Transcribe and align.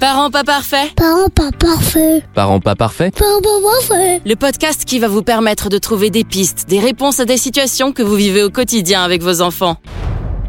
Parents 0.00 0.30
pas 0.30 0.44
parfaits 0.44 0.94
Parents 0.94 1.28
pas 1.28 1.50
parfaits. 1.50 2.22
Parents 2.32 2.60
pas 2.60 2.76
parfaits 2.76 3.12
Parents 3.18 3.40
pas 3.40 3.88
parfaits. 3.88 4.22
Le 4.24 4.36
podcast 4.36 4.84
qui 4.84 5.00
va 5.00 5.08
vous 5.08 5.22
permettre 5.24 5.70
de 5.70 5.78
trouver 5.78 6.10
des 6.10 6.22
pistes, 6.22 6.66
des 6.68 6.78
réponses 6.78 7.18
à 7.18 7.24
des 7.24 7.36
situations 7.36 7.90
que 7.90 8.04
vous 8.04 8.14
vivez 8.14 8.44
au 8.44 8.50
quotidien 8.50 9.02
avec 9.02 9.22
vos 9.22 9.42
enfants. 9.42 9.76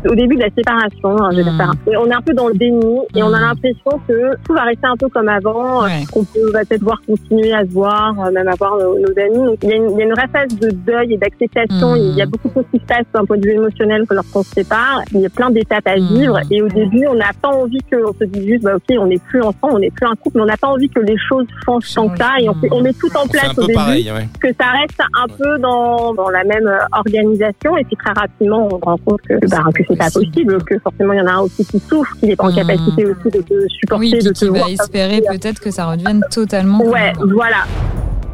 Au 0.07 0.15
début 0.15 0.35
de 0.35 0.41
la 0.41 0.49
séparation, 0.55 1.17
hein, 1.21 1.29
je 1.31 1.38
vais 1.38 1.49
Mm. 1.49 1.73
et 1.91 1.97
on 1.97 2.05
est 2.05 2.13
un 2.13 2.21
peu 2.21 2.33
dans 2.33 2.47
le 2.47 2.53
déni 2.53 2.99
et 3.15 3.23
on 3.23 3.33
a 3.33 3.39
Mm. 3.39 3.41
l'impression 3.41 3.99
que 4.07 4.35
tout 4.46 4.53
va 4.53 4.62
rester 4.63 4.85
un 4.87 4.96
peu 4.96 5.10
comme 5.10 5.28
avant, 5.28 5.83
Ouais. 5.83 6.03
qu'on 6.13 6.24
peut 6.24 6.51
va 6.53 6.60
peut-être 6.63 6.83
voir 6.83 7.01
continuer 7.07 7.51
à 7.53 7.62
se 7.65 7.71
voir, 7.71 8.13
euh, 8.20 8.31
même 8.31 8.47
à 8.47 8.53
voir 8.57 8.78
nos, 8.78 8.97
nos 8.99 9.10
amis. 9.20 9.46
Donc, 9.46 9.57
il, 9.63 9.70
y 9.70 9.74
a 9.74 9.75
une, 9.75 9.89
il 9.92 9.97
y 9.97 10.01
a 10.01 10.06
une 10.06 10.12
vraie 10.13 10.28
phase 10.31 10.56
de 10.60 10.70
deuil 10.71 11.13
et 11.13 11.17
d'acceptation. 11.17 11.93
Mm. 11.93 11.97
Il 11.97 12.15
y 12.15 12.21
a 12.21 12.25
beaucoup 12.28 12.47
de 12.49 12.53
choses 12.53 12.65
qui 12.71 12.79
se 12.79 12.85
passent 12.85 13.06
d'un 13.13 13.25
point 13.25 13.38
de 13.38 13.46
vue 13.46 13.53
émotionnel 13.56 14.06
que 14.07 14.13
lorsqu'on 14.13 14.43
se 14.43 14.51
sépare. 14.51 15.01
Il 15.13 15.21
y 15.21 15.25
a 15.25 15.29
plein 15.29 15.49
d'étapes 15.49 15.88
à 15.88 15.96
vivre 15.96 16.39
et 16.52 16.61
au 16.61 16.67
début, 16.67 17.05
on 17.07 17.16
n'a 17.16 17.31
pas 17.41 17.49
envie 17.49 17.79
que, 17.89 17.97
on 18.07 18.13
se 18.13 18.23
dit 18.25 18.47
juste, 18.47 18.63
bah, 18.63 18.75
ok, 18.75 18.95
on 18.99 19.07
n'est 19.07 19.17
plus 19.17 19.41
ensemble, 19.41 19.73
on 19.73 19.79
n'est 19.79 19.91
plus 19.91 20.05
un 20.07 20.16
couple, 20.16 20.38
mais 20.38 20.43
on 20.43 20.45
n'a 20.45 20.57
pas 20.57 20.67
envie 20.67 20.89
que 20.89 20.99
les 21.02 21.17
choses 21.17 21.45
changent 21.66 21.93
tant 21.93 22.07
que 22.09 22.17
ça 22.17 22.31
et 22.39 22.47
on, 22.49 22.53
fait- 22.55 22.70
on 22.71 22.81
met 22.81 22.93
tout 22.93 23.09
en 23.17 23.27
place 23.27 23.57
au 23.57 23.61
début 23.61 23.73
pareil, 23.73 24.11
ouais. 24.11 24.27
que 24.41 24.47
ça 24.59 24.67
reste 24.79 25.02
un 25.21 25.27
peu 25.27 25.57
dans, 25.59 26.13
dans 26.13 26.29
la 26.29 26.43
même 26.43 26.67
euh, 26.67 26.77
organisation 26.93 27.75
et 27.77 27.84
puis 27.84 27.95
très 27.95 28.13
rapidement 28.13 28.67
on 28.71 28.97
compte 28.97 29.21
que, 29.27 29.34
bah, 29.49 29.63
que 29.73 29.84
c'est 29.89 29.95
pas 29.98 30.09
possible, 30.11 30.63
que 30.63 30.77
forcément 30.79 31.13
il 31.13 31.17
y 31.20 31.21
en 31.21 31.27
a 31.27 31.31
un 31.34 31.39
aussi 31.41 31.66
qui 31.66 31.79
souffre, 31.79 32.16
qui 32.20 32.27
n'est 32.27 32.35
pas 32.35 32.45
en 32.45 32.49
Mhm. 32.49 32.55
capacité 32.55 33.05
aussi 33.05 33.29
de 33.38 33.41
te 33.41 33.67
supporter, 33.67 33.99
Oui, 33.99 34.12
de 34.12 34.17
puis 34.17 34.23
te 34.34 34.45
qui 34.45 34.49
va 34.49 34.70
espérer 34.70 35.21
peut-être 35.21 35.59
que 35.59 35.71
ça 35.71 35.85
redevienne 35.85 36.21
totalement. 36.31 36.81
Ouais, 36.84 37.13
voilà. 37.34 37.65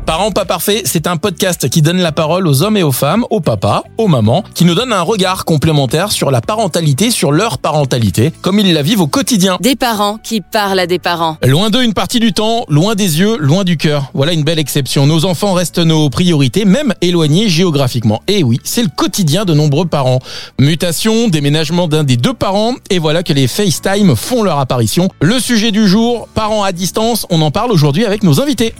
Parents 0.05 0.29
pas 0.29 0.45
parfaits, 0.45 0.83
c'est 0.85 1.07
un 1.07 1.17
podcast 1.17 1.67
qui 1.67 1.81
donne 1.81 1.97
la 1.97 2.11
parole 2.11 2.47
aux 2.47 2.61
hommes 2.61 2.77
et 2.77 2.83
aux 2.83 2.91
femmes, 2.91 3.25
aux 3.31 3.39
papas, 3.39 3.83
aux 3.97 4.07
mamans, 4.07 4.43
qui 4.53 4.63
nous 4.63 4.75
donne 4.75 4.93
un 4.93 5.01
regard 5.01 5.45
complémentaire 5.45 6.11
sur 6.11 6.29
la 6.29 6.41
parentalité, 6.41 7.09
sur 7.09 7.31
leur 7.31 7.57
parentalité, 7.57 8.31
comme 8.43 8.59
ils 8.59 8.71
la 8.71 8.83
vivent 8.83 9.01
au 9.01 9.07
quotidien. 9.07 9.57
Des 9.61 9.75
parents 9.75 10.19
qui 10.21 10.41
parlent 10.41 10.77
à 10.77 10.85
des 10.85 10.99
parents. 10.99 11.37
Loin 11.43 11.71
d'eux 11.71 11.83
une 11.83 11.95
partie 11.95 12.19
du 12.19 12.33
temps, 12.33 12.65
loin 12.69 12.93
des 12.93 13.19
yeux, 13.19 13.35
loin 13.37 13.63
du 13.63 13.77
cœur. 13.77 14.11
Voilà 14.13 14.33
une 14.33 14.43
belle 14.43 14.59
exception. 14.59 15.07
Nos 15.07 15.25
enfants 15.25 15.53
restent 15.53 15.79
nos 15.79 16.11
priorités, 16.11 16.65
même 16.65 16.93
éloignés 17.01 17.49
géographiquement. 17.49 18.21
Et 18.27 18.43
oui, 18.43 18.59
c'est 18.63 18.83
le 18.83 18.89
quotidien 18.95 19.43
de 19.43 19.55
nombreux 19.55 19.87
parents. 19.87 20.19
Mutation, 20.59 21.29
déménagement 21.29 21.87
d'un 21.87 22.03
des 22.03 22.17
deux 22.17 22.35
parents, 22.35 22.75
et 22.91 22.99
voilà 22.99 23.23
que 23.23 23.33
les 23.33 23.47
FaceTime 23.47 24.15
font 24.15 24.43
leur 24.43 24.59
apparition. 24.59 25.09
Le 25.19 25.39
sujet 25.39 25.71
du 25.71 25.87
jour, 25.87 26.27
parents 26.35 26.63
à 26.63 26.71
distance, 26.73 27.25
on 27.31 27.41
en 27.41 27.49
parle 27.49 27.71
aujourd'hui 27.71 28.05
avec 28.05 28.21
nos 28.21 28.39
invités. 28.39 28.75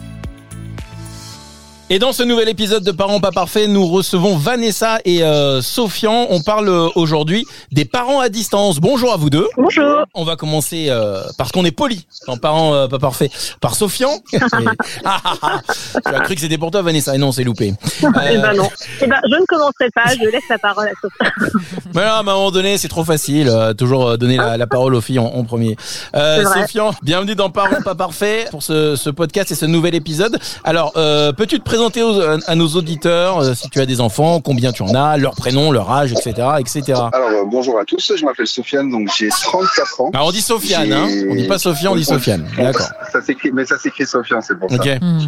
Et 1.92 2.00
dans 2.00 2.14
ce 2.14 2.24
nouvel 2.24 2.50
épisode 2.50 2.84
de 2.84 2.92
Parents 2.92 3.20
pas 3.20 3.30
parfaits, 3.32 3.70
nous 3.70 3.86
recevons 3.86 4.36
Vanessa 4.38 4.98
et 5.06 5.22
euh, 5.22 5.62
Sofian. 5.62 6.26
On 6.32 6.42
parle 6.42 6.68
euh, 6.68 6.88
aujourd'hui 6.96 7.46
des 7.72 7.86
parents 7.86 8.20
à 8.22 8.30
distance. 8.30 8.80
Bonjour 8.80 9.14
à 9.14 9.18
vous 9.18 9.30
deux. 9.30 9.48
Bonjour. 9.56 10.00
On 10.16 10.24
va 10.24 10.36
commencer 10.36 10.88
euh, 10.90 11.22
parce 11.38 11.52
qu'on 11.52 11.64
est 11.64 11.70
poli 11.72 12.08
dans 12.26 12.38
Parents 12.38 12.74
euh, 12.74 12.88
pas 12.88 12.98
parfaits. 12.98 13.32
Par 13.62 13.76
Sofian. 13.76 14.10
Et- 14.34 14.40
Ah, 15.06 15.22
ah, 15.24 15.34
ah. 15.44 15.62
tu 16.04 16.16
as 16.16 16.20
cru 16.22 16.34
que 16.34 16.42
c'était 16.42 16.58
pour 16.58 16.72
toi 16.72 16.82
Vanessa? 16.82 17.14
Et 17.14 17.20
non 17.20 17.32
c'est 17.32 17.44
loupé. 17.44 17.74
Eh 18.02 18.06
Euh, 18.08 18.10
ben 18.42 18.54
non. 18.56 18.68
Eh 19.02 19.06
ben 19.06 19.18
je 19.32 19.36
ne 19.40 19.46
commencerai 19.46 19.90
pas, 19.94 20.06
je 20.20 20.28
laisse 20.28 20.42
la 20.50 20.58
parole 20.58 20.88
à 20.88 20.92
Sophie. 21.00 21.78
mais 21.94 22.02
là, 22.02 22.16
à 22.16 22.20
un 22.22 22.24
moment 22.24 22.50
donné, 22.50 22.80
c'est 22.80 22.88
trop 22.88 23.04
facile. 23.04 23.48
euh, 23.48 23.76
toujours 23.76 24.08
euh, 24.10 24.18
donner 24.18 24.38
la, 24.38 24.58
la 24.58 24.66
parole 24.66 24.96
aux 24.96 25.02
filles 25.02 25.20
en, 25.20 25.26
en 25.28 25.44
premier. 25.44 25.76
Euh. 26.16 26.44
Sofian, 26.46 26.96
bienvenue 27.04 27.36
dans 27.36 27.52
Parents 27.52 27.84
pas 27.84 27.94
parfaits 27.94 28.50
pour 28.50 28.64
ce, 28.64 28.96
ce 28.96 29.12
podcast 29.12 29.52
et 29.52 29.56
ce 29.56 29.68
nouvel 29.68 29.94
épisode. 29.94 30.40
Alors, 30.64 30.92
euh, 30.98 31.32
peux-tu 31.32 31.60
te 31.60 31.64
présenter 31.76 32.04
aux- 32.04 32.22
à 32.48 32.56
nos 32.56 32.68
auditeurs 32.70 33.40
euh, 33.40 33.54
si 33.54 33.70
tu 33.70 33.82
as 33.82 33.86
des 33.86 34.00
enfants, 34.00 34.40
combien 34.40 34.72
tu 34.72 34.82
en 34.82 34.96
as, 34.96 35.18
leur 35.18 35.36
prénom, 35.36 35.74
leur 35.74 35.92
âge, 35.92 36.14
etc., 36.14 36.32
etc. 36.58 36.84
Alors 37.12 37.30
euh, 37.30 37.44
bonjour 37.46 37.78
à 37.78 37.84
tous, 37.84 38.14
je 38.16 38.24
m'appelle 38.24 38.48
Sofiane, 38.48 38.90
donc 38.90 39.10
j'ai 39.18 39.28
34 39.28 40.00
ans. 40.02 40.10
Alors 40.14 40.28
on 40.28 40.32
dit 40.32 40.42
Sofiane, 40.42 40.94
hein 40.94 41.06
On 41.30 41.36
dit 41.36 41.48
pas 41.48 41.58
Sofiane, 41.60 41.92
on 41.92 41.96
dit 41.98 42.06
Sofiane. 42.06 42.48
D'accord. 42.58 42.88
Ça 43.12 43.22
s'écrit, 43.22 43.52
mais 43.52 43.66
ça 43.66 43.78
s'écrit 43.78 44.06
Sofiane, 44.06 44.42
c'est 44.42 44.58
pour 44.58 44.70
ça. 44.70 44.78
Hmm. 45.02 45.20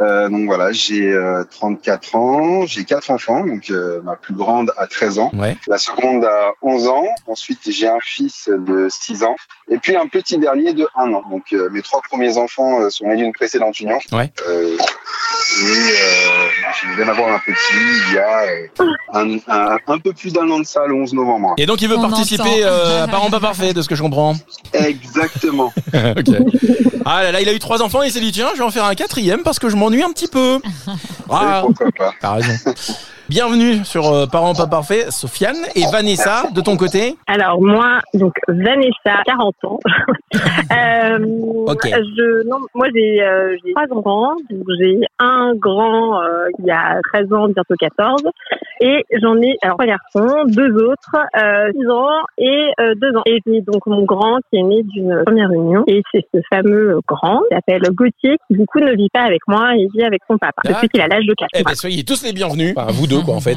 Euh, 0.00 0.28
donc 0.28 0.44
voilà, 0.46 0.72
j'ai 0.72 1.10
euh, 1.10 1.42
34 1.50 2.14
ans, 2.16 2.66
j'ai 2.66 2.84
quatre 2.84 3.10
enfants, 3.10 3.44
donc 3.46 3.70
euh, 3.70 4.00
ma 4.02 4.16
plus 4.16 4.34
grande 4.34 4.72
a 4.76 4.86
13 4.86 5.18
ans, 5.18 5.30
Ouais. 5.34 5.56
la 5.68 5.78
seconde 5.78 6.24
a 6.24 6.52
11 6.62 6.88
ans, 6.88 7.04
ensuite 7.26 7.60
j'ai 7.70 7.88
un 7.88 7.98
fils 8.02 8.48
de 8.48 8.88
6 8.90 9.24
ans, 9.24 9.36
et 9.70 9.78
puis 9.78 9.96
un 9.96 10.06
petit 10.06 10.36
dernier 10.38 10.72
de 10.74 10.86
1 10.96 11.12
an. 11.14 11.22
Donc 11.30 11.44
euh, 11.54 11.68
mes 11.70 11.80
trois 11.82 12.00
premiers 12.08 12.36
enfants 12.38 12.80
euh, 12.80 12.90
sont 12.90 13.06
nés 13.06 13.16
d'une 13.16 13.32
précédente 13.32 13.78
union. 13.80 13.98
Ouais. 14.12 14.30
Euh, 14.48 14.76
et 15.60 15.77
euh, 15.78 16.48
je 16.82 16.96
viens 16.96 17.06
d'avoir 17.06 17.34
un 17.34 17.38
petit 17.38 17.54
il 18.08 18.14
y 18.14 18.18
a 18.18 18.42
euh, 18.42 18.86
un, 19.14 19.36
un, 19.48 19.78
un 19.86 19.98
peu 19.98 20.12
plus 20.12 20.32
d'un 20.32 20.48
an 20.50 20.60
de 20.60 20.64
ça, 20.64 20.86
le 20.86 20.94
11 20.94 21.14
novembre. 21.14 21.54
Et 21.58 21.66
donc 21.66 21.80
il 21.82 21.88
veut 21.88 21.96
On 21.96 22.08
participer 22.08 22.64
euh, 22.64 23.04
à 23.04 23.08
Parents 23.08 23.30
pas 23.30 23.40
parfaits, 23.40 23.74
de 23.74 23.82
ce 23.82 23.88
que 23.88 23.94
je 23.94 24.02
comprends. 24.02 24.34
Exactement. 24.72 25.72
ok. 25.94 26.34
Ah 27.04 27.22
là 27.22 27.32
là, 27.32 27.40
il 27.40 27.48
a 27.48 27.52
eu 27.52 27.58
trois 27.58 27.82
enfants 27.82 28.02
et 28.02 28.06
il 28.06 28.12
s'est 28.12 28.20
dit 28.20 28.32
tiens, 28.32 28.50
je 28.54 28.58
vais 28.58 28.64
en 28.64 28.70
faire 28.70 28.84
un 28.84 28.94
quatrième 28.94 29.42
parce 29.42 29.58
que 29.58 29.68
je 29.68 29.76
m'ennuie 29.76 30.02
un 30.02 30.12
petit 30.12 30.28
peu. 30.28 30.60
Ah, 31.30 31.62
pourquoi 31.64 31.90
pas. 31.96 32.14
t'as 32.20 32.32
raison. 32.34 32.52
Bienvenue 33.28 33.84
sur 33.84 34.06
euh, 34.06 34.24
Parents 34.24 34.54
pas 34.54 34.66
parfaits, 34.66 35.10
Sofiane 35.10 35.58
et 35.74 35.82
Vanessa 35.92 36.44
de 36.54 36.62
ton 36.62 36.78
côté. 36.78 37.14
Alors 37.26 37.60
moi, 37.60 38.00
donc 38.14 38.32
Vanessa, 38.48 39.22
40 39.26 39.54
ans. 39.64 39.78
euh, 40.34 41.18
je, 41.18 42.48
non, 42.48 42.56
moi 42.74 42.86
j'ai 42.94 43.22
euh, 43.22 43.54
trois 43.74 43.98
enfants. 43.98 44.34
J'ai 44.80 45.00
un 45.18 45.52
grand 45.56 46.22
euh, 46.22 46.46
qui 46.56 46.70
a 46.70 46.98
13 47.12 47.32
ans, 47.34 47.48
bientôt 47.48 47.74
14. 47.78 48.22
Et 48.80 49.04
j'en 49.22 49.36
ai 49.40 49.56
alors 49.62 49.76
trois 49.76 49.86
garçons, 49.86 50.44
deux 50.46 50.72
autres, 50.84 51.16
euh, 51.36 51.70
6 51.72 51.90
ans 51.90 52.22
et 52.38 52.68
euh, 52.80 52.94
2 53.00 53.16
ans. 53.18 53.22
Et 53.26 53.40
j'ai 53.46 53.60
donc 53.62 53.86
mon 53.86 54.04
grand 54.04 54.38
qui 54.50 54.58
est 54.58 54.62
né 54.62 54.82
d'une 54.84 55.22
première 55.26 55.50
union. 55.52 55.84
Et 55.86 56.02
c'est 56.12 56.24
ce 56.34 56.40
fameux 56.52 56.98
grand 57.06 57.40
qui 57.50 57.54
s'appelle 57.54 57.82
Gauthier 57.92 58.36
qui 58.50 58.56
du 58.58 58.66
coup 58.66 58.80
ne 58.80 58.94
vit 58.96 59.08
pas 59.12 59.22
avec 59.22 59.40
moi, 59.48 59.70
il 59.76 59.88
vit 59.94 60.02
avec 60.04 60.20
son 60.30 60.38
papa. 60.38 60.62
Depuis 60.64 60.88
qu'il 60.88 61.00
a 61.00 61.06
l'âge 61.08 61.24
de 61.26 61.34
4 61.34 61.48
Eh 61.54 61.62
ben 61.62 61.74
soyez 61.74 62.04
tous 62.04 62.22
les 62.22 62.32
bienvenus. 62.32 62.74
Enfin, 62.76 62.90
vous 62.92 63.06
deux 63.06 63.20
quoi 63.20 63.34
en 63.34 63.40
fait. 63.40 63.56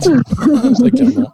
Clairement. 0.96 1.32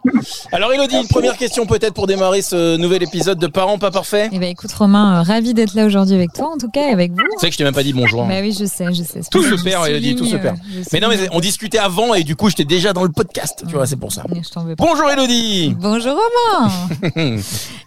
Alors 0.52 0.72
Elodie, 0.72 0.96
une 0.96 1.08
première 1.08 1.36
question 1.36 1.66
peut-être 1.66 1.94
pour 1.94 2.06
démarrer 2.06 2.42
ce 2.42 2.76
nouvel 2.76 3.02
épisode 3.02 3.38
de 3.38 3.46
Parents 3.46 3.78
pas 3.78 3.90
parfaits. 3.90 4.30
Eh 4.32 4.38
ben 4.38 4.48
écoute 4.50 4.72
Romain, 4.72 5.20
euh, 5.20 5.22
ravi 5.22 5.54
d'être 5.54 5.74
là 5.74 5.86
aujourd'hui 5.86 6.14
avec 6.14 6.32
toi, 6.32 6.48
en 6.52 6.58
tout 6.58 6.70
cas 6.70 6.88
et 6.88 6.92
avec 6.92 7.12
vous. 7.12 7.18
Tu 7.18 7.38
sais 7.38 7.46
que 7.48 7.52
je 7.52 7.58
t'ai 7.58 7.64
même 7.64 7.74
pas 7.74 7.82
dit 7.82 7.92
bonjour. 7.92 8.22
hein. 8.22 8.28
Bah 8.28 8.40
oui, 8.40 8.52
je 8.58 8.64
sais, 8.64 8.86
je 8.88 9.02
sais. 9.02 9.20
C'est 9.22 9.30
Tout 9.30 9.42
se 9.42 9.62
perd, 9.62 9.86
Elodie, 9.88 10.16
tout 10.16 10.24
se 10.26 10.36
perd. 10.36 10.56
euh, 10.56 10.82
Mais 10.92 11.00
non, 11.00 11.08
mais 11.08 11.16
on 11.32 11.40
discutait 11.40 11.78
avant 11.78 12.14
et 12.14 12.22
du 12.24 12.36
coup 12.36 12.48
j'étais 12.48 12.64
déjà 12.64 12.92
dans 12.92 13.02
le 13.02 13.10
podcast. 13.10 13.64
Tu 13.68 13.74
vois, 13.74 13.77
c'est 13.86 13.96
pour 13.96 14.12
ça. 14.12 14.22
Je 14.32 14.54
pas. 14.54 14.74
Bonjour 14.78 15.10
Elodie. 15.10 15.74
Bonjour 15.80 16.14
Romain 16.14 16.70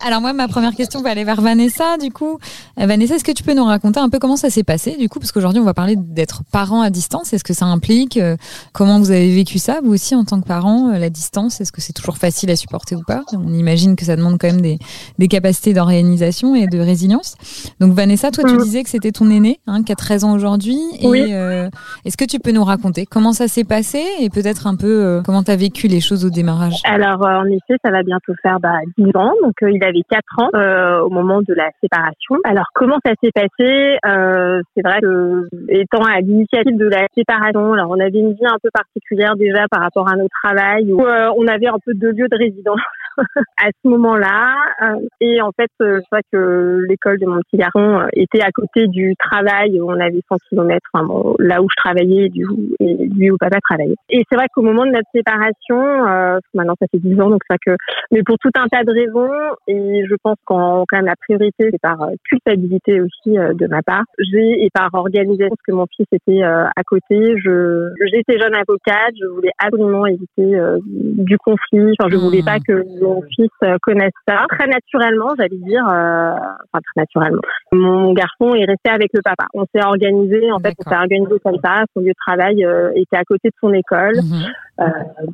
Alors 0.05 0.21
moi, 0.21 0.33
ma 0.33 0.47
première 0.47 0.73
question 0.75 1.01
va 1.01 1.09
aller 1.11 1.23
vers 1.23 1.41
Vanessa, 1.41 1.97
du 1.97 2.11
coup. 2.11 2.39
Euh, 2.79 2.85
Vanessa, 2.85 3.15
est-ce 3.15 3.23
que 3.23 3.31
tu 3.31 3.43
peux 3.43 3.53
nous 3.53 3.63
raconter 3.65 3.99
un 3.99 4.09
peu 4.09 4.19
comment 4.19 4.35
ça 4.37 4.49
s'est 4.49 4.63
passé, 4.63 4.97
du 4.97 5.09
coup? 5.09 5.19
Parce 5.19 5.31
qu'aujourd'hui, 5.31 5.59
on 5.61 5.65
va 5.65 5.73
parler 5.73 5.95
d'être 5.95 6.41
parent 6.51 6.81
à 6.81 6.89
distance. 6.89 7.33
Est-ce 7.33 7.43
que 7.43 7.53
ça 7.53 7.65
implique 7.65 8.17
euh, 8.17 8.35
Comment 8.73 8.99
vous 8.99 9.11
avez 9.11 9.33
vécu 9.33 9.59
ça, 9.59 9.79
vous 9.83 9.93
aussi, 9.93 10.15
en 10.15 10.23
tant 10.23 10.41
que 10.41 10.47
parent, 10.47 10.89
euh, 10.89 10.97
la 10.97 11.09
distance? 11.09 11.61
Est-ce 11.61 11.71
que 11.71 11.81
c'est 11.81 11.93
toujours 11.93 12.17
facile 12.17 12.49
à 12.51 12.55
supporter 12.55 12.95
ou 12.95 13.03
pas? 13.05 13.21
On 13.33 13.53
imagine 13.53 13.95
que 13.95 14.05
ça 14.05 14.15
demande 14.15 14.37
quand 14.39 14.47
même 14.47 14.61
des, 14.61 14.79
des 15.19 15.27
capacités 15.27 15.73
d'organisation 15.73 16.55
et 16.55 16.67
de 16.67 16.79
résilience. 16.79 17.35
Donc 17.79 17.93
Vanessa, 17.93 18.31
toi, 18.31 18.43
tu 18.43 18.55
Mhm. 18.55 18.63
disais 18.63 18.83
que 18.83 18.89
c'était 18.89 19.11
ton 19.11 19.29
aîné, 19.29 19.59
hein, 19.67 19.83
qui 19.83 19.91
a 19.91 19.95
13 19.95 20.23
ans 20.23 20.33
aujourd'hui. 20.33 20.79
Oui. 21.03 21.19
Et 21.19 21.33
euh, 21.35 21.69
est-ce 22.05 22.17
que 22.17 22.25
tu 22.25 22.39
peux 22.39 22.51
nous 22.51 22.63
raconter 22.63 23.05
comment 23.05 23.33
ça 23.33 23.47
s'est 23.47 23.63
passé 23.63 24.03
et 24.19 24.29
peut-être 24.29 24.67
un 24.67 24.75
peu 24.75 24.87
euh, 24.87 25.21
comment 25.23 25.43
tu 25.43 25.51
as 25.51 25.55
vécu 25.55 25.80
les 25.87 26.01
choses 26.01 26.25
au 26.25 26.29
démarrage 26.29 26.81
Alors 26.85 27.25
euh, 27.25 27.39
en 27.39 27.45
effet, 27.45 27.75
ça 27.83 27.91
va 27.91 28.03
bientôt 28.03 28.33
faire 28.41 28.59
bah, 28.59 28.79
10 28.97 29.15
ans. 29.15 29.33
Donc 29.43 29.53
euh, 29.63 29.71
il 29.71 29.83
avait 29.83 30.01
4 30.09 30.23
ans 30.37 30.49
euh, 30.55 31.01
au 31.01 31.09
moment 31.09 31.41
de 31.41 31.53
la 31.53 31.69
séparation. 31.81 32.35
Alors 32.43 32.67
comment 32.73 32.97
ça 33.05 33.13
s'est 33.21 33.31
passé? 33.33 33.97
Euh, 34.05 34.61
C'est 34.75 34.83
vrai 34.83 34.99
que 35.01 35.47
étant 35.69 36.03
à 36.03 36.19
l'initiative 36.21 36.77
de 36.77 36.87
la 36.87 37.07
séparation, 37.15 37.73
alors 37.73 37.89
on 37.89 37.99
avait 37.99 38.19
une 38.19 38.33
vie 38.33 38.45
un 38.45 38.57
peu 38.61 38.69
particulière 38.73 39.35
déjà 39.35 39.65
par 39.69 39.81
rapport 39.81 40.09
à 40.09 40.15
notre 40.15 40.35
travail 40.43 40.91
où 40.91 41.01
euh, 41.01 41.29
on 41.37 41.47
avait 41.47 41.67
un 41.67 41.79
peu 41.85 41.93
deux 41.93 42.11
lieux 42.11 42.27
de 42.29 42.37
résidence 42.37 42.79
à 43.57 43.67
ce 43.67 43.89
moment-là. 43.89 44.55
Euh, 44.81 44.95
et 45.19 45.41
en 45.41 45.51
fait, 45.51 45.71
euh, 45.81 45.99
c'est 46.01 46.15
vrai 46.15 46.21
que 46.31 46.85
l'école 46.87 47.19
de 47.19 47.25
mon 47.25 47.39
petit 47.41 47.57
garçon 47.57 47.99
euh, 47.99 48.07
était 48.13 48.41
à 48.41 48.51
côté 48.51 48.87
du 48.87 49.15
travail. 49.17 49.79
On 49.81 49.99
avait 49.99 50.21
100 50.29 50.37
km 50.49 50.79
enfin, 50.93 51.05
bon, 51.05 51.35
là 51.39 51.61
où 51.61 51.67
je 51.69 51.75
travaillais 51.75 52.25
et 52.25 52.29
du 52.29 52.45
et 52.79 52.95
lui 53.07 53.31
où 53.31 53.37
papa 53.37 53.57
travaillait. 53.61 53.95
Et 54.09 54.23
c'est 54.29 54.35
vrai 54.35 54.47
qu'au 54.53 54.61
moment 54.61 54.85
de 54.85 54.91
notre 54.91 55.09
séparation, 55.13 56.07
euh, 56.07 56.39
maintenant 56.53 56.75
ça 56.79 56.87
fait 56.91 56.99
10 56.99 57.19
ans, 57.21 57.29
donc 57.29 57.41
c'est 57.47 57.53
vrai 57.53 57.77
que, 57.77 57.77
mais 58.11 58.23
pour 58.23 58.37
tout 58.37 58.51
un 58.55 58.67
tas 58.67 58.83
de 58.83 58.91
raisons, 58.91 59.55
et 59.67 60.03
je 60.07 60.15
pense 60.23 60.37
qu'en 60.45 60.83
quand 60.87 60.97
même 60.97 61.05
la 61.05 61.15
priorité 61.15 61.69
c'est 61.71 61.81
par 61.81 62.01
euh, 62.01 62.11
culpabilité 62.29 63.01
aussi 63.01 63.37
euh, 63.37 63.53
de 63.53 63.67
ma 63.67 63.81
part, 63.81 64.03
j'ai 64.19 64.63
et 64.63 64.69
par 64.73 64.89
organisation 64.93 65.49
parce 65.49 65.61
que 65.65 65.71
mon 65.73 65.85
fils 65.95 66.07
était 66.11 66.43
euh, 66.43 66.65
à 66.75 66.83
côté. 66.83 67.35
Je 67.43 67.91
j'étais 68.11 68.39
jeune 68.39 68.55
avocate, 68.55 69.13
je 69.19 69.27
voulais 69.27 69.51
absolument 69.59 70.05
éviter 70.05 70.55
euh, 70.55 70.79
du 70.85 71.37
conflit. 71.37 71.95
Enfin, 71.99 72.09
je 72.09 72.17
voulais 72.17 72.43
pas 72.43 72.59
que 72.59 72.83
mon 73.01 73.21
fils 73.35 73.49
euh, 73.63 73.77
connaisse 73.81 74.11
ça. 74.27 74.45
Très 74.49 74.67
naturellement, 74.67 75.29
j'allais 75.37 75.57
dire, 75.57 75.87
euh, 75.87 76.31
enfin 76.33 76.79
très 76.83 77.01
naturellement. 77.01 77.41
Mon 77.71 78.13
garçon 78.13 78.53
est 78.55 78.65
resté 78.65 78.89
avec 78.89 79.09
le 79.13 79.21
papa. 79.21 79.45
On 79.53 79.65
s'est 79.73 79.83
organisé, 79.83 80.51
en 80.51 80.59
fait, 80.59 80.73
on 80.85 80.89
s'est 80.89 80.95
organisé 80.95 81.39
comme 81.43 81.57
ça. 81.63 81.83
Son 81.93 82.01
lieu 82.01 82.09
de 82.09 82.13
travail 82.25 82.63
euh, 82.65 82.91
était 82.95 83.17
à 83.17 83.23
côté 83.23 83.49
de 83.49 83.55
son 83.59 83.73
école. 83.73 84.15
Mhm. 84.15 84.45
Euh, 84.79 84.85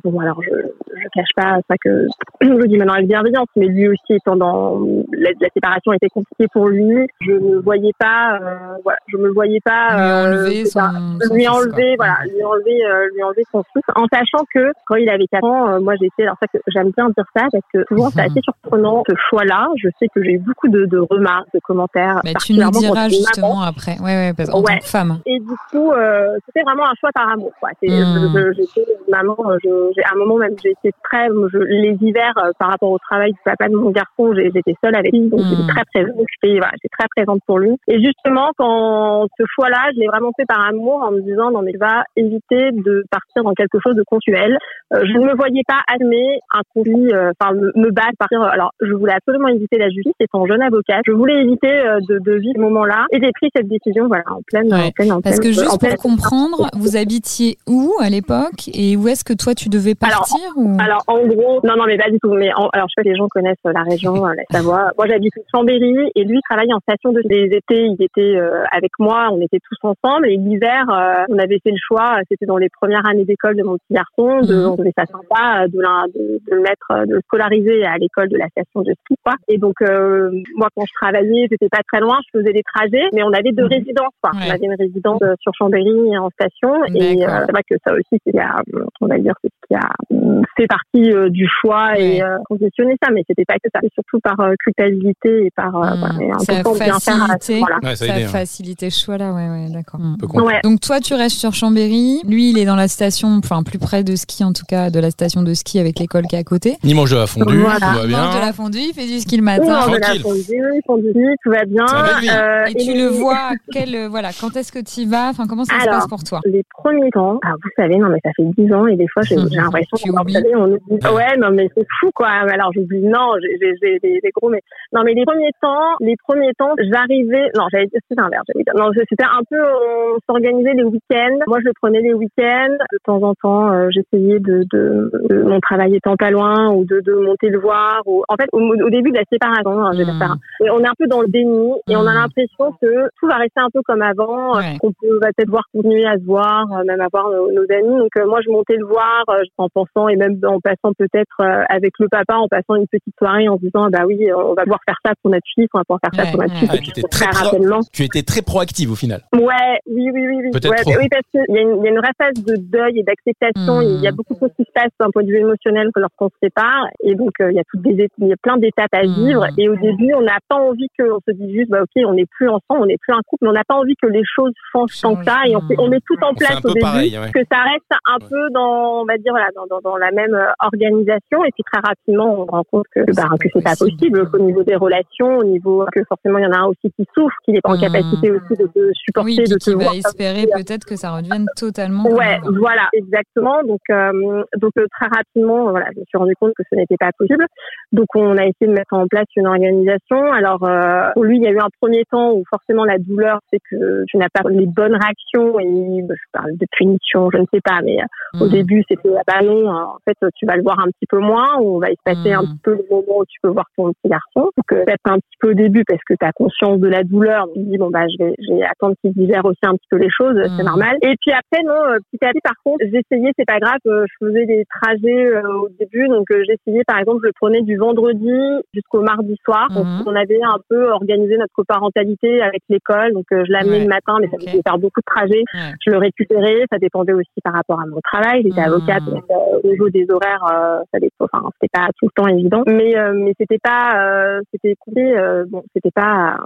bon, 0.04 0.18
alors 0.20 0.42
je 0.42 0.50
je 0.50 1.06
cache 1.14 1.30
pas 1.36 1.58
ça 1.68 1.76
que 1.82 2.06
je 2.42 2.66
dis 2.66 2.76
maintenant 2.76 2.94
avec 2.94 3.06
bienveillance, 3.06 3.46
mais 3.56 3.66
lui 3.66 3.88
aussi 3.88 4.12
étant 4.14 4.36
dans 4.36 4.78
la, 5.12 5.30
la 5.40 5.48
séparation 5.54 5.92
était 5.92 6.08
compliquée 6.08 6.46
pour 6.52 6.68
lui, 6.68 7.06
je 7.20 7.32
ne 7.32 7.56
voyais 7.60 7.92
pas, 7.98 8.38
euh, 8.42 8.56
voilà, 8.82 8.98
je 9.06 9.16
me 9.16 9.30
voyais 9.30 9.60
pas 9.64 9.88
Lui 9.90 10.36
enlever 10.36 10.64
son- 10.66 10.80
son 11.22 11.34
lui 11.34 11.48
enlever, 11.48 11.94
voilà, 11.96 12.16
lui 12.34 12.42
enlever, 12.44 12.82
lui 13.14 13.22
enlever 13.22 13.44
son 13.52 13.62
fils, 13.72 13.82
en 13.94 14.04
sachant 14.12 14.44
que 14.52 14.72
quand 14.86 14.96
il 14.96 15.08
avait 15.08 15.26
4 15.30 15.44
ans, 15.44 15.80
moi 15.80 15.94
j'étais, 16.00 16.24
alors 16.24 16.36
ça 16.40 16.46
que 16.52 16.58
j'aime 16.66 16.90
bien 16.96 17.06
dire 17.10 17.24
ça 17.34 17.46
parce 17.60 17.72
que 17.72 17.94
souvent 17.94 18.10
c'est 18.10 18.20
Mhm. 18.22 18.30
assez 18.30 18.40
surprenant 18.42 19.02
ce 19.08 19.14
choix-là. 19.30 19.68
Je 19.82 19.88
sais 19.98 20.06
que 20.14 20.22
j'ai 20.22 20.32
eu 20.32 20.38
beaucoup 20.38 20.68
de, 20.68 20.86
de 20.86 20.98
remarques, 20.98 21.48
de 21.54 21.60
commentaires. 21.60 22.20
Bah, 22.24 22.30
tu 22.44 22.52
nous 22.54 22.70
diras 22.70 22.94
maman. 22.94 23.08
justement 23.08 23.62
après. 23.62 23.96
Ouais, 24.00 24.14
ouais, 24.28 24.32
parce, 24.36 24.50
en 24.54 24.60
Ouais. 24.60 24.74
tant 24.74 24.78
que 24.78 24.84
femme. 24.86 25.18
Et 25.26 25.38
du 25.40 25.54
coup, 25.70 25.92
euh, 25.92 26.36
c'était 26.46 26.62
vraiment 26.62 26.84
un 26.86 26.94
choix 27.00 27.10
par 27.14 27.28
amour. 27.28 27.52
Quoi. 27.60 27.70
Je- 27.82 28.52
j'étais 28.56 28.86
maman. 29.08 29.36
euh, 29.46 29.56
Je, 29.64 29.68
j'ai, 29.96 30.02
à 30.04 30.12
un 30.14 30.18
moment 30.18 30.36
même, 30.36 30.54
j'ai 30.62 30.70
été 30.70 30.92
très. 31.04 31.26
Je, 31.28 31.58
les 31.58 31.96
hivers, 32.00 32.32
euh, 32.38 32.50
par 32.58 32.70
rapport 32.70 32.90
au 32.90 32.98
travail 32.98 33.32
du 33.32 33.38
papa 33.44 33.68
de 33.68 33.74
mon 33.76 33.90
garçon, 33.90 34.32
j'étais 34.34 34.74
seule 34.84 34.94
avec 34.94 35.12
lui, 35.12 35.28
donc 35.28 35.40
Hmm. 35.40 35.50
j'étais 35.50 35.72
très 35.72 35.84
présente. 35.92 36.24
J'étais, 36.42 36.58
voilà, 36.58 36.72
très 36.92 37.08
présente 37.16 37.40
pour 37.46 37.58
lui. 37.58 37.76
Et 37.88 37.98
justement, 38.02 38.50
quand 38.56 39.26
ce 39.38 39.44
choix-là, 39.54 39.90
je 39.94 40.00
l'ai 40.00 40.06
vraiment 40.06 40.30
fait 40.38 40.46
par 40.46 40.60
amour, 40.66 41.02
en 41.06 41.10
me 41.12 41.20
disant 41.20 41.50
non 41.50 41.62
mais 41.62 41.72
va 41.78 42.04
éviter 42.16 42.70
de 42.72 43.04
partir 43.10 43.42
dans 43.44 43.52
quelque 43.54 43.78
chose 43.82 43.94
de 43.94 44.04
consuel. 44.06 44.58
Euh, 44.94 45.00
je 45.04 45.18
ne 45.18 45.26
me 45.26 45.34
voyais 45.36 45.62
pas 45.66 45.80
admettre 45.92 46.44
un 46.54 46.60
conflit, 46.74 47.12
euh, 47.12 47.32
enfin 47.48 47.54
me, 47.54 47.72
me 47.86 47.90
battre, 47.90 48.12
partir. 48.18 48.42
Alors, 48.42 48.72
je 48.80 48.92
voulais 48.92 49.12
absolument 49.14 49.48
éviter 49.48 49.78
la 49.78 49.88
justice, 49.88 50.12
étant 50.20 50.46
jeune 50.46 50.62
avocate. 50.62 51.02
Je 51.06 51.12
voulais 51.12 51.40
éviter 51.42 51.70
euh, 51.70 51.98
de, 52.08 52.18
de 52.18 52.32
vivre 52.34 52.54
ce 52.56 52.60
moment-là, 52.60 53.06
et 53.12 53.18
j'ai 53.22 53.30
pris 53.32 53.50
cette 53.54 53.68
décision, 53.68 54.06
voilà, 54.08 54.24
en 54.30 54.40
pleine, 54.46 54.72
Ouais. 54.72 54.86
en 54.86 54.90
pleine, 54.90 55.12
en 55.12 55.20
Parce 55.20 55.38
que 55.40 55.48
en 55.48 55.52
juste 55.52 55.78
pleine- 55.80 55.94
pour 55.94 56.02
comprendre, 56.02 56.68
vous 56.76 56.96
habitiez 56.96 57.56
où 57.66 57.92
à 58.00 58.08
l'époque? 58.10 58.68
Et 58.74 58.96
où 58.96 59.06
est-ce 59.08 59.24
que 59.24 59.32
toi 59.32 59.54
tu 59.54 59.68
devais 59.68 59.94
Alors, 60.02 60.18
partir 60.20 60.38
ou... 60.56 60.76
Alors 60.80 61.02
en 61.06 61.26
gros, 61.26 61.60
non 61.64 61.74
non 61.76 61.84
mais 61.86 61.96
pas 61.98 62.10
du 62.10 62.18
tout. 62.20 62.32
Mais 62.34 62.50
en- 62.54 62.68
alors 62.72 62.88
je 62.88 62.94
sais 62.96 63.04
que 63.04 63.08
les 63.08 63.16
gens 63.16 63.28
connaissent 63.28 63.56
la 63.64 63.82
région, 63.82 64.26
euh, 64.26 64.32
la 64.36 64.44
Savoie. 64.58 64.90
Moi 64.96 65.06
j'habite 65.06 65.34
Chambéry 65.54 66.10
et 66.14 66.24
lui 66.24 66.40
travaille 66.48 66.72
en 66.72 66.80
station 66.80 67.12
de 67.12 67.20
les 67.24 67.44
étés. 67.56 67.86
Il 67.86 67.96
était 68.02 68.36
euh, 68.36 68.64
avec 68.72 68.90
moi, 68.98 69.28
on 69.32 69.40
était 69.40 69.58
tous 69.60 69.78
ensemble. 69.82 70.28
Et 70.28 70.36
l'hiver, 70.36 70.84
euh, 70.90 71.24
on 71.28 71.38
avait 71.38 71.58
fait 71.62 71.70
le 71.70 71.78
choix. 71.86 72.16
C'était 72.30 72.46
dans 72.46 72.56
les 72.58 72.68
premières 72.68 73.06
années 73.06 73.24
d'école 73.24 73.56
de 73.56 73.62
mon 73.62 73.74
petit 73.76 73.92
garçon. 73.94 74.40
De, 74.46 74.58
Mhm. 74.58 74.74
On 74.78 74.92
ça 74.96 75.06
sympa 75.06 75.62
euh, 75.64 75.68
de, 75.68 75.78
de, 75.78 76.40
de 76.50 76.54
le 76.56 76.60
mettre, 76.62 76.86
euh, 76.90 77.04
de 77.06 77.14
le 77.14 77.20
scolariser 77.38 77.84
à 77.84 77.96
l'école 77.98 78.28
de 78.28 78.36
la 78.36 78.48
station 78.48 78.82
de 78.82 78.92
ski. 78.92 79.14
Quoi. 79.24 79.34
Et 79.48 79.58
donc 79.58 79.74
euh, 79.82 80.30
moi 80.56 80.68
quand 80.74 80.84
je 80.86 80.92
travaillais, 81.00 81.46
c'était 81.50 81.68
pas 81.68 81.80
très 81.90 82.00
loin. 82.00 82.18
Je 82.32 82.38
faisais 82.40 82.52
des 82.52 82.62
trajets, 82.74 83.06
mais 83.14 83.22
on 83.22 83.32
avait 83.32 83.52
deux 83.52 83.64
Mhm. 83.64 83.72
résidences. 83.78 84.14
Quoi. 84.22 84.32
Ouais. 84.34 84.46
On 84.48 84.50
avait 84.50 84.66
une 84.66 84.76
résidence 84.78 85.20
euh, 85.22 85.34
sur 85.40 85.52
Chambéry 85.54 86.16
en 86.18 86.28
station. 86.30 86.72
Et 86.94 87.24
euh, 87.26 87.40
c'est 87.46 87.52
vrai 87.52 87.62
que 87.68 87.76
ça 87.86 87.92
aussi, 87.94 88.20
c'est 88.24 88.32
qui 88.32 88.38
a, 88.38 88.60
on 89.00 89.06
va 89.06 89.18
dire, 89.18 89.34
c'est 89.42 89.48
ce 89.50 89.66
qui 89.68 89.74
a 89.74 89.88
euh, 90.12 90.42
fait 90.56 90.66
partie 90.66 91.12
euh, 91.12 91.28
du 91.30 91.46
choix 91.48 91.92
Ouais. 91.92 92.16
et 92.16 92.22
euh, 92.22 92.38
conditionné 92.48 92.94
ça, 93.02 93.10
mais 93.12 93.22
c'était 93.28 93.44
pas 93.46 93.54
que 93.54 93.68
ça, 93.72 93.80
c'est 93.82 93.92
surtout 93.94 94.18
par 94.20 94.38
euh, 94.40 94.54
culpabilité 94.64 95.46
et 95.46 95.50
par 95.54 95.74
euh, 95.76 95.88
Hmm. 95.88 96.00
voilà, 96.00 96.14
et 96.40 96.44
Ça 96.44 96.52
a 96.52 96.58
important 96.60 96.78
de 96.78 96.84
bien 96.84 96.98
faire 96.98 97.22
à 97.22 97.26
ce 97.40 97.52
facilité. 97.52 97.60
Ouais, 97.60 97.80
ça 97.82 97.88
a 97.88 97.96
ça 97.96 98.04
a 98.12 98.16
aidé, 98.16 98.24
hein. 98.24 98.28
facilité 98.28 98.90
ce 98.90 99.04
choix-là, 99.04 99.32
ouais, 99.32 99.48
ouais, 99.48 99.66
d'accord. 99.72 100.00
Mm. 100.00 100.16
Donc 100.64 100.80
toi, 100.80 101.00
tu 101.00 101.14
restes 101.14 101.36
sur 101.38 101.54
Chambéry. 101.54 102.20
Lui, 102.26 102.50
il 102.50 102.58
est 102.58 102.64
dans 102.64 102.76
la 102.76 102.88
station, 102.88 103.28
enfin 103.42 103.62
plus 103.62 103.78
près 103.78 104.04
de 104.04 104.14
ski 104.16 104.44
en 104.44 104.52
tout 104.52 104.64
cas, 104.68 104.90
de 104.90 105.00
la 105.00 105.10
station 105.10 105.42
de 105.42 105.54
ski 105.54 105.78
avec 105.78 105.98
l'école 105.98 106.24
qui 106.26 106.36
est 106.36 106.38
à 106.38 106.44
côté. 106.44 106.76
De 106.82 106.88
la 106.88 107.26
fondue, 107.28 107.58
Voilà. 107.58 107.74
tout 107.78 107.80
va 107.80 108.04
Il 108.04 108.10
mange 108.10 108.28
de 108.34 108.38
bien. 108.38 108.46
la 108.46 108.52
fondue, 108.52 108.78
il 108.78 108.94
fait 108.94 109.06
du 109.06 109.20
ski 109.20 109.36
le 109.36 109.42
On 109.42 109.44
matin. 109.46 109.64
mange 109.72 109.86
de 109.86 109.92
la 109.94 110.00
Tranquille. 110.00 110.22
fondue, 110.22 111.12
lit, 111.14 111.36
tout 111.42 111.50
va 111.50 111.64
bien. 111.64 111.84
Euh, 111.86 112.64
Et 112.66 112.74
tu 112.74 112.92
les- 112.92 113.02
le 113.02 113.08
vois, 113.08 113.50
quel, 113.72 113.94
euh, 113.94 114.08
voilà, 114.08 114.30
quand 114.40 114.56
est-ce 114.56 114.72
que 114.72 114.78
tu 114.80 115.00
y 115.02 115.06
vas? 115.06 115.28
Enfin, 115.30 115.44
comment 115.48 115.64
ça 115.64 115.78
se 115.78 115.82
Alors, 115.88 116.00
passe 116.00 116.06
pour 116.08 116.24
toi? 116.24 116.40
Les 116.44 116.62
premiers 116.70 117.10
temps, 117.10 117.38
ah, 117.44 117.52
vous 117.62 117.70
savez, 117.76 117.96
non 117.96 118.08
mais 118.08 118.18
ça 118.24 118.30
fait 118.36 118.44
10 118.56 118.72
ans 118.72 118.86
et 118.86 118.96
des 118.96 119.06
fois 119.08 119.22
j'ai 119.22 119.36
l'impression 119.72 119.96
oublies. 120.20 120.32
savez, 120.34 120.56
on 120.56 120.64
oublie. 120.72 120.98
Ouais, 121.14 121.36
non 121.38 121.50
mais 121.52 121.68
c'est 121.76 121.86
fou 122.00 122.10
quoi. 122.14 122.28
Alors 122.28 122.72
j'oublie, 122.74 123.02
non, 123.02 123.34
j'ai 123.40 123.98
des, 124.02 124.20
gros 124.36 124.48
mais 124.50 124.60
non 124.92 125.02
mais 125.04 125.14
les 125.14 125.24
premiers 125.24 125.50
temps, 125.62 125.94
les 126.00 126.16
premiers 126.26 126.52
temps, 126.58 126.72
j'arrivais, 126.90 127.46
non 127.56 127.64
j'allais 127.70 127.86
dire 127.86 128.00
c'est 128.08 128.18
l'inverse, 128.18 128.44
j'allais 128.48 128.64
dire 128.64 128.74
non 128.76 128.90
c'était 129.08 129.24
un 129.24 129.42
peu 129.48 129.56
on 129.58 130.18
s'organisait 130.26 130.74
les 130.74 130.84
week-ends. 130.84 131.38
Moi 131.46 131.58
je 131.60 131.66
le 131.66 131.72
prenais 131.80 132.00
les 132.00 132.14
week-ends. 132.14 132.76
De 132.92 132.98
temps 133.04 133.22
en 133.22 133.34
temps, 133.34 133.72
euh, 133.72 133.88
j'essayais 133.90 134.38
de, 134.40 134.64
de, 134.72 135.10
de- 135.28 135.42
mon 135.42 135.60
travail 135.60 135.94
étant 135.96 136.16
pas 136.16 136.30
loin 136.30 136.70
ou 136.72 136.84
de, 136.84 137.00
de 137.00 137.12
monter 137.24 137.48
le 137.48 137.58
voir. 137.58 138.02
Ou 138.06 138.22
en 138.28 138.34
fait 138.36 138.48
au, 138.52 138.60
au 138.60 138.90
début 138.90 139.10
de 139.10 139.16
la 139.18 139.24
séparation, 139.30 139.80
hein, 139.80 139.90
je 139.92 139.98
vais 139.98 140.18
faire 140.18 140.36
et 140.64 140.70
on 140.70 140.80
est 140.80 140.88
un 140.88 140.94
peu 140.98 141.06
dans 141.06 141.20
le 141.20 141.28
déni 141.28 141.72
et 141.88 141.96
on 141.96 142.06
a 142.06 142.12
Mhm. 142.12 142.18
l'impression 142.22 142.72
que 142.80 143.08
tout 143.18 143.26
va 143.26 143.36
rester 143.36 143.60
un 143.60 143.70
peu 143.72 143.80
comme 143.82 144.02
avant, 144.02 144.56
euh, 144.56 144.58
Ouais. 144.60 144.76
qu'on 144.80 144.92
peut 144.92 145.18
va 145.20 145.28
peut-être 145.36 145.50
voir 145.50 145.64
continuer 145.72 146.06
à 146.06 146.16
se 146.18 146.24
voir, 146.24 146.66
euh, 146.72 146.84
même 146.84 147.00
à 147.00 147.06
voir 147.12 147.30
nos, 147.30 147.50
nos 147.52 147.62
amis. 147.70 147.98
Donc 147.98 148.10
euh, 148.18 148.26
moi 148.26 148.40
je 148.44 148.50
montais 148.50 148.76
le 148.76 148.84
voir 148.86 149.24
euh, 149.30 149.42
en 149.58 149.68
pensant 149.68 150.08
et 150.08 150.16
même 150.16 150.38
en 150.44 150.60
passant 150.60 150.92
peut-être 150.98 151.36
euh, 151.40 151.62
avec 151.68 151.92
le 151.98 152.08
papa, 152.08 152.34
en 152.36 152.48
passant 152.48 152.74
une 152.76 152.86
petite 152.88 153.14
soirée 153.18 153.48
en 153.48 153.56
se 153.56 153.62
disant 153.62 153.84
ah 153.84 153.90
bah 153.90 154.04
oui 154.06 154.18
on 154.32 154.54
va 154.54 154.62
pouvoir 154.62 154.80
faire 154.86 154.96
ça 155.04 155.12
pour 155.22 155.30
notre 155.30 155.46
fils, 155.54 155.68
on 155.74 155.78
va 155.78 155.84
pouvoir 155.84 156.00
faire 156.04 156.14
ça 156.14 156.22
Ouais, 156.24 156.30
pour 156.32 156.40
notre 156.42 156.54
ouais. 156.54 156.60
fils. 156.60 156.68
Ah, 156.72 156.76
et 156.76 156.78
puis, 156.78 156.92
t'étais 156.92 157.08
très 157.08 157.26
pro- 157.30 157.44
rapidement. 157.44 157.80
Tu 157.92 158.02
étais 158.04 158.22
très 158.22 158.42
proactive 158.42 158.90
au 158.92 158.94
final. 158.96 159.20
Ouais, 159.34 159.78
oui, 159.86 160.10
oui, 160.12 160.26
oui, 160.26 160.36
oui. 160.44 160.50
Peut-être 160.52 160.70
Ouais, 160.70 160.82
trop. 160.82 160.92
oui, 161.00 161.08
parce 161.10 161.24
qu'il 161.30 161.54
y, 161.54 161.58
a 161.58 161.62
une- 161.62 161.76
il 161.78 161.84
y 161.84 161.88
a 161.88 161.90
une 161.90 161.98
vraie 161.98 162.12
phase 162.18 162.42
de 162.44 162.56
deuil 162.56 162.98
et 163.00 163.02
d'acceptation. 163.02 163.78
Hmm. 163.78 163.82
Il 163.98 164.00
y 164.02 164.08
a 164.08 164.12
beaucoup 164.12 164.34
de 164.34 164.38
choses 164.38 164.52
qui 164.56 164.64
se 164.64 164.72
passent 164.74 164.92
d'un 165.00 165.10
point 165.10 165.22
de 165.22 165.28
vue 165.28 165.38
émotionnel 165.38 165.90
lorsqu'on 165.94 166.28
se 166.28 166.36
sépare. 166.42 166.86
Et 167.02 167.07
donc, 167.14 167.32
euh, 167.40 167.50
il 167.50 167.56
y 167.56 167.60
a 167.60 167.64
toutes 167.70 167.82
des, 167.82 168.08
il 168.18 168.26
y 168.28 168.32
a 168.32 168.36
plein 168.42 168.56
d'étapes 168.58 168.92
à 168.92 169.02
Hmm. 169.02 169.14
vivre. 169.26 169.46
Et 169.56 169.68
au 169.68 169.76
début, 169.76 170.12
on 170.14 170.22
n'a 170.22 170.38
pas 170.48 170.56
envie 170.56 170.88
que, 170.98 171.04
on 171.10 171.20
se 171.26 171.32
dit 171.32 171.52
juste, 171.54 171.70
bah, 171.70 171.82
ok, 171.82 172.02
on 172.06 172.14
n'est 172.14 172.26
plus 172.26 172.48
ensemble, 172.48 172.82
on 172.82 172.86
n'est 172.86 172.98
plus 173.00 173.12
un 173.14 173.20
couple, 173.26 173.44
mais 173.44 173.50
on 173.50 173.52
n'a 173.52 173.64
pas 173.66 173.76
envie 173.76 173.94
que 174.00 174.08
les 174.08 174.22
choses 174.24 174.52
changent 174.72 175.00
tant 175.00 175.14
que 175.16 175.24
ça. 175.24 175.38
Et 175.46 175.56
on, 175.56 175.60
fait- 175.62 175.76
on 175.78 175.88
met 175.88 176.00
tout 176.06 176.16
en 176.22 176.34
place 176.34 176.64
au 176.64 176.68
début. 176.68 176.80
pareil, 176.80 177.18
ouais. 177.18 177.30
Que 177.32 177.40
ça 177.50 177.62
reste 177.62 177.90
un 178.06 178.18
Ouais. 178.20 178.28
peu 178.30 178.50
dans, 178.52 179.02
on 179.02 179.04
va 179.04 179.16
dire, 179.18 179.32
voilà, 179.32 179.48
dans, 179.54 179.66
dans, 179.66 179.80
dans 179.80 179.96
la 179.96 180.10
même 180.10 180.34
euh, 180.34 180.46
organisation. 180.60 181.44
Et 181.44 181.50
puis, 181.54 181.62
très 181.70 181.80
rapidement, 181.80 182.40
on 182.42 182.46
se 182.46 182.50
rend 182.50 182.64
compte 182.70 182.86
que, 182.94 183.00
bah, 183.14 183.28
que 183.40 183.48
c'est 183.52 183.62
pas 183.64 183.76
possible. 183.76 184.28
qu'au 184.30 184.38
niveau 184.38 184.62
des 184.62 184.74
relations, 184.76 185.38
au 185.38 185.44
niveau, 185.44 185.84
que 185.92 186.00
forcément, 186.08 186.38
il 186.38 186.44
y 186.44 186.46
en 186.46 186.52
a 186.52 186.58
un 186.58 186.66
aussi 186.66 186.90
qui 186.96 187.04
souffre, 187.14 187.34
qui 187.44 187.52
n'est 187.52 187.60
pas 187.60 187.70
en 187.70 187.78
capacité 187.80 188.30
aussi 188.30 188.56
de 188.60 188.66
te 188.66 188.90
supporter, 188.94 189.24
Oui, 189.30 189.36
de 189.36 189.54
te 189.54 189.58
qui 189.58 189.70
va 189.74 189.82
voir 189.84 189.94
espérer 189.94 190.46
peut-être 190.52 190.84
que 190.84 190.96
ça 190.96 191.10
redevienne 191.12 191.46
totalement. 191.56 192.04
Ouais, 192.08 192.38
voilà, 192.58 192.88
exactement. 192.92 193.62
Donc, 193.64 193.80
euh, 193.90 194.42
donc 194.56 194.72
euh, 194.78 194.86
très 194.98 195.06
rapidement, 195.06 195.70
voilà, 195.70 195.86
je 195.94 196.00
me 196.00 196.04
suis 196.04 196.18
rendu 196.18 196.34
compte 196.40 196.52
que 196.56 196.62
ce 196.70 196.76
n'était 196.90 197.04
pas 197.04 197.10
possible. 197.16 197.46
Donc, 197.92 198.06
on 198.14 198.36
a 198.36 198.42
essayé 198.42 198.66
de 198.66 198.72
mettre 198.72 198.92
en 198.94 199.06
place 199.06 199.26
une 199.36 199.46
organisation. 199.46 200.32
Alors, 200.32 200.62
euh, 200.64 201.10
pour 201.14 201.24
lui, 201.24 201.36
il 201.38 201.42
y 201.42 201.46
a 201.46 201.50
eu 201.50 201.58
un 201.58 201.68
premier 201.80 202.04
temps 202.10 202.32
où 202.32 202.42
forcément 202.50 202.84
la 202.84 202.98
douleur, 202.98 203.40
c'est 203.52 203.60
que 203.70 204.04
tu 204.08 204.16
n'as 204.16 204.28
pas 204.32 204.48
les 204.50 204.66
bonnes 204.66 204.96
réactions 204.96 205.58
et 205.60 206.02
bah, 206.02 206.14
je 206.16 206.24
parle 206.32 206.52
de 206.56 206.66
punition, 206.76 207.28
je 207.32 207.38
ne 207.38 207.46
sais 207.52 207.60
pas, 207.64 207.80
mais 207.82 207.98
euh, 208.00 208.04
au 208.40 208.46
Mm. 208.46 208.50
début, 208.50 208.82
c'était 208.88 209.10
ah 209.16 209.22
bah 209.26 209.44
non, 209.44 209.70
hein, 209.70 209.86
en 209.94 209.98
fait, 210.06 210.16
tu 210.36 210.46
vas 210.46 210.56
le 210.56 210.62
voir 210.62 210.78
un 210.80 210.86
petit 210.86 211.06
peu 211.08 211.18
moins, 211.18 211.58
ou 211.60 211.76
on 211.76 211.78
va 211.78 211.88
espacer 211.90 212.30
Mm. 212.34 212.38
un 212.38 212.44
petit 212.44 212.60
peu 212.62 212.72
le 212.72 212.84
moment 212.90 213.18
où 213.18 213.24
tu 213.26 213.38
peux 213.42 213.48
voir 213.50 213.66
ton 213.76 213.92
petit 213.92 214.08
garçon. 214.08 214.50
Donc, 214.56 214.72
euh, 214.72 214.84
peut-être 214.84 215.00
un 215.06 215.16
petit 215.18 215.36
peu 215.40 215.50
au 215.50 215.54
début 215.54 215.84
parce 215.86 216.02
que 216.06 216.14
tu 216.14 216.24
as 216.26 216.32
conscience 216.32 216.78
de 216.78 216.88
la 216.88 217.02
douleur. 217.04 217.46
Tu 217.54 217.60
dis, 217.60 217.78
bon, 217.78 217.90
bah, 217.90 218.04
je 218.08 218.24
vais, 218.24 218.34
je 218.38 218.54
vais 218.54 218.64
attendre 218.64 218.94
qu'il 219.02 219.12
digère 219.12 219.44
aussi 219.44 219.58
un 219.62 219.72
petit 219.74 219.88
peu 219.90 219.96
les 219.98 220.10
choses, 220.10 220.36
c'est 220.56 220.62
Mm. 220.62 220.66
normal. 220.66 220.96
Et 221.02 221.14
puis 221.20 221.32
après, 221.32 221.62
non, 221.64 221.74
petit 222.10 222.24
à 222.24 222.30
petit, 222.30 222.40
par 222.42 222.54
contre, 222.64 222.84
j'essayais, 222.84 223.32
c'est 223.38 223.46
pas 223.46 223.58
grave, 223.58 223.78
je 223.84 224.14
faisais 224.26 224.46
des 224.46 224.64
trajets 224.80 225.26
euh, 225.26 225.42
au 225.62 225.68
début, 225.78 226.08
donc 226.08 226.30
euh, 226.30 226.42
j'essayais, 226.46 226.77
par 226.84 226.98
exemple, 226.98 227.20
je 227.22 227.28
le 227.28 227.32
prenais 227.32 227.62
du 227.62 227.76
vendredi 227.76 228.30
jusqu'au 228.74 229.00
mardi 229.00 229.36
soir. 229.44 229.68
Donc, 229.70 229.86
Mhm. 229.86 230.02
on 230.06 230.14
avait 230.14 230.40
un 230.42 230.58
peu 230.68 230.90
organisé 230.90 231.36
notre 231.36 231.52
coparentalité 231.52 232.40
avec 232.42 232.62
l'école, 232.68 233.12
donc 233.12 233.26
euh, 233.32 233.44
je 233.46 233.52
l'amenais 233.52 233.78
Ouais. 233.78 233.82
le 233.84 233.88
matin, 233.88 234.16
mais 234.20 234.28
ça 234.28 234.36
Ok. 234.36 234.42
me 234.42 234.50
faisait 234.50 234.62
faire 234.66 234.78
beaucoup 234.78 235.00
de 235.00 235.06
trajets 235.06 235.44
Ouais. 235.54 235.72
je 235.84 235.90
le 235.90 235.98
récupérais. 235.98 236.64
Ça 236.70 236.78
dépendait 236.78 237.12
aussi 237.12 237.40
par 237.42 237.52
rapport 237.54 237.80
à 237.80 237.86
mon 237.86 238.00
travail. 238.00 238.42
J'étais 238.42 238.60
Mhm. 238.60 238.66
avocate, 238.66 239.04
donc 239.04 239.24
euh, 239.30 239.60
au 239.62 239.68
niveau 239.68 239.88
des 239.90 240.06
horaires, 240.10 240.44
euh, 240.52 240.82
ça 240.92 240.98
dépend. 240.98 241.26
Enfin, 241.32 241.48
c'était 241.60 241.72
pas 241.72 241.88
tout 241.98 242.06
le 242.06 242.22
temps 242.22 242.28
évident, 242.28 242.62
mais 242.66 242.96
euh, 242.96 243.12
mais 243.14 243.34
c'était 243.38 243.58
pas, 243.58 244.00
euh, 244.02 244.40
c'était. 244.52 244.76
Euh, 244.98 245.44
bon, 245.48 245.62
c'était 245.74 245.90
pas, 245.90 246.36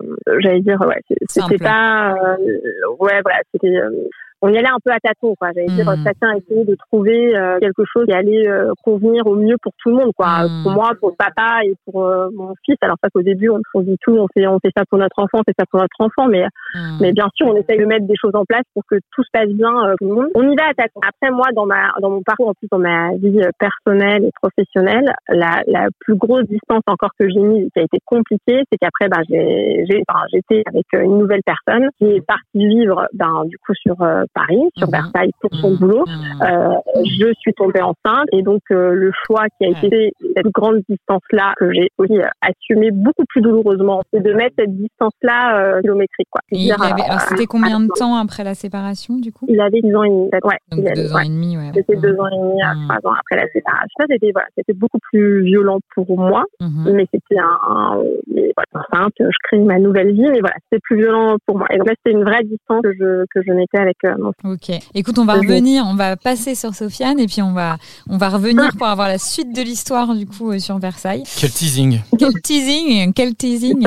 j'allais 0.41 0.61
dire, 0.61 0.81
ouais, 0.81 1.01
c'était 1.29 1.59
pas, 1.59 2.15
euh, 2.15 2.37
ouais, 2.99 3.21
voilà, 3.23 3.41
c'était. 3.53 3.73
Euh, 4.43 4.47
on 4.47 4.53
y 4.53 4.59
allait 4.59 4.69
un 4.69 4.79
peu 4.85 4.91
à 4.91 4.99
tâtons, 5.01 5.35
quoi. 5.39 5.49
J'allais 5.55 5.69
dire, 5.69 5.87
Mhm. 5.89 6.05
chacun 6.05 6.33
essayait 6.37 6.65
de 6.65 6.75
trouver 6.91 7.37
euh, 7.37 7.59
quelque 7.61 7.85
chose 7.93 8.07
qui 8.07 8.13
allait 8.13 8.49
euh, 8.49 8.73
convenir 8.85 9.27
au 9.27 9.35
mieux 9.37 9.57
pour 9.63 9.73
tout 9.83 9.91
le 9.91 9.97
monde, 9.97 10.13
quoi. 10.17 10.45
Mhm. 10.45 10.63
Pour 10.63 10.73
moi, 10.73 10.91
pour 11.01 11.11
le 11.11 11.17
papa 11.17 11.61
et 11.65 11.75
pour 11.85 12.05
euh, 12.05 12.29
mon 12.35 12.55
fils. 12.65 12.77
Alors 12.83 12.97
ça 13.03 13.09
qu'au 13.11 13.23
début, 13.23 13.49
on, 13.51 13.61
on 13.75 13.81
dit 13.83 13.97
tout, 14.03 14.17
on 14.17 14.27
fait, 14.35 14.47
on 14.47 14.59
fait 14.59 14.71
ça 14.77 14.85
pour 14.89 14.99
notre 14.99 15.19
enfant, 15.19 15.39
on 15.41 15.45
fait 15.45 15.55
ça 15.59 15.65
pour 15.71 15.81
notre 15.81 15.97
enfant, 16.01 16.29
mais 16.29 16.47
Mm. 16.75 16.97
mais 17.01 17.13
bien 17.13 17.29
sûr, 17.35 17.47
on 17.49 17.57
essaye 17.57 17.79
de 17.79 17.85
mettre 17.85 18.07
des 18.07 18.17
choses 18.21 18.35
en 18.35 18.45
place 18.47 18.63
pour 18.75 18.83
que 18.89 18.97
tout 19.15 19.23
se 19.23 19.29
passe 19.33 19.49
bien, 19.51 19.71
euh, 19.89 19.95
tout 19.99 20.09
le 20.09 20.15
monde. 20.15 20.29
On 20.35 20.51
y 20.51 20.57
va 20.57 20.69
à 20.71 20.75
tâtons. 20.75 21.01
Après, 21.07 21.31
moi, 21.31 21.47
dans 21.55 21.67
ma, 21.67 21.91
dans 22.01 22.09
mon 22.11 22.23
parcours, 22.23 22.49
en 22.49 22.55
plus, 22.55 22.69
dans 22.71 22.79
ma 22.79 23.15
vie 23.17 23.41
euh, 23.43 23.51
personnelle 23.59 24.25
et 24.25 24.31
professionnelle, 24.41 25.13
la, 25.29 25.63
la 25.67 25.89
plus 26.01 26.15
grosse 26.17 26.45
distance 26.45 26.83
encore 26.87 27.11
que 27.19 27.29
j'ai 27.29 27.41
mise, 27.41 27.69
qui 27.75 27.81
a 27.81 27.83
été 27.83 27.99
compliquée, 28.07 28.63
c'est 28.71 28.79
qu'après, 28.81 29.09
ben, 29.09 29.23
j'ai, 29.29 29.85
j'ai, 29.89 30.03
enfin, 30.09 30.21
j'étais 30.33 30.63
avec 30.67 30.87
euh, 30.95 31.01
une 31.03 31.19
nouvelle 31.19 31.43
personne 31.45 31.89
qui 31.99 32.07
est 32.07 32.27
partie 32.27 32.67
vivre, 32.67 33.07
ben, 33.13 33.45
du 33.47 33.59
coup, 33.59 33.75
sur 33.75 34.01
euh, 34.03 34.25
Paris, 34.35 34.63
sur 34.77 34.87
Mhm. 34.89 34.93
Versailles, 34.93 35.31
pour 35.41 35.51
son 35.55 35.71
Mhm. 35.71 35.77
boulot. 35.77 36.05
Mhm. 36.07 36.43
Euh, 36.43 36.75
je 37.05 37.33
suis 37.39 37.53
tombée 37.55 37.83
enceinte 37.83 38.27
et 38.33 38.43
donc 38.43 38.63
euh, 38.71 38.93
le 38.93 39.11
choix 39.27 39.45
qui 39.59 39.67
a 39.67 39.71
été 39.71 39.89
fait, 39.91 40.13
cette 40.37 40.53
grande 40.53 40.81
distance-là 40.89 41.55
que 41.59 41.73
j'ai 41.73 41.89
aussi 41.99 42.19
assumé 42.41 42.91
beaucoup 42.91 43.25
plus 43.29 43.41
douloureusement, 43.43 44.03
c'est 44.13 44.23
de 44.23 44.33
mettre 44.33 44.55
cette 44.59 44.75
distance-là 44.77 45.59
euh, 45.77 45.81
kilométrique. 45.81 46.29
Quoi. 46.31 46.41
Alors 46.53 46.95
euh, 46.99 47.17
c'était 47.29 47.47
combien 47.47 47.81
de 47.81 47.89
temps 47.89 48.17
après 48.17 48.45
la 48.45 48.55
séparation 48.55 49.17
du 49.17 49.33
coup? 49.33 49.47
Il 49.49 49.61
avait 49.61 49.81
10 49.81 49.95
ans 49.97 50.03
et 50.05 50.09
demi. 50.09 50.29
Ouais, 50.33 50.59
Donc 50.71 50.81
il 50.81 50.87
avait- 50.89 50.95
deux 51.03 51.13
ans 51.15 51.19
et 51.21 51.29
demi, 51.29 51.57
ouais. 51.57 51.71
C'était 51.75 51.97
deux 51.97 52.17
ans 52.19 52.29
et 52.29 52.39
demi 52.39 52.63
à 52.63 52.73
trois 52.99 53.11
ans 53.11 53.15
après 53.19 53.37
la 53.37 53.49
séparation. 53.53 53.89
Ça, 53.99 54.05
c'était 54.09 54.31
voilà, 54.33 54.49
c'était 54.57 54.73
beaucoup 54.75 54.99
plus 55.11 55.43
violent 55.43 55.79
pour 55.95 56.19
moi, 56.19 56.45
mais 56.61 57.07
c'était 57.13 57.39
un, 57.39 57.59
un- 57.69 58.03
mais 58.35 58.53
voilà, 58.57 58.87
enceinte, 58.93 59.13
je 59.19 59.37
crée 59.45 59.59
ma 59.59 59.79
nouvelle 59.79 60.13
vie, 60.13 60.23
mais 60.31 60.41
voilà, 60.41 60.57
c'était 60.65 60.81
plus 60.83 60.97
violent 60.97 61.37
pour 61.47 61.59
moi. 61.59 61.67
Et 61.73 61.79
donc 61.79 61.89
là, 61.89 61.95
c'était 62.05 62.17
une 62.17 62.25
vraie 62.25 62.43
distance 62.45 62.83
que 62.83 62.93
je 62.93 63.25
que 63.33 63.43
je 63.47 63.53
mettais 63.53 63.79
avec 63.79 63.97
euh, 64.05 64.15
Ok. 64.45 64.71
Écoute, 64.95 65.19
on 65.19 65.25
va 65.25 65.35
revenir, 65.35 65.85
on 65.87 65.95
va 65.95 66.17
passer 66.17 66.55
sur 66.55 66.75
Sofiane 66.75 67.19
et 67.19 67.27
puis 67.27 67.43
on 67.43 67.53
va, 67.53 67.79
on 68.09 68.17
va 68.17 68.29
revenir 68.29 68.77
pour 68.77 68.87
avoir 68.87 69.09
la 69.09 69.19
suite 69.19 69.55
de 69.55 69.63
l'histoire 69.63 70.15
du 70.15 70.27
coup 70.27 70.53
euh, 70.53 70.59
sur 70.59 70.79
Versailles. 70.79 71.25
Quel 71.37 71.51
teasing. 71.51 72.01
Quel 72.19 72.33
teasing, 72.43 73.13
quel 73.13 73.35
teasing. 73.35 73.87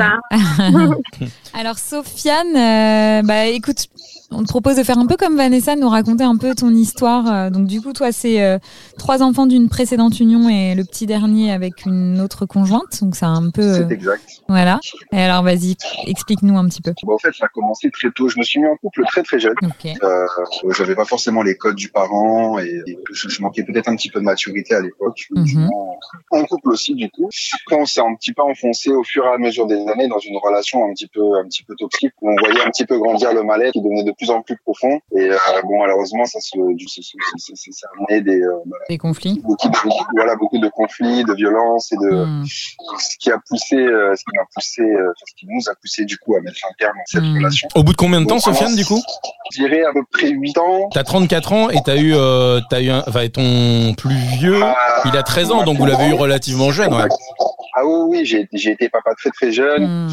Alors 1.54 1.78
Sofiane, 1.78 2.56
euh, 2.56 3.22
bah 3.22 3.46
écoute, 3.46 3.86
on 4.30 4.42
te 4.42 4.48
propose 4.48 4.76
de 4.76 4.82
faire 4.82 4.98
un 4.98 5.06
peu 5.06 5.16
comme 5.16 5.36
Vanessa, 5.36 5.74
de 5.76 5.80
nous 5.80 5.88
raconter 5.88 6.24
un 6.24 6.36
peu 6.36 6.54
ton 6.54 6.70
histoire. 6.70 7.32
Euh, 7.32 7.50
Donc 7.50 7.66
du 7.66 7.80
coup, 7.80 7.92
toi, 7.92 8.12
c'est 8.12 8.42
euh, 8.42 8.58
trois 8.98 9.22
enfants 9.22 9.46
d'une 9.46 9.68
précédente 9.68 10.18
union 10.20 10.48
et 10.48 10.74
le 10.74 10.84
petit 10.84 11.06
dernier 11.06 11.52
avec 11.52 11.86
une 11.86 12.20
autre 12.20 12.46
conjointe. 12.46 13.00
Donc 13.02 13.16
c'est 13.16 13.24
un 13.24 13.50
peu, 13.50 13.62
euh, 13.62 13.86
C'est 13.88 13.94
exact. 13.94 14.22
voilà. 14.48 14.80
Et 15.12 15.20
alors 15.20 15.42
vas-y, 15.42 15.76
explique-nous 16.06 16.56
un 16.58 16.66
petit 16.68 16.82
peu. 16.82 16.92
Bon, 17.04 17.14
en 17.14 17.18
fait, 17.18 17.32
ça 17.34 17.46
a 17.46 17.48
commencé 17.48 17.90
très 17.90 18.10
tôt. 18.10 18.28
Je 18.28 18.38
me 18.38 18.44
suis 18.44 18.60
mis 18.60 18.66
en 18.66 18.76
couple 18.76 19.04
très 19.06 19.22
très 19.22 19.38
jeune. 19.38 19.54
Ok. 19.62 19.92
Euh, 20.02 20.26
j'avais 20.76 20.94
pas 20.94 21.04
forcément 21.04 21.42
les 21.42 21.56
codes 21.56 21.76
du 21.76 21.88
parent 21.88 22.58
et, 22.58 22.82
et 22.86 22.98
je, 23.12 23.28
je 23.28 23.42
manquais 23.42 23.62
peut-être 23.62 23.88
un 23.88 23.96
petit 23.96 24.10
peu 24.10 24.20
de 24.20 24.24
maturité 24.24 24.74
à 24.74 24.80
l'époque. 24.80 25.28
En, 25.72 25.98
en 26.30 26.44
couple 26.44 26.70
aussi, 26.70 26.94
du 26.94 27.08
coup. 27.10 27.28
Après, 27.66 27.80
on 27.80 27.86
s'est 27.86 28.00
un 28.00 28.14
petit 28.14 28.32
peu 28.32 28.42
enfoncé 28.42 28.90
au 28.90 29.02
fur 29.04 29.24
et 29.24 29.28
à 29.34 29.38
mesure 29.38 29.66
des 29.66 29.78
années 29.88 30.08
dans 30.08 30.18
une 30.18 30.36
relation 30.42 30.84
un 30.84 30.92
petit 30.92 31.06
peu, 31.08 31.20
un 31.38 31.44
petit 31.44 31.62
peu 31.62 31.74
toxique 31.76 32.12
où 32.20 32.30
on 32.30 32.36
voyait 32.36 32.60
un 32.62 32.70
petit 32.70 32.84
peu 32.86 32.98
grandir 32.98 33.32
le 33.32 33.42
mal-être 33.42 33.72
qui 33.72 33.80
devenait 33.82 34.04
de 34.04 34.12
plus 34.16 34.30
en 34.30 34.42
plus 34.42 34.56
profond. 34.58 35.00
Et 35.16 35.30
euh, 35.30 35.36
bon, 35.64 35.80
malheureusement, 35.80 36.24
ça 36.24 36.40
se, 36.40 36.48
ça, 36.56 37.86
a 37.86 37.98
amené 38.12 38.22
des, 38.22 38.40
euh, 38.42 38.52
bah, 38.66 38.76
Des 38.88 38.98
conflits. 38.98 39.40
beaucoup 39.44 39.68
de, 39.68 39.76
voilà, 40.14 40.36
beaucoup 40.36 40.58
de 40.58 40.68
conflits, 40.68 41.24
de 41.24 41.34
violences 41.34 41.92
et 41.92 41.96
de, 41.96 42.24
Hmm. 42.26 42.44
ce 42.44 43.16
qui 43.18 43.30
a 43.30 43.38
poussé, 43.48 43.76
euh, 43.76 44.14
ce 44.16 44.22
qui 44.24 44.36
m'a 44.36 44.44
poussé, 44.54 44.82
euh, 44.82 45.12
ce 45.26 45.34
qui 45.36 45.46
nous 45.48 45.68
a 45.70 45.74
poussé 45.80 46.04
du 46.04 46.16
coup 46.18 46.34
à 46.36 46.40
mettre 46.40 46.58
un 46.68 46.72
terme 46.78 46.96
à 46.96 47.02
cette 47.06 47.22
Hmm. 47.22 47.36
relation. 47.36 47.68
Au 47.74 47.82
bout 47.82 47.92
de 47.92 47.96
combien 47.96 48.20
de 48.20 48.26
temps, 48.26 48.38
Sofiane, 48.38 48.74
du 48.74 48.84
coup 48.84 49.00
Je 49.52 49.60
dirais 49.62 49.82
à 49.84 49.92
peu 49.92 50.02
près 50.10 50.28
8 50.28 50.56
ans. 50.58 50.88
T'as 50.92 51.04
34 51.04 51.52
ans 51.52 51.70
et 51.70 51.78
t'as 51.84 51.96
eu, 51.96 52.14
euh, 52.14 52.60
t'as 52.70 52.80
eu 52.80 52.90
un, 52.90 53.02
enfin, 53.06 53.28
ton 53.28 53.94
plus 53.96 54.14
vieux, 54.38 54.60
il 55.04 55.16
a 55.16 55.22
13 55.22 55.50
ans, 55.52 55.62
donc 55.64 55.78
vous 55.78 55.86
l'avez 55.86 56.08
eu 56.08 56.14
relativement 56.14 56.70
jeune, 56.70 56.92
ouais. 56.94 57.08
Ah 57.78 57.84
oui, 57.84 57.98
oui, 58.08 58.24
j'ai 58.24 58.48
j'ai 58.54 58.70
été 58.70 58.88
papa 58.88 59.14
très 59.14 59.28
très 59.30 59.52
jeune. 59.52 59.84
Hmm. 59.84 60.08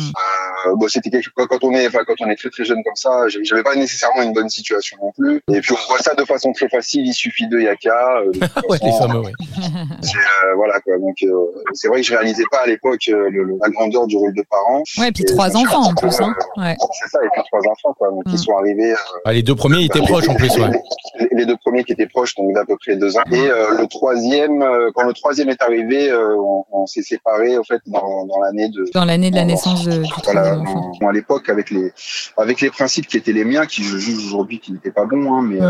Euh, 0.67 0.75
bon, 0.75 0.87
c'était 0.89 1.09
quelque 1.09 1.29
quand 1.33 1.47
quand 1.47 1.63
on 1.63 1.71
est, 1.73 1.87
enfin 1.87 1.99
quand 2.05 2.15
on 2.19 2.29
est 2.29 2.35
très 2.35 2.49
très 2.49 2.65
jeune 2.65 2.83
comme 2.83 2.95
ça, 2.95 3.27
j'avais 3.29 3.45
j'avais 3.45 3.63
pas 3.63 3.73
nécessairement 3.75 3.92
une 4.23 4.33
bonne 4.33 4.49
situation 4.49 4.97
non 5.01 5.11
plus. 5.17 5.41
Et 5.53 5.61
puis 5.61 5.73
on 5.73 5.87
voit 5.89 5.99
ça 5.99 6.13
de 6.15 6.23
façon 6.25 6.51
très 6.53 6.69
facile. 6.69 7.05
Il 7.07 7.13
suffit 7.13 7.47
de 7.47 7.59
yaka. 7.59 8.19
Euh, 8.19 8.31
Ouais, 8.69 8.77
les 8.81 8.91
fameux, 8.93 9.19
ouais. 9.19 9.31
c'est, 10.01 10.17
euh, 10.17 10.55
voilà 10.55 10.79
quoi. 10.81 10.97
Donc 10.97 11.15
euh, 11.23 11.33
c'est 11.73 11.87
vrai 11.87 12.01
que 12.01 12.07
je 12.07 12.13
réalisais 12.13 12.43
pas 12.51 12.59
à 12.59 12.67
l'époque 12.67 13.01
euh, 13.09 13.29
la 13.61 13.69
grandeur 13.69 14.07
du 14.07 14.15
rôle 14.17 14.33
de 14.33 14.43
parent. 14.49 14.83
Ouais, 14.97 15.09
et 15.09 15.11
puis 15.11 15.23
Et 15.23 15.25
trois 15.25 15.55
enfants 15.57 15.83
en 15.89 15.95
plus. 15.95 16.19
Hein. 16.21 16.33
Ouais. 16.57 16.75
C'est 17.01 17.09
ça, 17.09 17.19
et 17.23 17.29
puis 17.33 17.41
trois 17.51 17.61
enfants 17.71 17.93
quoi. 17.97 18.09
Donc 18.09 18.23
Mm. 18.25 18.31
ils 18.31 18.39
sont 18.39 18.57
arrivés. 18.57 18.91
euh, 18.93 18.95
Ah, 19.25 19.33
les 19.33 19.43
deux 19.43 19.55
premiers 19.55 19.83
étaient 19.83 19.99
proches 20.01 20.27
en 20.29 20.35
plus, 20.35 20.49
ouais. 20.57 20.69
les, 21.19 21.27
les 21.31 21.45
deux 21.45 21.57
premiers 21.57 21.83
qui 21.83 21.91
étaient 21.93 22.07
proches, 22.07 22.35
donc 22.35 22.53
d'à 22.53 22.63
peu 22.65 22.77
près 22.77 22.95
deux 22.95 23.17
ans. 23.17 23.23
Et 23.31 23.37
euh, 23.39 23.77
le 23.77 23.87
troisième, 23.87 24.61
euh, 24.61 24.91
quand 24.95 25.03
le 25.03 25.13
troisième 25.13 25.49
est 25.49 25.61
arrivé, 25.61 26.09
euh, 26.09 26.35
on, 26.37 26.65
on 26.71 26.85
s'est 26.85 27.01
séparés 27.01 27.57
en 27.57 27.63
fait 27.63 27.81
dans, 27.87 28.25
dans 28.25 28.39
l'année 28.41 28.69
de. 28.69 28.85
Dans 28.93 29.05
l'année 29.05 29.29
de 29.31 29.35
la 29.35 29.45
naissance 29.45 29.83
de, 29.85 30.01
Voilà, 30.25 30.57
à 31.01 31.11
l'époque 31.11 31.49
avec 31.49 31.69
les 31.69 31.91
avec 32.37 32.61
les 32.61 32.69
principes 32.69 33.07
qui 33.07 33.17
étaient 33.17 33.33
les 33.33 33.43
miens, 33.45 33.65
qui 33.65 33.82
je 33.83 33.97
juge 33.97 34.25
aujourd'hui 34.25 34.59
qui 34.59 34.71
n'étaient 34.71 34.91
pas 34.91 35.05
bons, 35.05 35.33
hein, 35.33 35.41
mais 35.43 35.59
Hmm. 35.59 35.63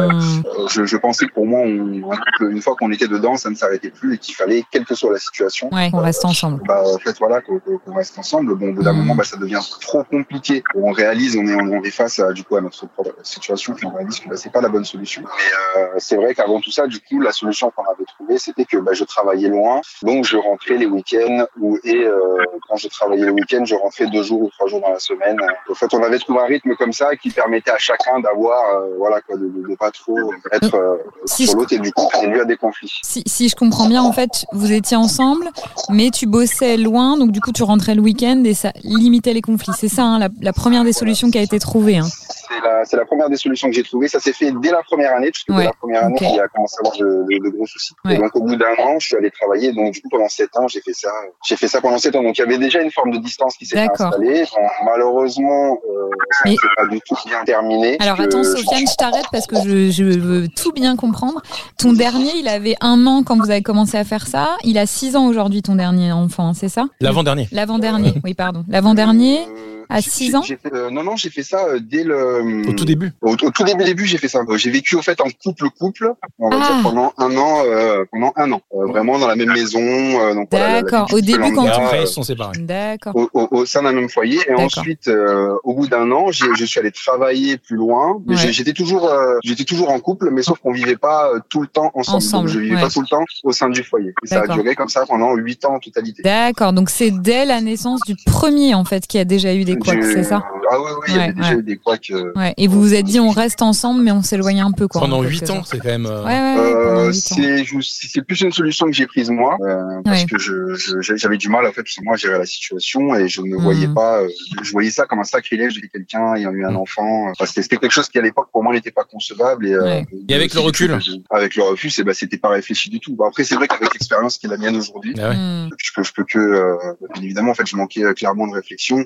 euh, 0.45 0.67
je, 0.69 0.85
je 0.85 0.97
pensais 0.97 1.25
que 1.27 1.33
pour 1.33 1.45
moi, 1.45 1.59
on, 1.61 2.11
une 2.49 2.61
fois 2.61 2.75
qu'on 2.75 2.91
était 2.91 3.07
dedans, 3.07 3.35
ça 3.37 3.49
ne 3.49 3.55
s'arrêtait 3.55 3.89
plus 3.89 4.15
et 4.15 4.17
qu'il 4.17 4.35
fallait, 4.35 4.63
quelle 4.71 4.85
que 4.85 4.95
soit 4.95 5.11
la 5.11 5.19
situation, 5.19 5.69
Ouais, 5.73 5.89
on 5.93 5.99
reste 5.99 6.25
ensemble. 6.25 6.61
bah, 6.67 6.81
en 6.85 6.97
fait, 6.99 7.17
voilà, 7.19 7.41
qu'on 7.41 7.59
qu'on- 7.59 7.77
qu'on 7.77 7.93
reste 7.95 8.17
ensemble. 8.17 8.55
Bon, 8.55 8.69
au 8.69 8.73
bout 8.73 8.83
d'un 8.83 8.93
Mm. 8.93 8.97
moment, 8.97 9.15
bah, 9.15 9.23
ça 9.23 9.37
devient 9.37 9.59
trop 9.81 10.03
compliqué. 10.03 10.63
On 10.75 10.91
réalise, 10.91 11.35
on 11.37 11.45
est, 11.47 11.55
on 11.55 11.83
est 11.83 11.91
face 11.91 12.19
à, 12.19 12.31
du 12.33 12.43
coup, 12.43 12.55
à 12.55 12.61
notre 12.61 12.87
propre 12.87 13.11
situation, 13.23 13.73
puis 13.73 13.85
on 13.85 13.93
réalise 13.95 14.19
que 14.19 14.29
bah, 14.29 14.35
c'est 14.37 14.51
pas 14.51 14.61
la 14.61 14.69
bonne 14.69 14.85
solution. 14.85 15.23
Mais 15.23 15.81
euh, 15.81 15.87
c'est 15.97 16.15
vrai 16.15 16.33
qu'avant 16.35 16.59
tout 16.59 16.71
ça, 16.71 16.87
du 16.87 16.99
coup, 16.99 17.19
la 17.19 17.31
solution 17.31 17.71
qu'on 17.75 17.83
avait 17.83 18.05
trouvée, 18.05 18.37
c'était 18.37 18.65
que 18.65 18.77
bah, 18.77 18.93
je 18.93 19.03
travaillais 19.03 19.49
loin, 19.49 19.81
donc 20.03 20.25
je 20.25 20.37
rentrais 20.37 20.77
les 20.77 20.85
week-ends, 20.85 21.45
ou 21.59 21.77
et 21.83 22.03
euh, 22.03 22.19
quand 22.67 22.75
je 22.77 22.87
travaillais 22.87 23.25
le 23.25 23.31
week-end, 23.31 23.63
je 23.65 23.75
rentrais 23.75 24.07
deux 24.07 24.23
jours 24.23 24.41
ou 24.41 24.49
trois 24.49 24.67
jours 24.67 24.81
dans 24.81 24.89
la 24.91 24.99
semaine. 24.99 25.37
En 25.69 25.73
fait, 25.75 25.93
on 25.93 26.03
avait 26.03 26.19
trouvé 26.19 26.39
un 26.39 26.45
rythme 26.45 26.75
comme 26.75 26.93
ça 26.93 27.15
qui 27.15 27.29
permettait 27.29 27.71
à 27.71 27.77
d'avoir, 28.21 28.61
euh, 28.77 28.95
voilà, 28.97 29.21
quoi, 29.21 29.37
de, 29.37 29.43
de 29.47 29.75
pas 29.75 29.91
trop 29.91 30.17
être 30.51 30.75
euh, 30.75 30.97
Si 31.25 31.43
sur 31.45 31.53
je- 31.53 31.57
l'autre 31.57 31.73
et 31.73 31.79
du 31.79 31.91
coup, 31.91 32.07
à 32.13 32.45
des 32.45 32.57
conflits. 32.57 32.91
Si, 33.03 33.23
si 33.25 33.49
je 33.49 33.55
comprends 33.55 33.87
bien, 33.87 34.03
en 34.03 34.11
fait, 34.11 34.45
vous 34.51 34.71
étiez 34.71 34.97
ensemble, 34.97 35.49
mais 35.89 36.09
tu 36.11 36.25
bossais 36.25 36.77
loin, 36.77 37.17
donc 37.17 37.31
du 37.31 37.39
coup, 37.41 37.51
tu 37.51 37.63
rentrais 37.63 37.95
le 37.95 38.01
week-end 38.01 38.41
et 38.45 38.53
ça 38.53 38.71
limitait 38.83 39.33
les 39.33 39.41
conflits. 39.41 39.73
C'est 39.77 39.87
ça, 39.89 40.03
hein, 40.03 40.19
la, 40.19 40.29
la 40.41 40.53
première 40.53 40.83
des 40.83 40.93
solutions 40.93 41.29
qui 41.31 41.37
a 41.37 41.41
été 41.41 41.59
trouvée. 41.59 41.97
Hein. 41.97 42.07
C'est 42.55 42.67
la, 42.67 42.85
c'est 42.85 42.97
la 42.97 43.05
première 43.05 43.29
des 43.29 43.37
solutions 43.37 43.67
que 43.69 43.73
j'ai 43.75 43.83
trouvées. 43.83 44.07
Ça 44.07 44.19
s'est 44.19 44.33
fait 44.33 44.51
dès 44.61 44.71
la 44.71 44.83
première 44.83 45.13
année, 45.15 45.31
puisque 45.31 45.49
Ouais, 45.49 45.57
dès 45.59 45.63
la 45.65 45.73
première 45.73 46.03
année, 46.05 46.15
il 46.21 46.39
a 46.39 46.47
commencé 46.47 46.75
à 46.77 46.87
avoir 46.87 46.97
de, 46.97 47.05
de- 47.23 47.43
de 47.43 47.49
gros 47.55 47.65
soucis. 47.65 47.93
Ouais. 48.05 48.15
Et 48.15 48.17
donc, 48.17 48.35
au 48.35 48.41
bout 48.43 48.55
d'un 48.55 48.73
an, 48.79 48.99
je 48.99 49.07
suis 49.07 49.15
allé 49.15 49.31
travailler. 49.31 49.71
Donc, 49.73 49.93
du 49.93 50.01
coup, 50.01 50.09
pendant 50.09 50.29
sept 50.29 50.49
ans, 50.57 50.67
j'ai 50.67 50.81
fait 50.81 50.93
ça. 50.93 51.09
J'ai 51.45 51.55
fait 51.55 51.67
ça 51.67 51.81
pendant 51.81 51.97
sept 51.97 52.15
ans. 52.15 52.23
Donc, 52.23 52.37
il 52.37 52.41
y 52.41 52.43
avait 52.43 52.57
déjà 52.57 52.81
une 52.81 52.91
forme 52.91 53.11
de 53.11 53.17
distance 53.17 53.55
qui 53.57 53.65
s'était 53.65 53.87
D'accord. 53.87 54.07
installée. 54.07 54.43
Bon, 54.55 54.61
malheureusement, 54.85 55.77
euh, 55.89 56.09
ça 56.43 56.49
ne 56.49 56.53
s'est 56.55 56.67
pas 56.77 56.85
du 56.87 56.99
tout 57.07 57.15
bien 57.25 57.43
terminé. 57.45 57.97
Alors 57.99 58.19
attends, 58.19 58.43
je- 58.43 58.49
Sofiane, 58.49 58.85
je 58.87 58.95
t'arrête 58.95 59.25
parce 59.31 59.47
que 59.47 59.55
je, 59.57 59.89
je 59.91 60.03
veux 60.03 60.47
tout 60.47 60.71
bien 60.71 60.95
comprendre. 60.95 61.41
Ton 61.77 61.93
dernier, 61.93 62.31
il 62.37 62.47
avait 62.47 62.75
un 62.81 63.05
an 63.07 63.23
quand 63.23 63.37
vous 63.37 63.51
avez 63.51 63.61
commencé 63.63 63.97
à 63.97 64.03
faire 64.03 64.27
ça. 64.27 64.57
Il 64.63 64.77
a 64.77 64.85
six 64.85 65.15
ans 65.15 65.25
aujourd'hui, 65.27 65.61
ton 65.61 65.75
dernier 65.75 66.11
enfant, 66.11 66.53
c'est 66.53 66.69
ça? 66.69 66.85
L'avant-dernier. 67.01 67.47
L'avant-dernier, 67.51 68.13
oui, 68.23 68.33
pardon. 68.33 68.63
L'avant-dernier 68.67 69.39
Euh, 69.41 69.82
à 69.93 69.99
j'ai- 69.99 70.09
six 70.09 70.27
j'ai- 70.27 70.35
ans 70.35 70.41
j'ai 70.41 70.57
fait- 70.57 70.73
euh, 70.73 70.89
Non, 70.89 71.03
non, 71.03 71.15
j'ai 71.15 71.29
fait 71.29 71.43
ça 71.43 71.65
euh, 71.67 71.79
dès 71.81 72.03
le. 72.03 72.67
Au 72.69 72.73
tout 72.73 72.85
début. 72.85 73.11
Au, 73.21 73.31
au 73.33 73.35
tout 73.51 73.63
début, 73.63 73.83
début, 73.83 74.05
j'ai 74.05 74.17
fait 74.17 74.27
ça. 74.27 74.41
J'ai 74.55 74.71
vécu 74.71 74.95
au 74.95 75.01
fait 75.01 75.19
en 75.21 75.27
couple 75.43 75.69
couple, 75.79 76.11
on 76.39 76.49
va 76.49 76.57
Ah. 76.61 76.73
dire 76.73 76.83
pendant 76.83 77.13
un 77.17 77.37
an, 77.37 77.63
euh, 77.65 78.03
pendant 78.11 78.33
un 78.35 78.51
an, 78.51 78.61
Euh, 78.73 78.85
vraiment 78.87 79.19
dans 79.19 79.27
la 79.27 79.35
même 79.35 79.51
maison. 79.53 79.79
euh, 79.81 80.33
voilà, 80.51 80.81
D'accord. 80.81 81.07
Au 81.13 81.21
début, 81.21 81.53
quand 81.53 81.65
euh, 81.67 82.01
ils 82.01 82.07
sont 82.07 82.23
séparés. 82.23 82.57
D'accord. 82.59 83.15
au, 83.15 83.29
au- 83.33 83.47
au 83.51 83.65
sein 83.65 83.83
d'un 83.83 83.93
même 83.93 84.09
foyer. 84.09 84.39
Et 84.47 84.53
ensuite, 84.53 85.07
euh, 85.07 85.55
au 85.63 85.73
bout 85.75 85.87
d'un 85.87 86.09
an, 86.11 86.31
je 86.31 86.65
suis 86.65 86.79
allé 86.79 86.91
travailler 86.91 87.57
plus 87.57 87.75
loin. 87.75 88.21
Ouais. 88.27 88.35
J'étais 88.37 88.73
toujours, 88.73 89.07
euh, 89.09 89.37
j'étais 89.43 89.63
toujours 89.63 89.89
en 89.89 89.99
couple, 89.99 90.29
mais 90.31 90.41
sauf 90.43 90.59
qu'on 90.59 90.71
vivait 90.71 90.95
pas 90.97 91.31
tout 91.49 91.61
le 91.61 91.67
temps 91.67 91.91
ensemble. 91.93 92.17
Ensemble, 92.17 92.45
Donc, 92.47 92.53
je 92.55 92.59
vivais 92.59 92.75
ouais. 92.75 92.81
pas 92.81 92.89
tout 92.89 93.01
le 93.01 93.07
temps 93.07 93.23
au 93.43 93.51
sein 93.51 93.69
du 93.69 93.83
foyer. 93.83 94.13
Et 94.23 94.27
ça 94.27 94.37
a 94.37 94.41
D'accord. 94.41 94.55
duré 94.57 94.75
comme 94.75 94.89
ça 94.89 95.05
pendant 95.05 95.33
huit 95.35 95.63
ans 95.65 95.75
en 95.75 95.79
totalité. 95.79 96.21
D'accord. 96.23 96.73
Donc 96.73 96.89
c'est 96.89 97.11
dès 97.11 97.45
la 97.45 97.61
naissance 97.61 98.01
du 98.05 98.15
premier, 98.25 98.73
en 98.75 98.85
fait, 98.85 99.07
qui 99.07 99.17
a 99.19 99.25
déjà 99.25 99.53
eu 99.53 99.63
des 99.63 99.75
couacs, 99.83 100.03
c'est 100.03 100.23
ça 100.23 100.43
Ah 100.71 100.79
oui, 100.79 100.85
oui, 101.01 101.05
il 101.09 101.13
y 101.13 101.17
Ouais, 101.17 101.23
avait 101.25 101.33
déjà 101.33 101.53
eu 101.53 101.63
des 101.63 101.77
couacs. 101.77 102.09
euh, 102.11 102.31
Ouais. 102.35 102.53
Et 102.57 102.67
vous 102.67 102.81
vous 102.81 102.93
êtes 102.93 103.05
dit, 103.05 103.19
on 103.19 103.29
reste 103.29 103.61
ensemble, 103.61 104.01
mais 104.01 104.11
on 104.11 104.21
s'éloigne 104.23 104.61
un 104.61 104.71
peu, 104.71 104.87
quoi. 104.87 105.01
Pendant 105.01 105.19
en 105.19 105.23
8 105.23 105.39
quelque 105.41 105.51
ans, 105.51 105.63
c'est 105.63 105.77
quand 105.79 105.87
même. 105.89 106.05
euh, 106.05 106.23
Ouais, 106.23 106.29
ouais, 106.31 106.55
ouais, 106.55 106.73
pendant 106.73 106.93
Euh, 107.03 107.11
c'est 107.13 108.21
plus 108.21 108.41
une 108.41 108.51
solution 108.51 108.85
que 108.87 108.91
j'ai 108.93 109.05
prise 109.07 109.29
moi 109.29 109.57
euh, 109.61 110.01
parce 110.05 110.21
Ouais. 110.21 110.25
que 110.27 110.37
je 110.39 110.73
je- 110.75 111.15
j'avais 111.15 111.37
du 111.37 111.49
mal 111.49 111.65
en 111.65 111.71
fait 111.71 111.83
moi 112.03 112.13
à 112.13 112.17
gérer 112.17 112.37
la 112.37 112.45
situation 112.45 113.15
et 113.15 113.27
je 113.27 113.41
ne 113.41 113.55
voyais 113.55 113.87
pas 113.87 114.21
euh, 114.21 114.29
je 114.61 114.71
voyais 114.71 114.89
ça 114.89 115.05
comme 115.05 115.19
un 115.19 115.23
sacrilège 115.23 115.79
de 115.81 115.87
quelqu'un 115.87 116.35
ayant 116.35 116.51
eu 116.51 116.65
un 116.65 116.71
Mhm. 116.71 116.77
enfant 116.77 117.29
Enfin, 117.31 117.45
c'était 117.45 117.61
c'était 117.63 117.77
quelque 117.77 117.91
chose 117.91 118.07
qui 118.09 118.17
à 118.19 118.21
l'époque 118.21 118.47
pour 118.51 118.63
moi 118.63 118.73
n'était 118.73 118.91
pas 118.91 119.03
concevable 119.03 119.67
et, 119.67 119.73
euh, 119.73 120.01
avec 120.29 120.53
le 120.53 120.59
recul 120.61 120.97
avec 121.31 121.55
le 121.55 121.63
recul 121.63 121.91
c'est 121.91 122.03
bah 122.03 122.13
c'était 122.13 122.37
pas 122.37 122.49
réfléchi 122.49 122.89
du 122.89 122.99
tout 122.99 123.15
Bon, 123.15 123.25
après 123.27 123.43
c'est 123.43 123.55
vrai 123.55 123.67
qu'avec 123.67 123.93
l'expérience 123.93 124.37
qui 124.37 124.45
est 124.45 124.49
la 124.49 124.57
mienne 124.57 124.75
aujourd'hui 124.77 125.13
Ah. 125.21 125.33
Hmm. 125.33 125.69
je 125.77 125.91
peux 125.95 126.03
je 126.03 126.13
peux 126.13 126.23
que 126.23 126.39
euh, 126.39 126.75
bien 127.13 127.23
évidemment 127.23 127.51
en 127.51 127.55
fait 127.55 127.67
je 127.67 127.75
manquais 127.75 128.01
clairement 128.15 128.47
de 128.47 128.53
réflexion. 128.53 129.03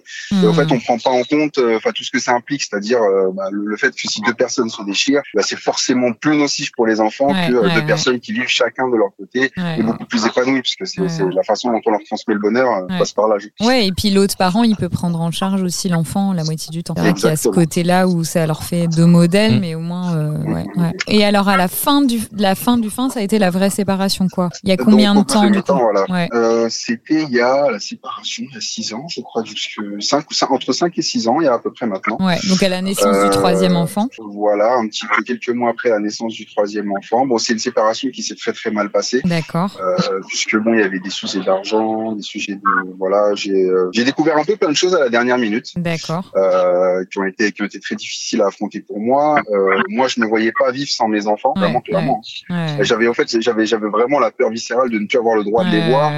Fait, 0.65 0.71
on 0.73 0.79
prend 0.79 0.97
pas 0.97 1.09
en 1.09 1.23
compte, 1.23 1.57
euh, 1.57 1.77
enfin 1.77 1.91
tout 1.93 2.03
ce 2.03 2.11
que 2.11 2.19
ça 2.19 2.33
implique, 2.33 2.61
c'est-à-dire 2.63 3.01
euh, 3.01 3.29
bah, 3.33 3.45
le, 3.51 3.65
le 3.65 3.77
fait 3.77 3.91
que 3.91 4.07
si 4.09 4.21
deux 4.21 4.33
personnes 4.33 4.69
se 4.69 4.81
déchirent, 4.83 5.21
bah, 5.33 5.41
c'est 5.43 5.57
forcément 5.59 6.13
plus 6.13 6.35
nocif 6.37 6.71
pour 6.75 6.87
les 6.87 6.99
enfants 6.99 7.27
Ouais, 7.31 7.47
que 7.49 7.53
euh, 7.53 7.61
ouais, 7.61 7.73
deux 7.73 7.79
ouais. 7.81 7.85
personnes 7.85 8.19
qui 8.19 8.31
vivent 8.33 8.47
chacun 8.47 8.87
de 8.89 8.95
leur 8.95 9.09
côté 9.17 9.51
Ouais. 9.57 9.79
et 9.79 9.83
beaucoup 9.83 10.05
plus 10.05 10.25
épanouies, 10.25 10.61
puisque 10.61 10.85
c'est 10.87 11.01
la 11.01 11.43
façon 11.43 11.71
dont 11.71 11.81
on 11.85 11.91
leur 11.91 12.01
transmet 12.05 12.33
le 12.33 12.39
bonheur 12.39 12.69
euh, 12.71 12.81
Ouais. 12.87 12.97
passe 12.99 13.11
par 13.13 13.27
là. 13.27 13.37
Ouais, 13.61 13.87
et 13.87 13.91
puis 13.91 14.09
l'autre 14.09 14.35
parent, 14.37 14.63
il 14.63 14.75
peut 14.75 14.89
prendre 14.89 15.19
en 15.21 15.31
charge 15.31 15.61
aussi 15.61 15.89
l'enfant 15.89 16.33
la 16.33 16.43
moitié 16.43 16.71
du 16.71 16.83
temps. 16.83 16.93
Qu'il 16.93 17.25
y 17.25 17.27
a 17.27 17.35
ce 17.35 17.49
côté-là 17.49 18.07
où 18.07 18.23
ça 18.23 18.45
leur 18.47 18.63
fait 18.63 18.87
deux 18.87 19.05
modèles, 19.05 19.57
Mm. 19.57 19.59
mais 19.59 19.75
au 19.75 19.79
moins, 19.79 20.15
euh, 20.15 20.37
ouais, 20.43 20.53
ouais, 20.53 20.65
ouais. 20.77 20.91
Et 21.07 21.23
alors 21.25 21.47
à 21.49 21.57
la 21.57 21.67
fin 21.67 22.01
du 22.01 22.19
la 22.35 22.55
fin 22.55 22.77
du 22.77 22.89
fin, 22.89 23.09
ça 23.09 23.19
a 23.19 23.23
été 23.23 23.39
la 23.39 23.49
vraie 23.49 23.69
séparation 23.69 24.27
quoi? 24.27 24.49
Il 24.63 24.69
y 24.69 24.71
a 24.71 24.75
Donc, 24.75 24.87
combien 24.87 25.15
de 25.15 25.21
temps 25.23 25.49
du 25.49 25.61
coup? 25.61 25.73
voilà. 25.73 26.05
Ouais. 26.09 26.27
Euh, 26.33 26.67
C'était 26.69 27.23
il 27.23 27.29
y 27.29 27.39
a 27.41 27.69
la 27.71 27.79
séparation, 27.79 28.43
il 28.49 28.53
y 28.53 28.57
a 28.57 28.61
6 28.61 28.93
ans, 28.93 29.05
je 29.09 29.21
crois, 29.21 29.43
jusque 29.43 29.79
5 29.99 30.29
ou 30.29 30.33
5, 30.33 30.46
entre 30.51 30.71
5 30.73 30.97
et 30.97 31.01
6 31.01 31.27
ans, 31.27 31.39
il 31.41 31.45
y 31.45 31.47
a 31.47 31.53
à 31.53 31.59
peu 31.59 31.71
près 31.71 31.85
maintenant. 31.87 32.17
Ouais, 32.19 32.37
donc 32.49 32.61
à 32.63 32.69
la 32.69 32.81
naissance 32.81 33.15
Euh, 33.15 33.25
du 33.25 33.29
troisième 33.31 33.75
enfant. 33.75 34.07
Voilà, 34.19 34.75
un 34.75 34.87
petit 34.87 35.05
peu 35.07 35.23
quelques 35.23 35.49
mois 35.49 35.71
après 35.71 35.89
la 35.89 35.99
naissance 35.99 36.33
du 36.33 36.45
troisième 36.45 36.91
enfant. 36.91 37.25
Bon, 37.25 37.37
c'est 37.37 37.53
une 37.53 37.59
séparation 37.59 38.09
qui 38.09 38.23
s'est 38.23 38.35
très 38.35 38.53
très 38.53 38.71
mal 38.71 38.89
passée. 38.89 39.21
D'accord. 39.23 39.77
Euh, 39.81 40.19
puisque 40.27 40.55
bon, 40.57 40.73
il 40.73 40.79
y 40.79 40.83
avait 40.83 40.99
des 40.99 41.09
sujets 41.09 41.39
d'argent, 41.41 42.11
des 42.13 42.21
sujets 42.21 42.55
de 42.55 42.61
voilà, 42.97 43.33
j'ai 43.35 43.51
euh, 43.65 43.89
j'ai 43.93 44.03
découvert 44.03 44.37
un 44.37 44.43
peu 44.43 44.55
plein 44.55 44.69
de 44.69 44.75
choses 44.75 44.95
à 44.95 44.99
la 44.99 45.09
dernière 45.09 45.37
minute 45.37 45.73
D'accord. 45.77 46.31
euh, 46.35 47.03
qui 47.11 47.19
ont 47.19 47.25
été 47.25 47.51
qui 47.51 47.61
ont 47.61 47.65
été 47.65 47.79
très 47.79 47.95
difficiles 47.95 48.41
à 48.41 48.47
affronter 48.47 48.81
pour 48.81 48.99
moi. 48.99 49.41
Euh, 49.51 49.81
moi, 49.89 50.07
je 50.07 50.19
ne 50.19 50.25
voyais 50.25 50.51
pas 50.57 50.71
vivre 50.71 50.89
sans 50.89 51.07
mes 51.07 51.27
enfants, 51.27 51.53
Ouais, 51.55 51.61
vraiment 51.61 51.81
clairement. 51.81 52.21
Ouais. 52.49 52.77
J'avais 52.81 53.07
en 53.07 53.13
fait 53.13 53.41
j'avais 53.41 53.65
j'avais 53.65 53.89
vraiment 53.89 54.19
la 54.19 54.31
peur 54.31 54.49
viscérale 54.49 54.89
de 54.89 54.99
ne 54.99 55.05
plus 55.07 55.17
avoir 55.17 55.35
le 55.35 55.43
droit 55.43 55.63
de 55.63 55.71
les 55.71 55.89
voir. 55.89 56.11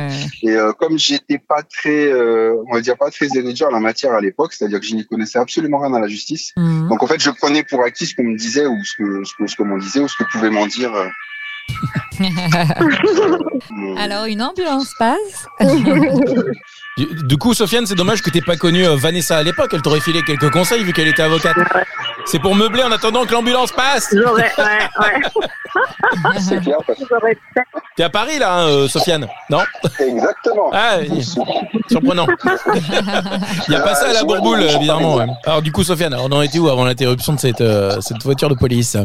Et 0.44 0.52
euh, 0.52 0.72
comme 0.74 0.98
j'étais 0.98 1.38
pas 1.38 1.62
très, 1.64 2.12
euh, 2.12 2.56
on 2.70 2.74
va 2.74 2.82
dire 2.82 2.98
pas 2.98 3.10
très 3.12 3.28
érudit 3.36 3.64
en 3.64 3.70
la 3.72 3.80
matière 3.80 4.14
à 4.20 4.22
l'époque, 4.22 4.54
c'est-à-dire 4.54 4.80
que 4.80 4.86
je 4.86 4.96
n'y 4.96 5.06
connaissais 5.06 5.40
absolument 5.40 5.80
rien 5.80 5.94
à 5.94 6.00
la 6.00 6.08
justice. 6.08 6.54
Mhm. 6.56 6.90
Donc 6.90 7.04
en 7.04 7.08
fait, 7.08 7.22
je 7.22 7.32
prenais 7.32 7.64
pour 7.64 7.84
acquis 7.84 8.06
ce 8.06 8.16
qu'on 8.16 8.24
me 8.24 8.38
disait 8.38 8.68
ou 8.68 8.84
ce 8.84 8.96
que 8.96 9.24
ce 9.24 9.34
que 9.36 9.48
ce 9.48 9.56
qu'on 9.56 9.66
m'en 9.66 9.78
disait 9.78 10.00
ou 10.00 10.08
ce 10.08 10.16
que 10.16 10.30
pouvait 10.32 10.50
m'en 10.50 10.68
dire. 10.68 10.92
Alors 13.98 14.26
une 14.26 14.42
ambulance 14.42 14.94
passe. 14.98 15.48
Du, 16.98 17.38
coup, 17.38 17.54
Sofiane, 17.54 17.86
c'est 17.86 17.96
dommage 17.96 18.22
que 18.22 18.30
t'aies 18.30 18.42
pas 18.42 18.58
connu 18.58 18.86
euh, 18.86 18.96
Vanessa 18.96 19.38
à 19.38 19.44
l'époque. 19.44 19.70
Elle 19.74 19.82
t'aurait 19.82 20.02
filé 20.02 20.22
quelques 20.24 20.52
conseils 20.52 20.84
vu 20.84 20.92
qu'elle 20.92 21.08
était 21.08 21.22
avocate. 21.22 21.56
C'est 22.26 22.40
pour 22.40 22.56
meubler 22.56 22.84
en 22.84 22.92
attendant 22.92 23.26
que 23.26 23.32
l'ambulance 23.32 23.72
passe. 23.72 24.14
J'aurais, 24.14 24.52
ouais. 24.58 25.22
T'es 27.96 28.04
à 28.04 28.10
Paris 28.10 28.40
là, 28.40 28.54
hein, 28.54 28.68
euh, 28.68 28.88
Sofiane 28.88 29.28
Non? 29.50 29.60
Exactement. 30.00 30.72
Ah, 30.74 30.98
surprenant. 31.90 32.28
Il 33.68 33.74
y 33.74 33.76
a 33.76 33.82
pas 33.82 33.96
ça 33.96 34.10
à 34.10 34.14
la 34.14 34.24
bourboule, 34.24 34.64
évidemment. 34.64 35.16
ouais. 35.16 35.26
Alors 35.46 35.62
du 35.62 35.72
coup, 35.72 35.84
Sofiane, 35.84 36.14
alors, 36.14 36.26
on 36.30 36.32
en 36.36 36.42
était 36.42 36.60
où 36.60 36.68
avant 36.70 36.86
l'interruption 36.86 37.34
de 37.34 37.40
cette 37.40 37.62
euh, 37.62 38.00
cette 38.02 38.24
voiture 38.24 38.50
de 38.50 38.56
police 38.56 38.98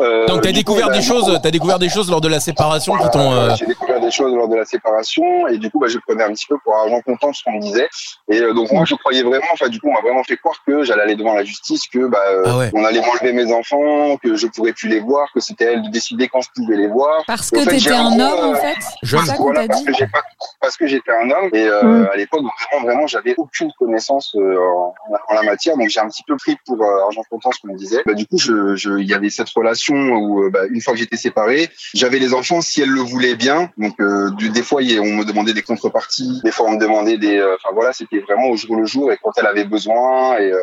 Euh, 0.00 0.26
Donc 0.26 0.42
t'as 0.42 0.52
découvert 0.52 0.88
bah, 0.88 0.94
des 0.94 1.02
choses, 1.02 1.38
t'as 1.42 1.50
découvert 1.50 1.78
des 1.78 1.88
choses 1.88 2.10
lors 2.10 2.20
de 2.20 2.28
la 2.28 2.40
séparation 2.46 2.96
qui 2.96 3.08
t'ont. 3.10 3.32
Euh, 3.32 3.54
J'ai 3.58 3.66
découvert 3.66 4.00
des 4.00 4.10
choses 4.10 4.34
lors 4.34 4.48
de 4.48 4.56
la 4.56 4.64
séparation 4.64 5.46
et 5.48 5.58
du 5.58 5.70
coup, 5.70 5.78
bah, 5.78 5.88
je 5.88 5.98
prenais 5.98 6.24
un 6.24 6.32
petit 6.32 6.46
peu 6.46 6.56
pour 6.62 6.74
argent 6.74 7.00
comptant 7.02 7.32
ce 7.32 7.42
qu'on 7.44 7.52
me 7.52 7.60
disait. 7.60 7.88
Et 8.30 8.40
euh, 8.40 8.52
donc 8.54 8.70
moi, 8.72 8.84
je 8.86 8.94
croyais 8.94 9.22
vraiment, 9.22 9.46
enfin 9.52 9.68
du 9.68 9.80
coup, 9.80 9.88
on 9.88 9.92
m'a 9.92 10.00
vraiment 10.00 10.24
fait 10.24 10.36
croire 10.36 10.56
que 10.66 10.82
j'allais 10.84 11.02
aller 11.02 11.16
devant 11.16 11.34
la 11.34 11.44
justice, 11.44 11.86
que 11.88 12.06
bah, 12.06 12.18
euh, 12.28 12.42
Ah 12.46 12.56
ouais. 12.58 12.70
on 12.74 12.84
allait 12.84 13.00
m'enlever 13.00 13.32
mes 13.32 13.52
enfants, 13.52 14.16
que 14.22 14.36
je 14.36 14.46
pourrais 14.46 14.72
plus 14.72 14.88
les 14.88 15.00
voir, 15.00 15.28
que 15.34 15.40
c'était 15.40 15.64
elle 15.72 15.82
de 15.82 15.90
décider 15.90 16.28
quand 16.28 16.40
je 16.40 16.48
pouvais 16.54 16.76
les 16.76 16.88
voir. 16.88 17.22
Parce 17.26 17.50
que 17.50 17.64
t'étais 17.68 17.92
un 17.92 18.18
homme 18.18 18.44
en 18.50 18.54
fait. 18.54 18.76
ça 19.26 19.34
qu'on 19.36 19.44
Voilà, 19.44 19.66
parce 19.68 19.84
que 19.84 19.92
j'ai 19.92 20.06
pas, 20.06 20.22
parce 20.60 20.76
que 20.76 20.86
j'étais 20.86 21.12
un 21.12 21.30
homme 21.30 21.50
et 21.52 21.66
euh, 21.66 21.82
Mm. 21.86 22.08
à 22.12 22.16
l'époque 22.16 22.42
vraiment 22.42 22.84
vraiment 22.86 23.06
j'avais 23.06 23.34
aucune 23.36 23.70
connaissance 23.78 24.34
euh, 24.36 24.56
en, 24.58 24.94
en 25.28 25.34
la 25.34 25.42
matière 25.42 25.76
donc 25.76 25.88
j'ai 25.88 26.00
un 26.00 26.08
petit 26.08 26.22
peu 26.26 26.36
pris 26.36 26.56
pour 26.66 26.82
euh, 26.82 27.02
argent 27.04 27.22
comptant 27.30 27.50
ce 27.52 27.60
qu'on 27.60 27.68
me 27.72 27.76
disait. 27.78 28.02
Bah, 28.06 28.14
du 28.14 28.26
coup 28.26 28.38
je 28.38 28.74
je 28.76 28.98
il 28.98 29.06
y 29.08 29.14
avait 29.14 29.30
cette 29.30 29.48
relation 29.50 29.94
où 29.94 30.50
bah, 30.50 30.60
une 30.70 30.80
fois 30.80 30.92
que 30.94 30.98
j'étais 30.98 31.16
séparé 31.16 31.68
j'avais 31.94 32.18
les 32.18 32.34
enfants 32.36 32.60
si 32.60 32.82
elle 32.82 32.90
le 32.90 33.00
voulait 33.00 33.34
bien 33.34 33.70
donc 33.76 33.98
euh, 34.00 34.30
du, 34.32 34.50
des 34.50 34.62
fois 34.62 34.80
on 34.82 35.12
me 35.12 35.24
demandait 35.24 35.54
des 35.54 35.62
contreparties 35.62 36.40
des 36.44 36.52
fois 36.52 36.66
on 36.66 36.72
me 36.72 36.80
demandait 36.80 37.18
des 37.18 37.38
euh, 37.38 37.54
enfin 37.54 37.74
voilà 37.74 37.92
c'était 37.92 38.20
vraiment 38.20 38.48
au 38.48 38.56
jour 38.56 38.76
le 38.76 38.86
jour 38.86 39.10
et 39.12 39.18
quand 39.22 39.32
elle 39.36 39.46
avait 39.46 39.64
besoin 39.64 40.38
et 40.38 40.52
euh, 40.52 40.60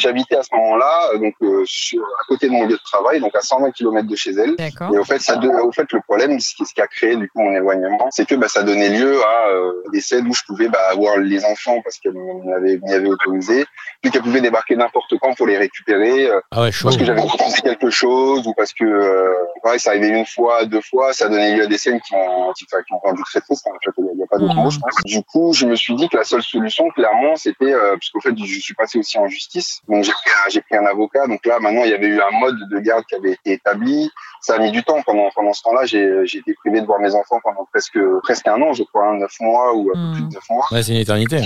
j'habitais 0.00 0.36
à 0.36 0.42
ce 0.42 0.54
moment-là 0.54 1.10
euh, 1.14 1.18
donc 1.18 1.34
euh, 1.42 1.62
sur, 1.66 2.02
à 2.02 2.24
côté 2.28 2.46
de 2.48 2.52
mon 2.52 2.64
lieu 2.64 2.74
de 2.76 2.82
travail 2.84 3.20
donc 3.20 3.34
à 3.34 3.40
120 3.40 3.70
km 3.72 4.06
de 4.08 4.16
chez 4.16 4.30
elle 4.32 4.56
D'accord. 4.56 4.94
et 4.94 4.98
au 4.98 5.04
fait, 5.04 5.18
ça, 5.20 5.36
de- 5.36 5.48
au 5.48 5.72
fait, 5.72 5.90
le 5.92 6.00
problème, 6.00 6.38
ce 6.40 6.54
qui, 6.54 6.64
ce 6.66 6.74
qui 6.74 6.80
a 6.80 6.86
créé 6.86 7.16
du 7.16 7.28
coup 7.28 7.40
mon 7.40 7.52
éloignement, 7.52 8.08
c'est 8.10 8.26
que 8.26 8.34
bah, 8.34 8.48
ça 8.48 8.62
donnait 8.62 8.88
lieu 8.90 9.22
à 9.22 9.48
euh, 9.50 9.72
des 9.92 10.00
scènes 10.00 10.26
où 10.28 10.34
je 10.34 10.42
pouvais 10.46 10.68
bah, 10.68 10.80
avoir 10.90 11.18
les 11.18 11.44
enfants 11.44 11.80
parce 11.82 11.98
qu'elle 11.98 12.12
m'y 12.14 12.52
avait, 12.92 13.08
autorisé, 13.08 13.64
puis 14.00 14.10
qu'elle 14.10 14.22
pouvait 14.22 14.40
débarquer 14.40 14.76
n'importe 14.76 15.14
quand 15.20 15.34
pour 15.36 15.46
les 15.46 15.58
récupérer 15.58 16.26
euh, 16.28 16.40
Ah 16.50 16.62
ouais, 16.62 16.72
chaud. 16.72 16.88
parce 16.88 16.96
que 16.96 17.04
j'avais 17.04 17.20
proposé 17.24 17.60
quelque 17.62 17.90
chose 17.90 18.46
ou 18.46 18.54
parce 18.54 18.72
que 18.72 18.84
euh, 18.84 19.32
pareil, 19.62 19.80
ça 19.80 19.90
arrivait 19.90 20.08
une 20.08 20.26
fois, 20.26 20.64
deux 20.64 20.80
fois, 20.80 21.12
ça 21.12 21.28
donnait 21.28 21.56
lieu 21.56 21.64
à 21.64 21.66
des 21.66 21.78
scènes 21.78 22.00
qui 22.00 22.14
ont, 22.14 22.52
qui, 22.52 22.64
qui 22.66 22.92
ont 22.94 22.98
rendu 22.98 23.22
très 23.24 23.40
triste. 23.40 23.66
En 23.66 23.72
fait, 23.72 23.90
il 23.98 24.16
n'y 24.16 24.22
a, 24.22 24.26
pas 24.26 24.38
d'autre 24.38 24.54
Mhm. 24.54 24.62
mot, 24.64 24.70
je 24.70 24.78
pense. 24.78 24.94
Du 25.04 25.22
coup, 25.24 25.52
je 25.52 25.66
me 25.66 25.74
suis 25.76 25.94
dit 25.94 26.08
que 26.08 26.16
la 26.16 26.24
seule 26.24 26.42
solution, 26.42 26.88
clairement, 26.90 27.36
c'était 27.36 27.72
euh, 27.72 27.92
parce 27.92 28.10
qu'au 28.10 28.20
fait, 28.20 28.34
je 28.36 28.60
suis 28.60 28.74
passé 28.74 28.98
aussi 28.98 29.18
en 29.18 29.26
justice, 29.28 29.81
donc 29.88 30.04
j'ai 30.04 30.12
pris, 30.12 30.60
pris 30.60 30.76
un 30.76 30.86
avocat. 30.86 31.26
Donc 31.26 31.44
là, 31.44 31.58
maintenant, 31.58 31.84
il 31.84 31.90
y 31.90 31.94
avait 31.94 32.06
eu 32.06 32.20
un 32.20 32.30
mode 32.38 32.56
de 32.70 32.78
garde 32.78 33.04
qui 33.06 33.14
avait 33.16 33.32
été 33.32 33.52
établi. 33.52 34.10
Ça 34.42 34.56
a 34.56 34.58
mis 34.58 34.70
du 34.72 34.82
temps. 34.82 35.00
Pendant 35.06 35.28
pendant 35.34 35.52
ce 35.52 35.62
temps-là, 35.62 35.86
j'ai 35.86 36.10
j'ai 36.24 36.38
été 36.38 36.52
privé 36.54 36.80
de 36.80 36.86
voir 36.86 36.98
mes 37.00 37.14
enfants 37.14 37.38
pendant 37.42 37.66
presque 37.72 37.98
presque 38.22 38.46
un 38.48 38.60
an, 38.60 38.72
je 38.72 38.82
crois, 38.82 39.06
hein, 39.08 39.18
neuf 39.18 39.34
mois 39.40 39.74
ou 39.74 39.90
un 39.90 39.92
peu 39.94 39.98
Mhm. 39.98 40.14
plus 40.14 40.22
de 40.28 40.34
neuf 40.34 40.44
mois. 40.50 40.64
Ouais, 40.70 40.82
c'est 40.82 40.92
une 40.92 40.98
éternité. 40.98 41.40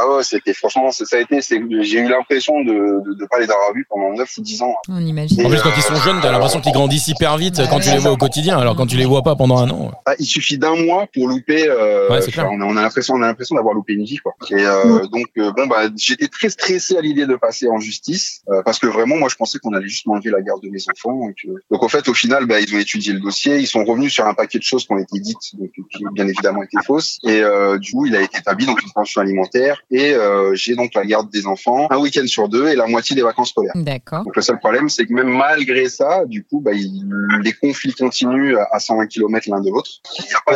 Ah 0.00 0.08
ouais, 0.08 0.22
c'était 0.22 0.54
franchement, 0.54 0.92
ça 0.92 1.04
a 1.16 1.18
été. 1.18 1.40
c'est- 1.40 1.60
J'ai 1.80 1.98
eu 1.98 2.08
l'impression 2.08 2.60
de, 2.62 3.02
de 3.04 3.14
de 3.14 3.24
pas 3.26 3.38
les 3.40 3.50
avoir 3.50 3.72
vus 3.72 3.84
pendant 3.90 4.12
neuf 4.12 4.36
ou 4.38 4.42
dix 4.42 4.62
ans. 4.62 4.74
On 4.88 5.00
imagine. 5.04 5.44
En 5.44 5.48
plus, 5.48 5.60
quand 5.60 5.72
ils 5.76 5.82
sont 5.82 5.96
jeunes, 5.96 6.20
t'as 6.20 6.30
l'impression 6.30 6.60
qu'ils 6.60 6.72
grandissent 6.72 7.08
hyper 7.08 7.36
vite 7.36 7.56
Bah 7.56 7.64
quand 7.68 7.80
tu 7.80 7.90
les 7.90 7.98
vois 7.98 8.12
au 8.12 8.16
quotidien. 8.16 8.58
Alors 8.58 8.76
quand 8.76 8.86
tu 8.86 8.96
les 8.96 9.04
vois 9.06 9.22
pas 9.22 9.34
pendant 9.34 9.58
un 9.58 9.68
an. 9.70 9.90
Ah, 10.06 10.14
il 10.20 10.26
suffit 10.26 10.56
d'un 10.58 10.76
mois 10.76 11.06
pour 11.12 11.26
louper. 11.28 11.66
Euh, 11.68 12.08
Ouais, 12.10 12.20
clair. 12.20 12.48
on 12.52 12.60
a, 12.60 12.64
on 12.64 12.76
a 12.76 12.82
l'impression, 12.82 13.14
on 13.14 13.22
a 13.22 13.26
l'impression 13.26 13.56
d'avoir 13.56 13.74
loupé 13.74 13.94
une 13.94 14.04
vie, 14.04 14.18
quoi. 14.18 14.34
Et 14.50 14.54
euh, 14.64 15.00
donc, 15.08 15.26
euh, 15.38 15.50
bon, 15.56 15.66
bah, 15.66 15.82
j'étais 15.96 16.28
très 16.28 16.48
stressé 16.48 16.96
à 16.96 17.00
l'idée 17.00 17.26
de 17.26 17.34
passer 17.36 17.68
en 17.68 17.78
justice 17.80 18.42
euh, 18.50 18.62
parce 18.64 18.78
que 18.78 18.86
vraiment, 18.86 19.16
moi, 19.16 19.28
je 19.28 19.34
pensais 19.36 19.58
qu'on 19.58 19.72
allait 19.72 19.88
juste 19.88 20.06
m'enlever 20.06 20.30
la 20.30 20.40
garde 20.42 20.62
de 20.62 20.68
mes 20.68 20.80
enfants. 20.94 21.28
et 21.28 21.34
que- 21.34 21.52
Donc, 21.72 21.82
en 21.82 21.88
fait, 21.88 22.06
au 22.08 22.14
final, 22.18 22.46
bah, 22.46 22.60
ils 22.60 22.74
ont 22.74 22.78
étudié 22.78 23.12
le 23.12 23.20
dossier, 23.20 23.58
ils 23.58 23.66
sont 23.66 23.84
revenus 23.84 24.12
sur 24.12 24.26
un 24.26 24.34
paquet 24.34 24.58
de 24.58 24.62
choses 24.64 24.84
qui 24.86 24.92
ont 24.92 24.98
été 24.98 25.18
dites, 25.20 25.36
donc 25.54 25.70
qui 25.72 26.04
bien 26.12 26.26
évidemment 26.26 26.62
étaient 26.62 26.82
fausses. 26.84 27.18
Et 27.24 27.40
euh, 27.42 27.78
du 27.78 27.92
coup, 27.92 28.06
il 28.06 28.14
a 28.16 28.20
été 28.20 28.38
établi 28.38 28.66
donc 28.66 28.82
une 28.82 28.92
pension 28.92 29.20
alimentaire 29.20 29.80
et 29.90 30.12
euh, 30.14 30.54
j'ai 30.54 30.74
donc 30.74 30.94
la 30.94 31.04
garde 31.04 31.30
des 31.30 31.46
enfants 31.46 31.86
un 31.90 31.98
week-end 31.98 32.26
sur 32.26 32.48
deux 32.48 32.68
et 32.68 32.76
la 32.76 32.86
moitié 32.86 33.14
des 33.16 33.22
vacances 33.22 33.50
scolaires. 33.50 33.72
D'accord. 33.76 34.24
Donc 34.24 34.36
le 34.36 34.42
seul 34.42 34.58
problème, 34.58 34.88
c'est 34.88 35.06
que 35.06 35.12
même 35.12 35.28
malgré 35.28 35.88
ça, 35.88 36.24
du 36.26 36.44
coup, 36.44 36.60
bah, 36.60 36.72
il- 36.74 37.06
les 37.42 37.52
conflits 37.52 37.92
continuent 37.94 38.56
à 38.72 38.78
120 38.80 39.06
km 39.06 39.48
l'un 39.50 39.60
de 39.60 39.70
l'autre. 39.70 39.90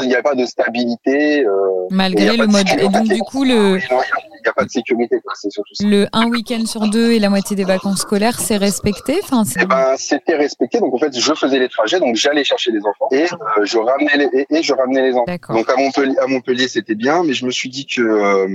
Il 0.03 0.09
n'y 0.09 0.15
a, 0.15 0.23
pas- 0.23 0.31
a 0.33 0.35
de 0.35 0.47
stabilité. 0.47 1.45
Euh, 1.45 1.51
Malgré 1.91 2.37
le 2.37 2.47
de 2.47 2.51
mode. 2.53 2.67
Et 2.79 2.89
donc 2.89 3.07
du 3.09 3.19
coup 3.21 3.45
le 3.45 3.79
Il 3.79 4.43
n'y 4.45 4.49
a, 4.49 4.53
pas 4.55 4.65
de 4.65 4.71
sécurité. 4.71 5.17
C'est 5.35 5.51
surtout 5.51 5.75
ça. 5.75 5.87
le 5.87 6.07
un 6.13 6.27
week-end 6.27 6.65
sur 6.67 6.89
deux 6.89 7.13
et 7.13 7.19
la 7.19 7.29
moitié 7.31 7.55
des 7.55 7.65
vacances 7.65 8.01
scolaires, 8.01 8.41
c'est 8.41 8.57
respecté? 8.57 9.19
Enfin, 9.23 9.43
Eh 9.61 9.65
ben, 9.67 9.95
c'était 9.97 10.37
respecté. 10.37 10.81
Donc 10.81 10.95
en 10.95 10.99
fait, 10.99 11.17
je 11.17 11.35
faisais 11.35 11.52
les 11.59 11.69
trajets, 11.69 12.01
donc 12.01 12.17
j'allais 12.17 12.45
chercher 12.45 12.71
les 12.73 12.81
enfants 12.81 13.09
et 13.13 13.23
euh, 13.25 13.65
je 13.65 13.79
ramenais 13.79 14.17
les 14.17 14.41
et, 14.41 14.47
et 14.59 14.63
je 14.63 14.73
ramenais 14.73 15.03
les 15.03 15.15
enfants. 15.15 15.37
Donc 15.55 15.69
à 15.71 15.77
Montpellier, 15.77 16.15
à 16.23 16.27
Montpellier, 16.27 16.69
c'était 16.69 16.95
bien, 16.95 17.23
mais 17.25 17.35
je 17.35 17.45
me 17.47 17.51
suis 17.51 17.69
dit 17.69 17.87
que 17.87 18.01
euh, 18.03 18.47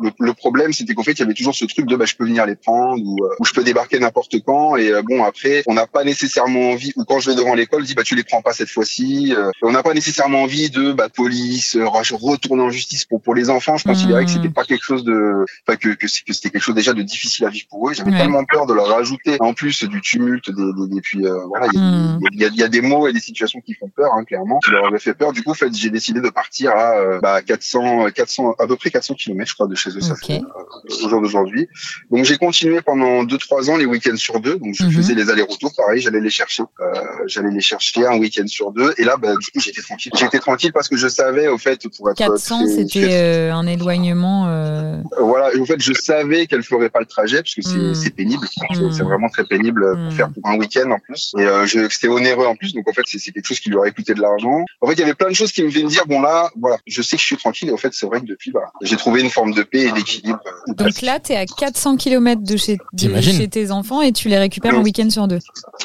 le, 0.00 0.10
le 0.18 0.32
problème, 0.34 0.72
c'était 0.72 0.94
qu'en 0.94 1.02
fait, 1.02 1.12
il 1.12 1.20
y 1.20 1.22
avait 1.22 1.34
toujours 1.34 1.54
ce 1.54 1.64
truc 1.64 1.86
de 1.86 1.96
bah, 1.96 2.04
je 2.06 2.14
peux 2.16 2.24
venir 2.24 2.46
les 2.46 2.56
prendre 2.56 3.02
ou, 3.04 3.24
euh, 3.24 3.28
ou 3.40 3.44
je 3.44 3.52
peux 3.52 3.62
débarquer 3.64 3.98
n'importe 3.98 4.42
quand. 4.44 4.76
Et 4.76 4.92
bon, 5.02 5.24
après, 5.24 5.62
on 5.66 5.74
n'a 5.74 5.86
pas 5.86 6.04
nécessairement 6.04 6.70
envie. 6.70 6.92
Ou 6.96 7.04
quand 7.04 7.20
je 7.20 7.30
vais 7.30 7.36
devant 7.36 7.54
l'école, 7.54 7.82
je 7.82 7.86
dis 7.86 7.94
bah 7.94 8.02
tu 8.04 8.14
les 8.14 8.24
prends 8.24 8.42
pas 8.42 8.52
cette 8.52 8.68
fois-ci. 8.70 9.34
On 9.62 9.72
n'a 9.72 9.82
pas 9.82 9.94
nécessairement 9.94 10.42
envie 10.42 10.70
de 10.70 10.92
bah 10.92 11.08
police, 11.08 11.76
euh, 11.76 11.86
je 12.02 12.14
retourne 12.14 12.60
en 12.60 12.70
justice 12.70 13.04
pour 13.04 13.20
pour 13.20 13.34
les 13.34 13.50
enfants. 13.50 13.76
Je 13.76 13.84
considérais 13.84 14.24
que 14.24 14.30
Mhm. 14.30 14.36
c'était 14.36 14.48
pas 14.54 14.64
quelque 14.64 14.84
chose 14.84 15.04
de, 15.04 15.44
enfin 15.66 15.76
que 15.76 15.90
que, 15.90 16.06
c'était 16.08 16.50
quelque 16.50 16.62
chose 16.62 16.74
déjà 16.74 16.92
de 16.92 17.02
difficile 17.02 17.44
à 17.46 17.48
vivre 17.48 17.66
pour 17.70 17.88
eux. 17.88 17.94
J'avais 17.94 18.10
Ouais. 18.10 18.18
tellement 18.18 18.44
peur 18.44 18.66
de 18.66 18.74
leur 18.74 18.86
rajouter 18.88 19.36
en 19.40 19.52
plus 19.54 19.84
du 19.84 20.00
tumulte, 20.00 20.50
des, 20.50 20.62
des, 20.62 20.94
des- 20.94 21.00
puis 21.00 21.20
voilà, 21.48 21.66
il 21.72 21.78
y 21.78 21.82
a- 21.82 22.18
il 22.32 22.40
y, 22.46 22.48
a, 22.48 22.50
il 22.52 22.56
y 22.56 22.62
a 22.62 22.68
des 22.68 22.80
mots 22.80 23.06
et 23.08 23.12
des 23.12 23.20
situations 23.20 23.60
qui 23.60 23.74
font 23.74 23.88
peur, 23.88 24.12
hein, 24.14 24.24
clairement. 24.24 24.58
Ça 24.64 24.72
leur 24.72 24.86
avait 24.86 24.98
fait 24.98 25.14
peur. 25.14 25.32
Du 25.32 25.42
coup, 25.42 25.50
en 25.50 25.54
fait, 25.54 25.74
j'ai 25.74 25.90
décidé 25.90 26.20
de 26.20 26.28
partir 26.30 26.70
à 26.72 26.96
euh, 26.98 27.20
bah, 27.20 27.42
400, 27.42 28.08
400, 28.14 28.54
à 28.58 28.66
peu 28.66 28.76
près 28.76 28.90
400 28.90 29.14
km, 29.14 29.48
je 29.48 29.54
crois, 29.54 29.66
de 29.66 29.74
chez 29.74 29.90
eux, 29.90 30.00
ça 30.00 30.12
Ok. 30.12 30.26
fait, 30.26 30.40
euh, 30.40 31.04
au 31.04 31.08
jour 31.08 31.20
d'aujourd'hui. 31.20 31.68
Donc, 32.10 32.24
j'ai 32.24 32.36
continué 32.36 32.80
pendant 32.82 33.24
deux, 33.24 33.38
trois 33.38 33.70
ans 33.70 33.76
les 33.76 33.86
week-ends 33.86 34.16
sur 34.16 34.40
deux. 34.40 34.56
Donc, 34.58 34.74
je 34.74 34.84
Mhm. 34.84 34.92
faisais 34.92 35.14
les 35.14 35.30
allers-retours, 35.30 35.72
pareil, 35.76 36.00
j'allais 36.00 36.20
les 36.20 36.30
chercher. 36.30 36.62
Euh, 36.80 36.92
j'allais 37.26 37.50
les 37.50 37.60
chercher 37.60 38.06
un 38.06 38.18
week-end 38.18 38.46
sur 38.46 38.72
deux. 38.72 38.92
Et 38.98 39.04
là, 39.04 39.16
bah, 39.16 39.32
du 39.40 39.50
coup, 39.50 39.60
j'étais 39.60 39.82
tranquille. 39.82 40.12
J'étais 40.16 40.38
tranquille 40.38 40.72
parce 40.72 40.88
que 40.88 40.96
je 40.96 41.08
savais, 41.08 41.48
au 41.48 41.58
fait, 41.58 41.80
pour 41.96 42.10
être 42.10 42.16
400, 42.18 42.64
très- 42.64 42.68
c'était 42.74 43.08
euh, 43.12 43.52
un 43.52 43.66
éloignement. 43.66 44.46
euh, 44.48 44.96
voilà, 45.18 45.54
et 45.54 45.60
en 45.60 45.64
fait, 45.64 45.80
je 45.80 45.92
savais 45.92 46.46
qu'elle 46.46 46.62
ferait 46.62 46.90
pas 46.90 47.00
le 47.00 47.06
trajet 47.06 47.38
parce 47.42 47.54
que 47.54 47.62
c'est 47.62 48.08
Mm. 48.10 48.10
pénible. 48.12 48.46
C'est- 48.48 48.80
Mm. 48.80 48.92
C'est 48.92 49.02
vraiment 49.02 49.28
très 49.28 49.44
pénible 49.44 49.84
pour 49.94 50.04
Mm. 50.04 50.10
faire 50.12 50.30
pour 50.32 50.46
un 50.50 50.56
week-end 50.56 50.90
en 50.90 50.98
plus. 50.98 51.34
Et 51.38 51.42
euh, 51.42 51.66
je- 51.66 51.88
c'était 51.88 52.08
onéreux 52.26 52.46
en 52.46 52.56
plus, 52.56 52.74
donc 52.74 52.88
en 52.88 52.92
fait, 52.92 53.02
c'est 53.06 53.32
quelque 53.32 53.46
chose 53.46 53.60
qui 53.60 53.68
lui 53.70 53.76
aurait 53.76 53.92
coûté 53.92 54.14
de 54.14 54.20
l'argent. 54.20 54.64
En 54.80 54.86
fait, 54.86 54.94
il 54.94 55.00
y 55.00 55.02
avait 55.02 55.14
plein 55.14 55.28
de 55.28 55.34
choses 55.34 55.52
qui 55.52 55.62
me 55.62 55.70
faisaient 55.70 55.84
me 55.84 55.88
dire 55.88 56.06
bon 56.06 56.20
là, 56.20 56.50
voilà, 56.60 56.78
je 56.86 57.02
sais 57.02 57.16
que 57.16 57.20
je 57.22 57.26
suis 57.26 57.36
tranquille. 57.36 57.68
Et 57.68 57.72
en 57.72 57.76
fait, 57.76 57.92
c'est 57.92 58.06
vrai 58.06 58.20
que 58.20 58.26
depuis, 58.26 58.50
bah, 58.50 58.70
j'ai 58.82 58.96
trouvé 58.96 59.20
une 59.20 59.30
forme 59.30 59.52
de 59.52 59.62
paix 59.62 59.82
et 59.86 59.92
d'équilibre. 59.92 60.40
euh, 60.46 60.72
Donc 60.74 61.00
là, 61.02 61.20
tu 61.20 61.32
es 61.32 61.36
à 61.36 61.46
400 61.46 61.96
km 61.96 62.42
de 62.42 62.56
chez, 62.56 62.76
de 62.76 62.80
T'imagines 62.96 63.36
chez 63.38 63.48
tes 63.48 63.70
enfants 63.70 64.02
et 64.02 64.12
tu 64.12 64.28
les 64.28 64.38
récupères 64.38 64.74
un 64.74 64.82
week-end 64.82 65.08
sur 65.10 65.28
deux. 65.28 65.38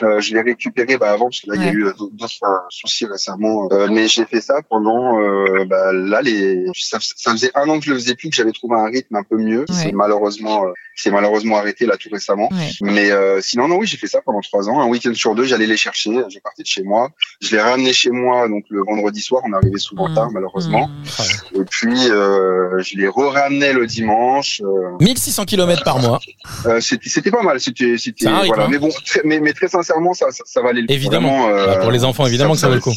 Euh, 0.04 0.20
je 0.20 0.34
l'ai 0.34 0.42
récupéré 0.42 0.98
bah, 0.98 1.12
avant 1.12 1.26
parce 1.26 1.42
que 1.42 1.52
là 1.52 1.56
il 1.58 1.64
y 1.64 1.68
a 1.68 1.72
eu 1.72 1.86
euh, 1.86 1.94
d'autres 2.14 2.44
euh, 2.44 2.58
soucis 2.70 3.06
récemment. 3.06 3.68
Euh, 3.72 3.88
mais 3.92 4.08
j'ai 4.08 4.26
fait 4.26 4.42
ça 4.42 4.62
pendant 4.70 5.20
euh, 5.20 5.66
bah, 5.66 5.92
là 5.94 6.22
les 6.22 6.66
ça, 6.74 6.98
ça 7.02 7.32
faisait 7.32 7.52
un 7.56 7.68
an 7.70 7.80
que 7.80 7.86
je 7.86 7.92
le 7.92 7.98
faisais 7.98 8.16
plus 8.16 8.30
que 8.30 8.36
j'avais 8.36 8.52
trouvé 8.52 8.76
un 8.76 8.86
rythme 8.86 9.16
un 9.16 9.24
peu 9.24 9.38
mieux. 9.38 9.60
Ouais. 9.62 9.66
C'est 9.76 9.92
malheureusement 9.92 10.64
euh, 10.92 10.96
C'est 10.96 11.12
malheureusement 11.12 11.58
arrêté 11.58 11.86
là 11.86 11.96
tout 11.98 12.10
récemment. 12.12 12.50
Ouais. 12.52 12.70
Mais 12.82 13.12
euh, 13.12 13.40
sinon, 13.42 13.68
non, 13.68 13.78
oui, 13.78 13.88
j'ai 13.88 13.98
fait 13.98 14.08
ça 14.08 14.22
pendant 14.26 14.42
trois 14.42 14.70
ans. 14.70 14.82
Un 14.82 14.88
week-end 14.88 15.14
sur 15.14 15.36
deux, 15.36 15.44
j'allais 15.46 15.66
les 15.68 15.78
chercher. 15.78 16.12
J'ai 16.30 16.40
parti 16.40 16.62
de 16.64 16.68
chez 16.68 16.84
moi. 16.84 17.10
Je 17.42 17.52
les 17.56 17.62
ramenais 17.62 17.94
chez 17.94 18.12
moi. 18.12 18.48
Donc 18.48 18.66
le 18.70 18.84
vendredi 18.84 19.22
soir, 19.22 19.42
on 19.46 19.54
arrivait 19.54 19.78
souvent 19.80 20.10
Mmh. 20.10 20.16
tard, 20.16 20.32
malheureusement. 20.32 20.88
Mmh. 20.88 21.62
Et 21.62 21.66
puis 21.70 22.10
euh, 22.10 22.80
je 22.82 22.98
les 22.98 23.08
re-ramenais 23.08 23.74
le 23.74 23.86
dimanche. 23.88 24.62
Euh, 24.64 24.98
1600 25.00 25.46
km 25.46 25.84
par 25.84 26.00
mois. 26.00 26.20
euh, 26.66 26.80
c'était 26.82 27.32
pas 27.32 27.44
mal. 27.44 27.60
C'était 27.60 27.98
c'était 27.98 28.26
Ça 28.26 28.42
voilà. 28.46 28.66
hein. 28.66 28.68
Mais 28.70 28.80
bon, 28.80 28.90
très, 29.06 29.22
mais, 29.24 29.40
mais 29.40 29.54
très 29.54 29.68
sincèrement, 29.68 30.14
ça, 30.14 30.32
ça, 30.32 30.44
ça 30.46 30.62
valait 30.62 30.82
le 30.82 30.88
coup. 30.88 30.94
Évidemment. 30.94 31.48
Vraiment, 31.48 31.58
euh, 31.58 31.66
Bah, 31.68 31.78
pour 31.78 31.92
les 31.92 32.04
enfants, 32.04 32.26
évidemment 32.26 32.54
que 32.54 32.60
ça 32.60 32.68
vaut 32.68 32.76
le 32.76 32.82
coup. 32.82 32.94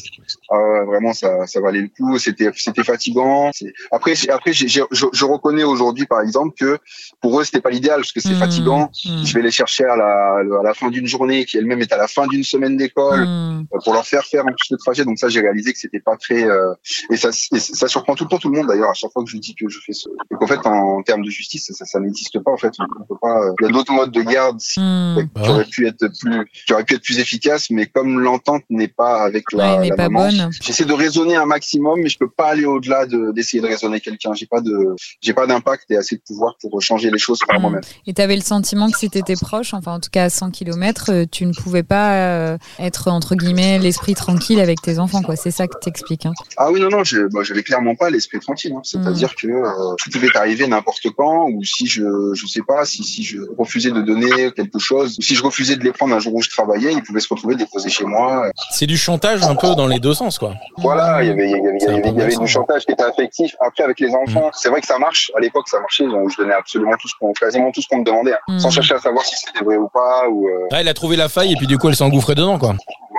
Ah 0.50 0.84
vraiment, 0.86 1.12
ça, 1.14 1.46
ça 1.46 1.60
valait 1.60 1.80
le 1.80 1.88
coup. 1.88 2.18
C'était, 2.18 2.50
c'était 2.56 2.84
fatigant. 2.84 3.50
Après, 3.90 4.14
après, 4.30 4.52
j'ai- 4.52 4.68
je, 4.68 4.82
je 5.12 5.24
reconnais 5.24 5.64
aujourd'hui, 5.64 6.06
par 6.06 6.20
exemple, 6.20 6.54
que 6.58 6.78
pour 7.20 7.40
eux, 7.40 7.44
c'était 7.44 7.60
pas 7.60 7.70
parce 7.96 8.12
que 8.12 8.20
c'est 8.20 8.30
Mmh. 8.34 8.38
fatigant. 8.38 8.90
Mmh. 9.04 9.24
Je 9.24 9.34
vais 9.34 9.42
les 9.42 9.50
chercher 9.50 9.84
à 9.84 9.96
la, 9.96 10.36
à 10.60 10.62
la 10.62 10.74
fin 10.74 10.88
d'une 10.90 11.06
journée, 11.06 11.44
qui 11.44 11.56
elle-même 11.58 11.80
est 11.80 11.92
à 11.92 11.96
la 11.96 12.08
fin 12.08 12.26
d'une 12.26 12.44
semaine 12.44 12.76
d'école, 12.76 13.20
Mmh. 13.24 13.66
euh, 13.74 13.78
pour 13.84 13.92
leur 13.92 14.06
faire 14.06 14.24
faire 14.24 14.42
en 14.44 14.48
plus 14.48 14.70
le 14.70 14.76
trajet. 14.78 15.04
Donc 15.04 15.18
ça, 15.18 15.28
j'ai 15.28 15.40
réalisé 15.40 15.72
que 15.72 15.78
c'était 15.78 16.00
pas 16.00 16.16
très. 16.16 16.44
euh, 16.44 16.72
et 17.10 17.16
ça, 17.16 17.30
et 17.52 17.58
ça 17.60 17.88
surprend 17.88 18.14
tout 18.14 18.24
le 18.24 18.30
temps 18.30 18.38
tout 18.38 18.50
le 18.50 18.56
monde 18.58 18.68
d'ailleurs. 18.68 18.90
À 18.90 18.94
chaque 18.94 19.12
fois 19.12 19.22
que 19.24 19.30
je 19.30 19.36
dis 19.38 19.54
que 19.54 19.68
je 19.68 19.78
fais 19.84 19.92
ce, 19.92 20.08
donc 20.30 20.42
en 20.42 20.46
fait, 20.46 20.66
en, 20.66 21.02
termes 21.02 21.22
de 21.24 21.30
justice, 21.30 21.70
ça, 21.72 21.84
ça 21.84 22.00
n'existe 22.00 22.38
pas 22.40 22.50
en 22.50 22.56
fait. 22.56 22.72
On 22.78 23.04
peut 23.04 23.18
pas. 23.20 23.40
euh, 23.40 23.52
Il 23.60 23.66
y 23.66 23.68
a 23.68 23.72
d'autres 23.72 23.92
modes 23.92 24.10
de 24.12 24.22
garde 24.22 24.60
Mmh. 24.76 25.16
qui 25.42 25.48
auraient 25.50 25.64
pu 25.64 25.86
être 25.86 26.06
plus, 26.20 26.44
qui 26.66 26.72
auraient 26.72 26.84
pu 26.84 26.94
être 26.94 27.02
plus 27.02 27.18
efficaces, 27.18 27.70
mais 27.70 27.86
comme 27.86 28.20
l'entente 28.20 28.62
n'est 28.70 28.88
pas 28.88 29.22
avec 29.22 29.52
la, 29.52 29.78
Ouais, 29.80 29.88
la 29.90 29.96
pas 29.96 30.08
maman, 30.08 30.28
bonne. 30.28 30.50
J'essaie 30.62 30.84
de 30.84 30.92
raisonner 30.92 31.36
un 31.36 31.46
maximum, 31.46 32.00
mais 32.00 32.08
je 32.08 32.18
peux 32.18 32.28
pas 32.30 32.46
aller 32.48 32.64
au-delà 32.64 33.06
de- 33.06 33.32
d'essayer 33.32 33.60
de 33.60 33.66
raisonner 33.66 34.00
quelqu'un. 34.00 34.32
J'ai 34.34 34.46
pas 34.46 34.60
de, 34.60 34.94
j'ai 35.20 35.34
pas 35.34 35.46
d'impact 35.46 35.84
et 35.90 35.96
assez 35.96 36.16
de 36.16 36.22
pouvoir 36.26 36.54
pour 36.60 36.80
changer 36.82 37.10
les 37.10 37.18
choses 37.18 37.38
par 37.46 37.58
Mm. 37.58 37.62
Et 38.06 38.14
tu 38.14 38.22
avais 38.22 38.36
le 38.36 38.42
sentiment 38.42 38.90
que 38.90 38.98
si 38.98 39.10
tu 39.10 39.18
étais 39.18 39.34
proche, 39.34 39.74
enfin 39.74 39.94
en 39.94 40.00
tout 40.00 40.10
cas 40.10 40.24
à 40.24 40.30
100 40.30 40.50
km, 40.50 41.24
tu 41.30 41.46
ne 41.46 41.52
pouvais 41.52 41.82
pas 41.82 42.14
euh, 42.14 42.58
être 42.78 43.08
entre 43.10 43.34
guillemets 43.34 43.78
l'esprit 43.78 44.14
tranquille 44.14 44.60
avec 44.60 44.80
tes 44.82 44.98
enfants 44.98 45.22
quoi. 45.22 45.36
C'est 45.36 45.50
ça 45.50 45.66
que 45.66 45.78
t'expliques. 45.78 46.26
Hein. 46.26 46.32
Ah 46.56 46.70
oui, 46.70 46.80
non, 46.80 46.88
non, 46.88 47.04
je, 47.04 47.22
moi, 47.32 47.42
j'avais 47.44 47.62
clairement 47.62 47.94
pas 47.94 48.10
l'esprit 48.10 48.40
tranquille. 48.40 48.72
hein. 48.76 48.80
C'est-à-dire 48.82 49.34
que 49.34 49.48
euh, 49.48 49.94
tout 49.98 50.10
pouvait 50.10 50.28
arriver 50.36 50.66
n'importe 50.66 51.06
quand, 51.16 51.48
ou 51.50 51.62
si 51.64 51.86
je, 51.86 52.02
je 52.34 52.46
sais 52.46 52.62
pas, 52.66 52.84
si, 52.84 53.02
si 53.02 53.22
je 53.22 53.38
refusais 53.58 53.90
de 53.90 54.00
donner 54.00 54.50
quelque 54.52 54.78
chose, 54.78 55.16
ou 55.18 55.22
si 55.22 55.34
je 55.34 55.42
refusais 55.42 55.76
de 55.76 55.84
les 55.84 55.92
prendre 55.92 56.14
un 56.14 56.18
jour 56.18 56.34
où 56.34 56.42
je 56.42 56.50
travaillais, 56.50 56.92
ils 56.92 57.02
pouvaient 57.02 57.20
se 57.20 57.28
retrouver 57.28 57.56
déposés 57.56 57.90
chez 57.90 58.04
moi. 58.04 58.50
C'est 58.70 58.86
du 58.86 58.96
chantage 58.96 59.42
un 59.42 59.54
peu 59.56 59.74
dans 59.74 59.86
les 59.86 59.98
deux 60.00 60.14
sens, 60.14 60.38
quoi. 60.38 60.54
Voilà, 60.78 61.22
il 61.22 61.28
y 61.28 61.30
avait, 61.30 61.48
y 61.50 61.52
y 61.52 62.34
y 62.34 62.38
du 62.38 62.46
chantage 62.46 62.84
qui 62.84 62.92
était 62.92 63.02
affectif. 63.04 63.54
Après, 63.60 63.82
avec 63.84 64.00
les 64.00 64.10
enfants, 64.14 64.50
c'est 64.54 64.68
vrai 64.68 64.80
que 64.80 64.86
ça 64.86 64.98
marche. 64.98 65.30
À 65.36 65.40
l'époque, 65.40 65.68
ça 65.68 65.80
marchait. 65.80 66.06
Donc, 66.06 66.30
je 66.30 66.36
donnais 66.36 66.54
absolument 66.54 66.92
tout 67.00 67.08
ce 67.08 67.14
qu'on, 67.18 67.32
tout 67.72 67.82
ce 67.82 67.88
qu'on 67.88 67.98
me 67.98 68.04
demandait, 68.04 68.32
hein, 68.32 68.58
sans 68.58 68.70
chercher 68.70 68.94
à 68.94 68.98
savoir 68.98 69.24
si 69.24 69.34
c'était 69.36 69.64
vrai 69.64 69.76
ou 69.76 69.88
pas, 69.88 70.28
ou. 70.28 70.48
euh, 70.48 70.80
il 70.80 70.88
a 70.88 70.94
trouvé 70.94 71.16
la 71.16 71.28
faille 71.28 71.52
et 71.52 71.56
puis 71.56 71.66
du 71.66 71.78
coup, 71.78 71.88
elle 71.88 71.96
s'est 71.96 72.04
engouffrée 72.04 72.34
dedans, 72.34 72.58
quoi. 72.58 72.74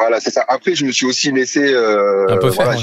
Voilà, 0.06 0.20
c'est 0.20 0.30
ça. 0.30 0.46
Après, 0.48 0.76
je 0.76 0.86
me 0.86 0.92
suis 0.92 1.06
aussi 1.08 1.32
laissé, 1.32 1.74
euh, 1.74 2.26
Un 2.30 2.38
peu 2.38 2.52
faire, 2.52 2.66
voilà, 2.66 2.78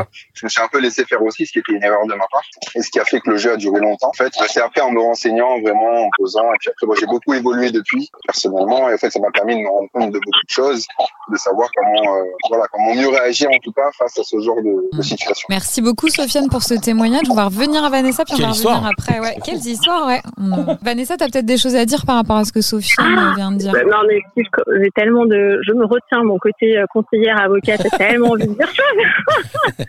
ouais. 0.00 0.04
je 0.34 0.46
me 0.46 0.48
suis 0.48 0.60
un 0.62 0.68
peu 0.68 0.78
laissé 0.80 1.04
faire 1.04 1.20
aussi, 1.22 1.44
ce 1.46 1.52
qui 1.52 1.58
était 1.58 1.72
une 1.72 1.82
erreur 1.82 2.04
de 2.06 2.14
ma 2.14 2.24
part, 2.30 2.42
et 2.76 2.82
ce 2.82 2.90
qui 2.90 3.00
a 3.00 3.04
fait 3.04 3.20
que 3.20 3.30
le 3.30 3.36
jeu 3.36 3.52
a 3.52 3.56
duré 3.56 3.80
longtemps. 3.80 4.08
En 4.08 4.12
fait, 4.12 4.32
c'est 4.48 4.60
après 4.60 4.80
en 4.80 4.90
me 4.92 5.00
renseignant 5.00 5.60
vraiment, 5.60 6.04
en 6.04 6.08
posant, 6.16 6.52
et 6.54 6.56
puis 6.60 6.70
après, 6.70 6.86
moi, 6.86 6.94
j'ai 7.00 7.06
beaucoup 7.06 7.34
évolué 7.34 7.70
depuis 7.72 8.10
personnellement, 8.26 8.88
et 8.88 8.94
en 8.94 8.98
fait, 8.98 9.10
ça 9.10 9.18
m'a 9.20 9.30
permis 9.32 9.56
de 9.56 9.60
me 9.60 9.68
rendre 9.68 9.88
compte 9.92 10.10
de 10.12 10.18
beaucoup 10.18 10.44
de 10.46 10.50
choses, 10.50 10.86
de 11.32 11.36
savoir 11.36 11.68
comment, 11.74 12.16
euh, 12.16 12.22
voilà, 12.48 12.64
comment 12.70 12.94
mieux 12.94 13.08
réagir 13.08 13.48
en 13.50 13.58
tout 13.58 13.72
cas 13.72 13.90
face 13.98 14.18
à 14.18 14.22
ce 14.22 14.38
genre 14.40 14.62
de, 14.62 14.96
de 14.96 15.02
situation. 15.02 15.46
Merci 15.48 15.82
beaucoup 15.82 16.08
Sofiane 16.08 16.48
pour 16.48 16.62
ce 16.62 16.74
témoignage. 16.74 17.22
On 17.30 17.34
va 17.34 17.46
revenir 17.46 17.82
à 17.84 17.90
Vanessa 17.90 18.24
puis 18.24 18.34
on 18.34 18.36
Quelle 18.38 18.46
va 18.46 18.52
histoire. 18.52 18.74
revenir 18.76 18.92
après. 18.98 19.20
Ouais. 19.20 19.36
Quelles 19.44 19.66
histoires, 19.66 20.06
ouais. 20.06 20.20
On- 20.38 20.76
Vanessa, 20.82 21.16
t'as 21.16 21.26
peut-être 21.28 21.46
des 21.46 21.58
choses 21.58 21.74
à 21.74 21.84
dire 21.84 22.04
par 22.06 22.16
rapport 22.16 22.36
à 22.36 22.44
ce 22.44 22.52
que 22.52 22.60
Sofiane 22.60 23.14
Ah, 23.18 23.32
vient 23.36 23.50
de 23.52 23.56
dire. 23.58 23.72
Bah, 23.72 23.80
Non, 23.84 23.98
mais 24.06 24.20
j'ai 24.36 24.90
tellement 24.94 25.24
de, 25.26 25.60
je 25.66 25.72
me 25.72 25.84
retiens 25.86 26.22
mon 26.22 26.38
côté 26.38 26.51
euh, 26.62 26.84
conseillère 26.92 27.40
avocate, 27.40 27.80
j'ai 27.82 27.90
tellement 27.98 28.30
envie 28.30 28.46
de 28.46 28.54
dire 28.54 28.66
choses. 28.74 29.86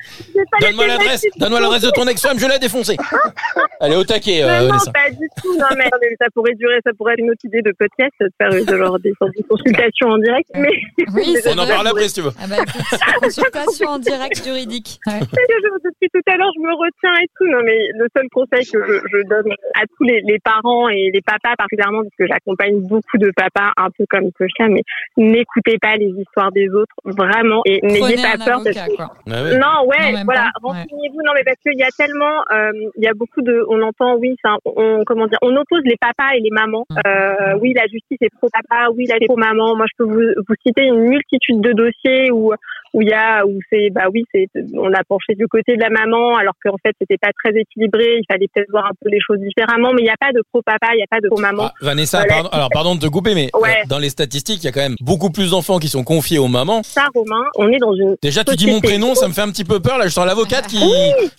Donne-moi 0.62 0.88
l'adresse, 0.88 1.26
donne-moi 1.38 1.60
l'adresse 1.60 1.82
de 1.84 1.92
ton 1.92 2.08
ex-femme, 2.08 2.40
je 2.40 2.48
l'ai 2.48 2.60
défoncé. 2.60 2.98
Elle 3.82 3.94
est 3.94 3.96
au 3.96 4.04
taquet, 4.04 4.44
euh, 4.44 4.68
Non, 4.70 4.78
pas 4.94 5.10
du 5.12 5.28
tout. 5.42 5.58
Non, 5.58 5.66
mais 5.78 5.90
mais 6.02 6.16
ça 6.20 6.28
pourrait 6.34 6.54
durer, 6.56 6.78
ça 6.86 6.92
pourrait 6.98 7.14
être 7.14 7.20
une 7.20 7.32
autre 7.32 7.44
idée 7.46 7.62
de 7.62 7.72
podcast, 7.78 8.12
de 8.22 8.30
faire 8.38 8.52
euh, 8.54 8.78
genre 8.78 9.00
des 9.00 9.14
sortes 9.20 9.36
de 9.38 9.44
consultations 9.48 10.08
en 10.10 10.18
direct. 10.18 10.50
Mais 10.56 10.70
Oui, 11.14 11.36
c'est 11.42 11.50
On 11.56 11.60
en 11.60 11.68
parle 11.68 11.88
après 11.88 12.08
si 12.08 12.16
tu 12.16 12.22
veux. 12.22 12.32
Ah 12.42 12.48
bah 12.48 12.56
écoute, 12.58 13.00
consultation 13.22 13.88
en 13.90 14.00
direct 14.00 14.44
juridique. 14.44 15.00
Ouais. 15.08 15.20
que 15.20 15.26
je- 15.26 15.84
depuis 15.84 16.10
tout 16.14 16.32
à 16.32 16.38
l'heure, 16.38 16.52
je 16.56 16.62
me 16.62 16.74
retiens 16.74 17.22
et 17.22 17.28
tout. 17.38 17.46
Non, 17.48 17.60
mais 17.66 17.78
le 17.96 18.08
seul 18.16 18.28
conseil 18.34 18.66
que 18.66 18.80
je, 18.80 18.94
je 19.12 19.28
donne 19.28 19.52
à 19.76 19.84
tous 19.98 20.04
les, 20.04 20.22
les 20.22 20.40
parents 20.40 20.88
et 20.90 21.10
les 21.14 21.22
papas 21.22 21.56
particulièrement, 21.58 22.02
parce 22.04 22.16
que 22.18 22.28
j'accompagne 22.28 22.80
beaucoup 22.88 23.18
de 23.18 23.32
papas, 23.36 23.72
un 23.78 23.90
peu 23.98 24.06
comme 24.10 24.30
Sofiane, 24.38 24.74
mais 24.74 24.84
n'écoutez 25.18 25.78
pas 25.80 25.96
les 25.98 26.12
histoires 26.18 26.52
des 26.54 26.70
autres, 26.70 26.96
vraiment, 27.06 27.62
et 27.66 27.80
n'ayez 27.84 28.16
pas 28.16 28.34
un 28.36 28.46
peur. 28.46 28.62
parce 28.64 28.68
avocat, 28.78 28.88
que- 28.88 28.96
quoi. 28.96 29.10
Ah 29.30 29.44
ouais. 29.44 29.58
Non, 29.58 29.88
ouais, 29.88 30.12
Non, 30.14 30.22
voilà, 30.26 30.44
ouais. 30.46 30.50
renseignez-vous. 30.64 31.22
Non, 31.26 31.32
mais 31.36 31.44
parce 31.44 31.58
qu'il 31.64 31.78
y 31.78 31.84
a 31.84 31.90
tellement, 31.98 32.42
euh, 32.54 32.72
il 32.98 33.04
y 33.04 33.08
a 33.08 33.14
beaucoup 33.14 33.42
de, 33.42 33.66
on 33.70 33.82
entend, 33.82 34.16
oui, 34.16 34.36
ça, 34.44 34.56
on, 34.66 35.04
comment 35.06 35.28
dire, 35.28 35.40
on 35.42 35.56
oppose 35.56 35.82
les 35.86 35.98
papas 36.00 36.36
et 36.36 36.40
les 36.40 36.52
mamans. 36.52 36.86
Euh, 37.06 37.58
oui, 37.62 37.74
la 37.74 37.88
justice 37.88 38.18
est 38.22 38.34
pro 38.38 38.50
papa, 38.52 38.90
oui, 38.96 39.06
la 39.08 39.18
est 39.18 39.26
pro 39.26 39.38
maman. 39.38 39.76
Moi, 39.76 39.86
je 39.92 40.04
peux 40.04 40.10
vous, 40.10 40.22
vous 40.48 40.56
citer 40.66 40.84
une 40.84 41.02
multitude 41.08 41.62
de 41.62 41.72
dossiers 41.74 42.32
où 42.32 42.54
où 42.94 43.02
il 43.02 43.10
y 43.10 43.14
a, 43.14 43.46
où 43.46 43.60
c'est, 43.72 43.90
bah 43.90 44.06
oui, 44.14 44.24
c'est, 44.34 44.48
on 44.76 44.94
a 44.94 45.04
penché 45.04 45.34
du 45.36 45.48
côté 45.48 45.76
de 45.76 45.82
la 45.82 45.90
maman, 45.90 46.36
alors 46.38 46.54
qu'en 46.64 46.78
fait, 46.86 46.96
c'était 47.00 47.18
pas 47.18 47.32
très 47.44 47.58
équilibré. 47.60 48.18
Il 48.20 48.26
fallait 48.32 48.48
peut-être 48.54 48.70
voir 48.70 48.86
un 48.86 48.92
peu 49.02 49.10
les 49.10 49.20
choses 49.20 49.40
différemment, 49.40 49.92
mais 49.94 50.02
il 50.02 50.06
n'y 50.06 50.10
a 50.12 50.18
pas 50.20 50.32
de 50.32 50.42
pro 50.52 50.62
papa, 50.62 50.88
il 50.94 50.98
n'y 50.98 51.04
a 51.04 51.08
pas 51.10 51.20
de 51.20 51.28
pro 51.28 51.40
maman. 51.40 51.64
Ah, 51.66 51.74
Vanessa, 51.82 52.20
Voilà. 52.20 52.34
pardon, 52.34 52.50
alors 52.52 52.70
pardon 52.72 52.96
de 52.96 53.00
te 53.02 53.08
couper, 53.08 53.34
mais 53.36 53.50
Ouais. 53.56 53.70
euh, 53.70 53.88
dans 53.90 54.00
les 54.00 54.10
statistiques, 54.10 54.64
il 54.64 54.66
y 54.66 54.70
a 54.70 54.72
quand 54.72 54.82
même 54.82 54.96
beaucoup 55.02 55.30
plus 55.32 55.52
d'enfants 55.52 55.80
qui 55.80 55.88
sont 55.88 56.04
confiés 56.04 56.38
aux 56.40 56.48
mamans. 56.48 56.84
Ça, 56.84 57.08
Romain, 57.16 57.46
on 57.58 57.68
est 57.72 57.80
dans 57.80 57.94
une 57.96 58.16
Déjà, 58.22 58.44
tu 58.44 58.56
dis 58.56 58.70
mon 58.70 58.80
prénom, 58.82 59.16
ça 59.16 59.28
me 59.28 59.34
fait 59.34 59.42
un 59.42 59.50
petit 59.50 59.66
peu 59.66 59.80
peur. 59.80 59.98
Là, 59.98 60.06
je 60.06 60.10
sens 60.14 60.26
l'avocate 60.26 60.68
qui. 60.68 60.78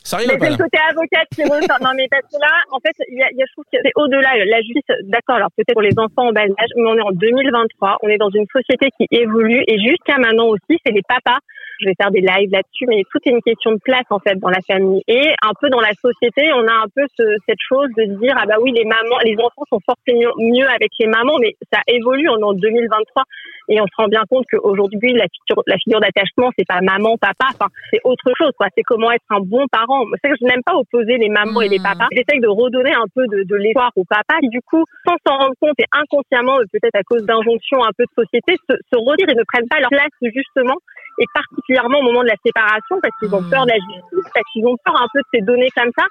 Ça 0.02 0.16
arrive 0.16 0.28
Mais 0.28 0.38
c'est 0.40 0.50
le 0.50 0.56
côté 0.56 0.78
avocate 0.90 1.28
qui 1.34 1.42
ressort. 1.44 1.78
Non, 1.82 1.90
mais 1.96 2.06
parce 2.10 2.22
que 2.24 2.38
là, 2.40 2.52
en 2.72 2.78
fait, 2.80 2.92
il 3.08 3.18
y 3.18 3.22
a, 3.22 3.28
y 3.32 3.42
a, 3.42 3.46
je 3.46 3.52
trouve 3.52 3.64
que 3.72 3.78
c'est 3.82 3.92
au-delà. 3.96 4.30
La 4.46 4.60
justice, 4.62 4.82
d'accord, 5.04 5.36
alors 5.36 5.48
peut-être 5.56 5.72
pour 5.74 5.82
les 5.82 5.94
enfants 5.98 6.28
en 6.28 6.32
bas 6.32 6.42
âge, 6.42 6.72
mais 6.76 6.88
on 6.90 6.96
est 6.96 7.02
en 7.02 7.12
2023. 7.12 7.98
On 8.02 8.08
est 8.08 8.18
dans 8.18 8.30
une 8.30 8.46
société 8.52 8.88
qui 8.98 9.06
évolue 9.10 9.62
et 9.66 9.78
jusqu'à 9.78 10.18
maintenant 10.18 10.46
aussi, 10.48 10.78
c'est 10.84 10.92
les 10.92 11.02
papas. 11.06 11.38
Je 11.80 11.86
vais 11.86 11.94
faire 12.00 12.10
des 12.10 12.20
lives 12.20 12.50
là-dessus, 12.50 12.86
mais 12.88 13.02
tout 13.10 13.18
est 13.24 13.30
une 13.30 13.42
question 13.42 13.72
de 13.72 13.80
place, 13.84 14.04
en 14.10 14.18
fait, 14.18 14.36
dans 14.38 14.50
la 14.50 14.60
famille. 14.66 15.02
Et 15.08 15.30
un 15.42 15.52
peu 15.60 15.68
dans 15.70 15.80
la 15.80 15.92
société, 16.00 16.52
on 16.52 16.66
a 16.66 16.74
un 16.84 16.88
peu 16.94 17.02
ce, 17.16 17.22
cette 17.48 17.62
chose 17.68 17.88
de 17.96 18.04
dire, 18.18 18.34
ah 18.38 18.46
bah 18.46 18.56
oui, 18.60 18.72
les 18.72 18.84
mamans, 18.84 19.18
les 19.24 19.36
enfants 19.38 19.64
sont 19.70 19.80
forcément 19.84 20.32
mieux 20.38 20.68
avec 20.68 20.90
les 20.98 21.06
mamans, 21.06 21.38
mais 21.40 21.54
ça 21.72 21.80
évolue. 21.86 22.28
On 22.28 22.38
est 22.38 22.44
en 22.44 22.54
2023 22.54 23.22
et 23.68 23.80
on 23.80 23.86
se 23.86 23.96
rend 23.96 24.08
bien 24.08 24.22
compte 24.28 24.44
qu'aujourd'hui, 24.50 25.12
la 25.14 25.26
figure, 25.28 25.62
la 25.66 25.78
figure 25.78 26.00
d'attachement, 26.00 26.50
c'est 26.58 26.66
pas 26.66 26.80
maman, 26.80 27.16
papa, 27.16 27.46
enfin, 27.54 27.68
c'est 27.90 28.00
autre 28.04 28.30
chose, 28.36 28.52
quoi. 28.58 28.66
C'est 28.76 28.82
comment 28.82 29.10
être 29.12 29.24
un 29.30 29.40
bon 29.40 29.64
parent. 29.70 30.04
C'est 30.22 30.30
que 30.30 30.36
je 30.40 30.46
n'aime 30.46 30.62
pas 30.64 30.74
opposer 30.74 31.18
les 31.18 31.28
mamans 31.28 31.60
et 31.60 31.68
les 31.68 31.78
Mmh. 31.78 31.82
papas. 31.82 32.08
J'essaye 32.12 32.40
de 32.40 32.48
redonner 32.48 32.94
un 32.94 33.08
peu 33.14 33.26
de, 33.28 33.42
de 33.44 33.56
l'espoir 33.56 33.90
aux 33.96 34.04
papas 34.04 34.40
qui, 34.40 34.48
du 34.48 34.60
coup, 34.62 34.84
sans 35.06 35.16
s'en 35.26 35.36
rendre 35.38 35.54
compte 35.60 35.78
et 35.78 35.88
inconsciemment, 35.92 36.58
peut-être 36.72 36.96
à 36.96 37.02
cause 37.02 37.24
d'injonctions 37.24 37.84
un 37.84 37.92
peu 37.96 38.04
de 38.04 38.14
société, 38.22 38.56
se, 38.68 38.74
se 38.76 38.96
redire 38.96 39.28
et 39.28 39.34
ne 39.34 39.44
prennent 39.44 39.68
pas 39.68 39.80
leur 39.80 39.90
place, 39.90 40.12
justement, 40.22 40.76
et 41.18 41.26
particulièrement 41.32 41.98
au 41.98 42.02
moment 42.02 42.22
de 42.22 42.28
la 42.28 42.40
séparation, 42.44 43.00
parce 43.00 43.14
qu'ils 43.18 43.34
ont 43.34 43.40
Mmh. 43.40 43.50
peur 43.50 43.64
de 43.64 43.70
la 43.70 43.76
justice, 43.76 44.30
parce 44.32 44.46
qu'ils 44.52 44.66
ont 44.66 44.76
peur 44.84 44.96
un 44.96 45.08
peu 45.12 45.20
de 45.20 45.26
ces 45.34 45.40
données 45.42 45.70
comme 45.76 45.90
ça. 45.96 46.06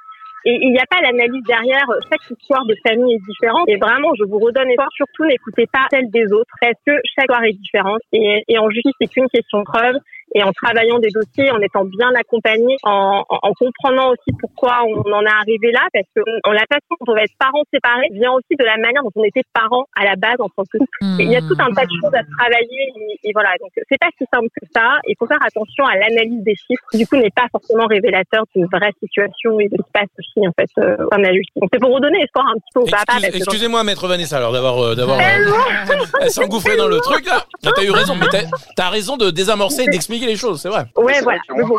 Et 0.46 0.60
il 0.62 0.72
n'y 0.72 0.80
a 0.80 0.86
pas 0.86 1.00
l'analyse 1.02 1.44
derrière. 1.48 1.86
Chaque 2.12 2.30
histoire 2.30 2.66
de 2.66 2.76
famille 2.86 3.16
est 3.16 3.26
différente. 3.26 3.64
Et 3.70 3.78
vraiment, 3.78 4.12
je 4.20 4.26
vous 4.26 4.40
redonne 4.40 4.70
espoir. 4.70 4.90
Surtout, 4.94 5.24
n'écoutez 5.24 5.68
pas 5.72 5.88
celle 5.90 6.12
des 6.12 6.26
autres 6.34 6.52
parce 6.60 6.76
que 6.86 6.92
chaque 7.16 7.30
histoire 7.30 7.44
est 7.46 7.54
différente. 7.54 8.02
Et, 8.12 8.44
et 8.50 8.58
en 8.58 8.70
justice, 8.70 8.92
c'est 9.00 9.08
qu'une 9.08 9.30
question 9.30 9.60
de 9.60 9.64
preuve. 9.64 9.96
Et 10.36 10.44
en 10.44 10.52
travaillant 10.52 11.00
des 11.00 11.10
dossiers, 11.10 11.52
en 11.52 11.60
étant 11.62 11.86
bien 11.86 12.10
accompagné, 12.16 12.76
en, 12.84 13.24
en, 13.30 13.40
en 13.44 13.54
comprenant 13.54 14.10
aussi 14.12 14.32
pourquoi 14.40 14.82
on 14.88 15.02
en 15.12 15.22
est 15.22 15.38
arrivé 15.42 15.72
là, 15.72 15.82
parce 15.94 16.08
que 16.16 16.22
on, 16.46 16.52
la 16.52 16.66
façon 16.72 16.94
dont 17.02 17.12
on 17.14 17.16
va 17.16 17.24
être 17.24 17.38
parents 17.40 17.64
séparés 17.74 18.08
vient 18.12 18.32
aussi 18.34 18.56
de 18.58 18.64
la 18.66 18.78
manière 18.78 19.04
dont 19.04 19.12
on 19.16 19.24
était 19.24 19.44
parents 19.54 19.86
à 19.96 20.06
la 20.06 20.16
base 20.16 20.38
en 20.40 20.50
tant 20.50 20.64
que 20.66 20.78
couple. 20.78 20.98
Et 21.20 21.24
il 21.26 21.32
y 21.32 21.36
a 21.36 21.42
tout 21.42 21.58
un 21.60 21.72
tas 21.74 21.86
de 21.86 21.94
choses 22.02 22.14
à 22.14 22.24
travailler 22.38 22.82
et, 22.98 23.30
et 23.30 23.32
voilà. 23.34 23.52
Donc 23.60 23.70
c'est 23.76 24.00
pas 24.00 24.10
si 24.18 24.26
simple 24.34 24.48
que 24.60 24.66
ça. 24.74 25.00
Il 25.08 25.16
faut 25.20 25.28
faire 25.28 25.42
attention 25.46 25.86
à 25.86 25.96
l'analyse 25.98 26.44
des 26.44 26.56
chiffres. 26.56 26.84
qui, 26.92 26.98
Du 27.00 27.08
coup, 27.08 27.18
n'est 27.18 27.30
pas 27.36 27.48
forcément 27.52 27.86
révélateur 27.86 28.44
d'une 28.56 28.66
vraie 28.72 28.92
situation 29.02 29.60
et 29.60 29.70
de 29.70 29.78
ce 29.78 29.84
qui 29.84 29.88
se 29.88 29.92
passe 29.94 30.12
aussi 30.18 30.48
en 30.48 30.54
fait 30.58 30.70
euh, 30.82 30.98
comme 31.12 31.22
la 31.22 31.34
justice. 31.34 31.62
Donc 31.62 31.70
c'est 31.72 31.80
pour 31.80 31.94
redonner 31.94 32.22
espoir 32.24 32.46
un 32.48 32.58
petit 32.58 32.74
peu 32.74 32.82
papas. 32.90 33.18
Excuse- 33.22 33.32
que 33.32 33.38
Excusez-moi, 33.38 33.84
maître 33.84 34.08
Vanessa, 34.08 34.38
alors 34.38 34.52
d'avoir 34.54 34.80
euh, 34.82 34.96
d'avoir 34.96 35.20
euh, 35.20 35.22
elle 36.22 36.30
s'est 36.32 36.44
engouffrée 36.44 36.76
dans 36.78 36.88
le 36.88 36.98
truc 37.00 37.26
là. 37.26 37.46
T'as 37.62 37.84
eu 37.84 37.92
raison, 37.92 38.16
mais 38.16 38.28
t'as- 38.32 38.50
t'as 38.76 38.90
raison 38.90 39.18
de 39.18 39.30
désamorcer 39.30 39.84
et 39.84 39.88
les 40.26 40.36
choses, 40.36 40.62
c'est 40.62 40.70
vrai. 40.70 40.86
Ouais, 40.98 41.22
voilà. 41.22 41.40
que 41.48 41.54
Mais 41.56 41.64
bon, 41.64 41.78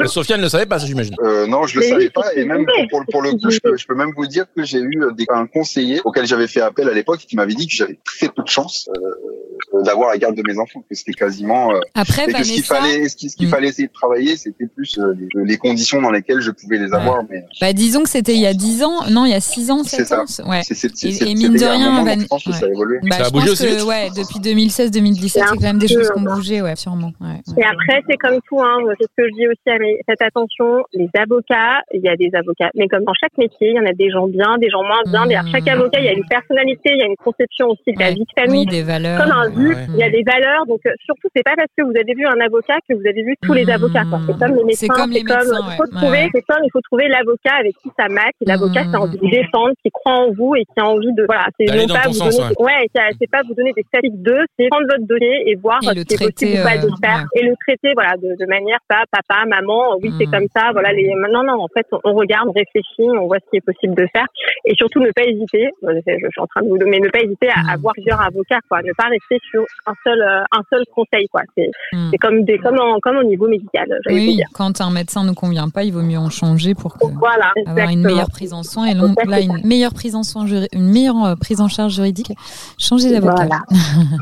le- 0.00 0.06
Sofiane 0.06 0.38
ne 0.40 0.44
le 0.44 0.48
savait 0.48 0.66
pas, 0.66 0.78
ça 0.78 0.86
j'imagine. 0.86 1.14
Euh, 1.22 1.46
non, 1.46 1.66
je 1.66 1.78
le 1.80 1.86
savais 1.86 2.10
pas. 2.10 2.32
Et 2.34 2.44
même 2.44 2.64
pour, 2.90 3.04
pour 3.10 3.22
le 3.22 3.32
coup, 3.32 3.50
je 3.50 3.58
peux, 3.60 3.76
je 3.76 3.86
peux 3.86 3.94
même 3.94 4.12
vous 4.16 4.26
dire 4.26 4.44
que 4.56 4.64
j'ai 4.64 4.78
eu 4.80 5.00
des, 5.16 5.26
un 5.30 5.46
conseiller 5.46 6.00
auquel 6.04 6.26
j'avais 6.26 6.46
fait 6.46 6.60
appel 6.60 6.88
à 6.88 6.92
l'époque 6.92 7.18
qui 7.20 7.36
m'avait 7.36 7.54
dit 7.54 7.66
que 7.66 7.74
j'avais 7.74 7.98
très 8.04 8.28
peu 8.28 8.42
de 8.42 8.48
chance. 8.48 8.88
Euh, 8.96 9.82
d'avoir 9.82 10.10
la 10.10 10.18
garde 10.18 10.34
de 10.36 10.42
mes 10.46 10.58
enfants. 10.58 10.84
C'était 10.90 11.12
quasiment. 11.12 11.72
Euh, 11.74 11.80
Après, 11.94 12.26
que 12.26 12.44
ce 12.44 12.52
qu'il 12.52 12.62
fallait, 12.62 13.08
ce 13.08 13.16
qu'il 13.16 13.46
Mm. 13.46 13.50
fallait 13.50 13.68
essayer 13.68 13.88
de 13.88 13.92
travailler, 13.92 14.36
c'était 14.36 14.66
plus 14.66 14.98
euh, 14.98 15.14
les, 15.34 15.44
les 15.44 15.56
conditions 15.56 16.00
dans 16.02 16.10
lesquelles 16.10 16.40
je 16.40 16.50
pouvais 16.50 16.78
les 16.78 16.92
avoir. 16.92 17.22
Mais 17.30 17.44
Bah, 17.60 17.72
disons 17.72 18.02
que 18.02 18.08
c'était 18.10 18.34
il 18.34 18.40
y 18.40 18.46
a 18.46 18.54
10 18.54 18.82
ans, 18.84 19.08
non, 19.10 19.24
il 19.24 19.30
y 19.32 19.34
a 19.34 19.40
6 19.40 19.70
ans, 19.70 19.82
C'est 19.84 20.04
7 20.04 20.06
ça. 20.08 20.22
ans. 20.44 20.48
Ouais. 20.50 20.60
c'est, 20.62 20.74
c'est, 20.74 20.90
c'est, 20.94 21.08
Et- 21.08 21.34
mine 21.34 21.54
de 21.54 21.64
rien, 21.64 22.02
Van- 22.02 22.04
donc 22.04 22.20
je 22.20 22.26
pense 22.26 22.44
que 22.44 22.52
ça 22.52 22.58
a 22.58 22.62
ouais. 22.68 22.72
évolué. 22.74 22.98
Bah, 23.02 23.16
Ça 23.16 23.22
a 23.22 23.24
je 23.28 23.30
bougé 23.32 23.46
pense 23.48 23.60
aussi 23.60 23.76
que, 23.76 23.82
ouais, 23.84 24.10
depuis 24.16 24.40
2016-2017, 24.40 25.28
C'est 25.32 25.40
quand 25.40 25.60
même 25.60 25.78
des 25.78 25.88
choses 25.88 26.10
qui 26.10 26.18
ont 26.20 26.24
ouais. 26.24 26.34
bougé, 26.34 26.62
ouais, 26.62 26.76
sûrement. 26.76 27.12
Ouais. 27.20 27.35
Et 27.58 27.64
après, 27.64 28.02
c'est 28.08 28.16
comme 28.16 28.38
tout, 28.48 28.60
hein. 28.60 28.78
moi, 28.82 28.92
C'est 28.98 29.06
ce 29.06 29.14
que 29.16 29.28
je 29.28 29.34
dis 29.34 29.46
aussi 29.48 29.68
à 29.68 29.78
mes, 29.78 29.98
faites 30.06 30.22
attention, 30.22 30.84
les 30.92 31.08
avocats, 31.18 31.80
il 31.92 32.00
y 32.02 32.08
a 32.08 32.16
des 32.16 32.30
avocats. 32.34 32.70
Mais 32.74 32.88
comme 32.88 33.04
dans 33.04 33.14
chaque 33.20 33.36
métier, 33.38 33.70
il 33.70 33.76
y 33.76 33.80
en 33.80 33.86
a 33.86 33.92
des 33.92 34.10
gens 34.10 34.26
bien, 34.28 34.56
des 34.58 34.70
gens 34.70 34.82
moins 34.82 35.02
bien. 35.06 35.24
Mmh. 35.24 35.28
Derrière 35.28 35.48
chaque 35.52 35.68
avocat, 35.68 35.98
il 36.00 36.06
y 36.06 36.08
a 36.08 36.12
une 36.12 36.26
personnalité, 36.28 36.90
il 36.94 36.98
y 36.98 37.02
a 37.02 37.06
une 37.06 37.16
conception 37.16 37.68
aussi 37.68 37.92
de 37.92 37.98
la 38.00 38.10
vie 38.10 38.24
de 38.24 38.34
famille. 38.40 38.66
Oui, 38.66 38.66
des 38.66 38.82
valeurs. 38.82 39.20
Comme 39.22 39.32
un 39.32 39.48
vu, 39.50 39.68
Ouais. 39.74 39.86
il 39.94 39.96
y 39.96 40.02
a 40.02 40.10
des 40.10 40.22
valeurs. 40.22 40.66
Donc, 40.66 40.80
euh, 40.86 40.92
surtout, 41.04 41.28
c'est 41.34 41.42
pas 41.42 41.54
parce 41.56 41.70
que 41.76 41.82
vous 41.84 41.96
avez 41.96 42.14
vu 42.14 42.24
un 42.26 42.40
avocat 42.40 42.76
que 42.88 42.94
vous 42.94 43.06
avez 43.06 43.22
vu 43.22 43.34
tous 43.42 43.52
les 43.52 43.64
Mmh. 43.66 43.70
avocats. 43.70 44.04
C'est 44.26 44.38
comme 44.38 44.56
les 44.56 44.64
médecins. 44.64 44.86
C'est 44.86 44.88
comme 44.88 45.10
les 45.10 45.22
médecins, 45.24 45.60
il 45.70 45.76
faut 45.76 45.82
ouais. 45.82 45.88
trouver, 46.00 46.10
Ouais. 46.24 46.28
c'est 46.34 46.42
comme 46.42 46.62
il 46.64 46.70
faut 46.72 46.80
trouver 46.82 47.08
l'avocat 47.08 47.54
avec 47.60 47.74
qui 47.82 47.90
ça 47.98 48.08
match. 48.08 48.34
L'avocat 48.46 48.84
Mmh. 48.84 48.90
qui 48.90 48.96
a 48.96 49.00
envie 49.00 49.16
de 49.16 49.20
vous 49.20 49.30
défendre, 49.30 49.72
qui 49.82 49.90
croit 49.90 50.18
en 50.26 50.30
vous 50.32 50.54
et 50.54 50.64
qui 50.64 50.78
a 50.78 50.84
envie 50.86 51.12
de, 51.12 51.24
voilà, 51.26 51.46
c'est 51.58 51.66
non 51.66 51.86
pas 51.94 52.06
vous 52.06 52.12
sens, 52.14 52.36
donner, 52.36 52.54
ouais, 52.60 52.86
c'est 52.94 53.02
c'est 53.18 53.30
pas 53.30 53.42
vous 53.46 53.54
donner 53.54 53.72
des 53.76 53.82
statistiques 53.82 54.22
d'eux, 54.22 54.44
c'est 54.58 54.68
prendre 54.68 54.86
votre 54.86 55.06
dossier 55.06 55.50
et 55.50 55.54
voir 55.56 55.78
Et 55.82 55.86
ce 55.86 55.94
le 55.94 56.04
qui 56.04 56.14
est 56.14 56.16
traiter, 56.16 56.46
possible 56.46 56.60
ou 56.60 56.64
pas 56.64 56.76
de 56.78 56.86
euh, 56.86 56.96
faire. 57.02 57.25
Et 57.34 57.42
le 57.42 57.54
traiter, 57.66 57.92
voilà, 57.94 58.16
de, 58.16 58.36
de 58.38 58.46
manière 58.48 58.78
pas 58.88 59.04
papa, 59.10 59.44
maman, 59.46 59.96
oui, 60.02 60.12
c'est 60.18 60.26
Mmh. 60.26 60.30
comme 60.30 60.46
ça, 60.56 60.72
voilà, 60.72 60.92
les, 60.92 61.12
non, 61.30 61.42
non, 61.44 61.62
en 61.62 61.68
fait, 61.68 61.86
on 62.04 62.14
regarde, 62.14 62.48
on 62.48 62.52
réfléchit, 62.52 63.08
on 63.20 63.26
voit 63.26 63.38
ce 63.44 63.50
qui 63.50 63.56
est 63.58 63.60
possible 63.64 63.94
de 63.94 64.06
faire. 64.14 64.26
Et 64.64 64.74
surtout, 64.74 65.00
ne 65.00 65.10
pas 65.12 65.24
hésiter, 65.24 65.68
euh, 65.84 66.00
je, 66.06 66.12
suis 66.30 66.40
en 66.40 66.46
train 66.46 66.62
de 66.62 66.68
vous 66.68 66.78
donner, 66.78 66.98
mais 66.98 67.06
ne 67.06 67.10
pas 67.10 67.20
hésiter 67.20 67.48
à 67.48 67.62
Mmh. 67.62 67.70
avoir 67.70 67.92
plusieurs 67.94 68.20
avocats, 68.20 68.60
quoi. 68.68 68.82
Ne 68.82 68.92
pas 68.96 69.08
rester 69.08 69.38
sur 69.50 69.64
un 69.86 69.94
seul, 70.04 70.20
euh, 70.20 70.42
un 70.52 70.62
seul 70.70 70.84
conseil, 70.94 71.26
quoi. 71.28 71.42
C'est, 71.56 71.70
Mm. 71.92 72.08
c'est 72.10 72.18
comme 72.18 72.44
des, 72.44 72.58
comme, 72.58 72.78
en, 72.80 72.98
comme 73.00 73.16
au 73.18 73.24
niveau 73.24 73.48
médical, 73.48 73.86
Oui, 74.06 74.36
dire. 74.36 74.46
quand 74.54 74.80
un 74.80 74.90
médecin 74.90 75.24
ne 75.24 75.32
convient 75.32 75.68
pas, 75.68 75.84
il 75.84 75.92
vaut 75.92 76.02
mieux 76.02 76.18
en 76.18 76.30
changer 76.30 76.74
pour 76.74 76.94
que 76.98 77.06
Voilà, 77.18 77.52
avoir 77.66 77.88
une 77.90 78.02
meilleure 78.02 78.30
prise 78.30 78.52
en 78.52 78.62
soin 78.62 78.86
et 78.86 78.94
donc 78.94 79.16
là 79.26 79.40
une 79.40 79.60
meilleure 79.64 79.94
prise 79.94 80.14
en 80.14 80.22
soin 80.22 80.44
une 80.72 80.88
meilleure 80.92 81.24
euh, 81.24 81.34
prise 81.36 81.60
en 81.60 81.68
charge 81.68 81.94
juridique 81.94 82.32
changer 82.78 83.10
d'avocat 83.12 83.46
Voilà. 83.46 83.62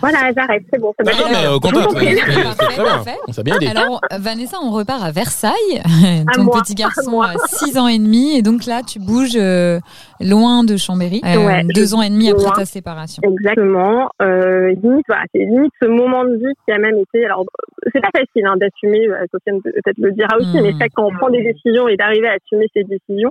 Voilà, 0.00 0.18
j'arrête, 0.36 0.62
c'est 0.72 0.78
bon. 0.80 0.88
au 0.88 0.94
vous 0.98 1.60
contraire, 1.60 2.25
Parfait, 2.34 2.76
parfait. 2.82 3.16
On 3.28 3.32
s'est 3.32 3.42
bien 3.42 3.56
aidé. 3.56 3.66
alors 3.68 4.00
Vanessa 4.18 4.56
on 4.62 4.70
repart 4.70 5.02
à 5.02 5.10
Versailles 5.10 5.52
ton 6.34 6.44
moi, 6.44 6.60
petit 6.62 6.74
garçon 6.74 7.20
a 7.22 7.34
6 7.46 7.78
ans 7.78 7.88
et 7.88 7.98
demi 7.98 8.36
et 8.36 8.42
donc 8.42 8.66
là 8.66 8.82
tu 8.86 8.98
bouges 8.98 9.36
euh, 9.36 9.78
loin 10.20 10.64
de 10.64 10.76
Chambéry 10.76 11.20
euh, 11.24 11.46
Ouais, 11.46 11.62
deux 11.74 11.94
ans 11.94 12.02
et 12.02 12.10
demi 12.10 12.30
après 12.30 12.44
loin. 12.44 12.52
ta 12.52 12.64
séparation 12.64 13.22
Exactement. 13.24 14.08
Euh, 14.22 14.74
limite, 14.82 15.04
voilà, 15.08 15.24
c'est 15.34 15.40
limite 15.40 15.72
ce 15.80 15.86
moment 15.86 16.24
de 16.24 16.36
vie 16.36 16.54
qui 16.66 16.72
a 16.72 16.78
même 16.78 16.96
été. 16.98 17.24
Alors, 17.24 17.44
c'est 17.92 18.00
pas 18.00 18.08
facile 18.16 18.46
hein, 18.46 18.56
d'assumer. 18.56 19.08
Sofiane 19.32 19.60
peut- 19.62 19.72
peut-être 19.72 19.98
le 19.98 20.12
dira 20.12 20.36
aussi, 20.38 20.60
mais 20.62 20.72
c'est 20.80 20.88
quand 20.90 21.04
on 21.06 21.12
prend 21.12 21.30
des 21.30 21.42
décisions 21.42 21.86
et 21.88 21.96
d'arriver 21.96 22.28
à 22.28 22.32
assumer 22.42 22.66
ces 22.74 22.84
décisions, 22.84 23.30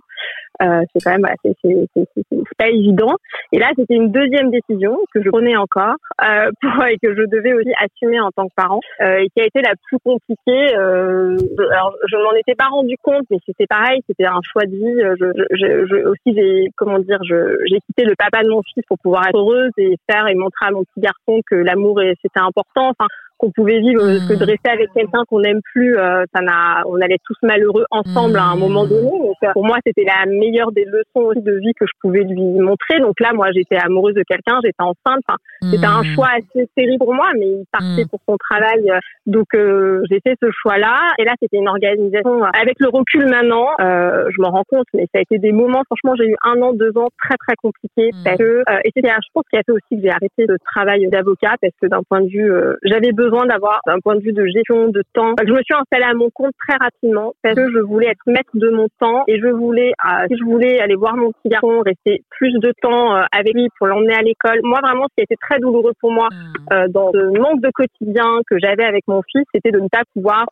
euh, 0.62 0.82
c'est 0.94 1.04
quand 1.04 1.12
même, 1.12 1.22
voilà, 1.22 1.36
c'est, 1.44 1.54
c'est, 1.64 1.76
c'est, 1.96 2.06
c'est- 2.16 2.24
c'est 2.30 2.58
pas 2.58 2.70
évident. 2.70 3.16
Et 3.52 3.60
là, 3.60 3.68
c'était 3.78 3.96
une 3.96 4.12
deuxième 4.12 4.52
décision 4.52 4.98
que 5.14 5.22
je 5.24 5.30
prenais 5.30 5.56
encore 5.58 5.96
euh, 6.24 6.52
pour, 6.62 6.86
et 6.86 6.98
que 7.02 7.14
je 7.16 7.24
devais 7.30 7.54
aussi 7.54 7.72
assumer 7.84 8.20
en 8.20 8.30
tant 8.32 8.48
que 8.48 8.54
parent, 8.56 8.80
et 9.00 9.28
qui 9.36 9.42
a 9.42 9.46
été 9.46 9.62
la 9.62 9.74
plus 9.88 10.00
compliquée. 10.04 10.76
Euh, 10.76 11.38
alors, 11.72 11.96
je 12.08 12.18
m'en 12.18 12.34
étais 12.34 12.56
pas 12.56 12.68
rendu 12.68 12.96
compte, 13.02 13.26
mais 13.30 13.38
c'était 13.46 13.68
pareil. 13.68 14.02
C'était 14.08 14.26
un 14.26 14.42
choix 14.44 14.66
de 14.66 14.76
vie. 14.76 15.02
Euh, 15.02 15.16
Je, 15.20 15.26
je, 15.52 15.86
je, 15.88 15.96
aussi, 16.08 16.34
j'ai, 16.36 16.72
comment 16.78 17.00
dire, 17.00 17.20
j'ai 17.24 17.80
quitté 17.88 18.04
le 18.06 18.16
papa 18.16 18.44
de 18.44 18.50
mon 18.50 18.62
fils 18.64 18.84
pour 18.88 18.98
pouvoir 19.00 19.28
être 19.28 19.38
heureuse 19.38 19.72
et 19.78 19.96
faire 20.10 20.28
et 20.28 20.36
montrer 20.36 20.68
à 20.68 20.72
mon 20.72 20.84
petit 20.84 21.02
garçon 21.02 21.42
que 21.50 21.56
l'amour 21.56 22.00
c'était 22.22 22.40
important. 22.40 22.90
Enfin, 22.90 23.08
qu'on 23.38 23.52
pouvait 23.52 23.80
vivre, 23.80 24.02
euh, 24.04 24.14
Mhm. 24.16 24.28
que 24.28 24.34
de 24.36 24.46
rester 24.46 24.70
avec 24.72 24.90
quelqu'un 24.94 25.24
qu'on 25.28 25.40
n'aime 25.42 25.62
plus, 25.74 25.98
euh, 25.98 26.24
ça 26.34 26.42
n'a, 26.42 26.84
on 26.88 27.00
allait 27.02 27.18
tous 27.26 27.36
malheureux 27.44 27.86
ensemble 27.92 28.40
à 28.40 28.46
un 28.46 28.54
Mhm. 28.56 28.60
moment 28.60 28.86
donné. 28.86 29.10
Donc 29.20 29.36
euh, 29.44 29.52
pour 29.54 29.66
moi, 29.66 29.78
c'était 29.86 30.06
la 30.06 30.26
meilleure 30.26 30.72
des 30.72 30.86
leçons 30.86 31.28
aussi 31.28 31.42
de 31.42 31.54
vie 31.54 31.74
que 31.80 31.86
je 31.86 31.92
pouvais 32.02 32.24
lui 32.24 32.42
montrer. 32.60 33.00
Donc 33.00 33.20
là, 33.20 33.32
moi, 33.34 33.48
j'étais 33.54 33.78
amoureuse 33.78 34.16
de 34.16 34.24
quelqu'un, 34.24 34.60
j'étais 34.64 34.82
enceinte. 34.82 35.22
Enfin, 35.28 35.38
c'était 35.72 35.86
un 35.88 36.02
Mm. 36.02 36.06
choix 36.16 36.28
assez 36.38 36.68
terrible 36.76 37.00
pour 37.00 37.14
moi, 37.14 37.28
mais 37.38 37.46
il 37.48 37.66
partait 37.72 38.06
pour 38.10 38.20
son 38.28 38.38
travail. 38.38 38.90
Donc 39.26 39.48
euh, 39.54 40.02
j'ai 40.10 40.20
fait 40.26 40.36
ce 40.42 40.50
choix-là. 40.52 41.00
Et 41.20 41.26
là, 41.26 41.34
c'était 41.42 41.58
une 41.58 41.68
organisation 41.68 42.44
euh, 42.44 42.48
avec 42.60 42.76
le 42.80 42.88
recul 42.90 43.28
maintenant. 43.30 43.68
euh, 43.82 44.30
je 44.36 44.42
m'en 44.42 44.52
rends 44.52 44.64
compte, 44.68 44.88
mais 44.94 45.04
ça 45.14 45.20
a 45.20 45.22
été 45.22 45.38
des 45.40 45.52
moments. 45.52 45.84
Franchement, 45.86 46.14
j'ai 46.18 46.28
eu 46.28 46.36
un 46.44 46.62
an, 46.62 46.74
deux 46.74 46.98
ans 46.98 47.10
très 47.22 47.36
très 47.38 47.56
compliqués 47.62 48.12
parce 48.24 48.38
que 48.38 48.44
euh, 48.70 48.80
et 48.86 48.92
c'était, 48.96 49.10
je 49.10 49.28
pense, 49.34 49.44
qu'il 49.50 49.60
a 49.60 49.64
fait 49.64 49.72
aussi 49.72 49.96
que 49.98 50.02
j'ai 50.02 50.10
arrêté 50.12 50.46
le 50.48 50.58
travail 50.60 51.08
d'avocat 51.08 51.56
parce 51.62 51.74
que 51.82 51.88
d'un 51.88 52.02
point 52.08 52.22
de 52.22 52.28
vue, 52.28 52.52
euh, 52.52 52.76
j'avais 52.84 53.12
besoin 53.12 53.25
d'avoir 53.48 53.80
d'un 53.86 54.00
point 54.00 54.16
de 54.16 54.22
vue 54.22 54.34
de 54.34 54.46
gestion 54.46 54.88
de 54.90 55.02
temps. 55.14 55.34
Je 55.46 55.52
me 55.52 55.62
suis 55.64 55.74
installée 55.74 56.06
à 56.06 56.14
mon 56.14 56.30
compte 56.30 56.54
très 56.68 56.78
rapidement 56.78 57.34
parce 57.44 57.56
que 57.56 57.72
je 57.72 57.80
voulais 57.80 58.08
être 58.08 58.22
maître 58.28 58.52
de 58.54 58.70
mon 58.70 58.88
temps 59.00 59.24
et 59.28 59.40
je 59.40 59.48
voulais, 59.48 59.92
euh, 60.06 60.26
si 60.30 60.38
je 60.38 60.44
voulais 60.44 60.80
aller 60.80 60.96
voir 60.96 61.16
mon 61.16 61.32
petit 61.32 61.50
garçon, 61.50 61.82
rester 61.86 62.24
plus 62.30 62.54
de 62.60 62.72
temps 62.82 63.16
euh, 63.16 63.24
avec 63.32 63.54
lui 63.54 63.68
pour 63.78 63.88
l'emmener 63.88 64.16
à 64.16 64.22
l'école. 64.22 64.60
Moi, 64.64 64.80
vraiment, 64.82 65.06
ce 65.10 65.16
qui 65.16 65.22
a 65.22 65.24
été 65.24 65.36
très 65.42 65.60
douloureux 65.60 65.94
pour 66.00 66.12
moi 66.12 66.28
Mm. 66.32 66.74
euh, 66.74 66.88
dans 66.90 67.12
le 67.14 67.32
manque 67.32 67.62
de 67.62 67.70
quotidien 67.72 68.40
que 68.50 68.58
j'avais 68.60 68.86
avec 68.86 69.04
mon 69.08 69.22
fils, 69.32 69.44
c'était 69.54 69.72
de 69.72 69.80
ne 69.80 69.88
pas 69.88 70.04
pouvoir 70.14 70.46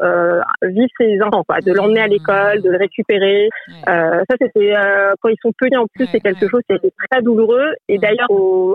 vivre 0.64 0.90
ses 0.98 1.22
enfants, 1.22 1.44
quoi, 1.48 1.60
de 1.62 1.72
l'emmener 1.74 2.02
à 2.02 2.08
l'école, 2.08 2.62
de 2.62 2.70
le 2.70 2.78
récupérer. 2.78 3.50
Ça, 3.86 4.36
c'était 4.40 4.74
quand 5.22 5.30
ils 5.30 5.38
sont 5.42 5.52
petits 5.58 5.76
en 5.76 5.86
plus, 5.88 6.08
c'est 6.12 6.20
quelque 6.20 6.48
chose 6.48 6.62
qui 6.68 6.74
a 6.74 6.76
été 6.76 6.92
très 7.10 7.22
douloureux. 7.22 7.74
Et 7.88 7.98
d'ailleurs, 7.98 8.28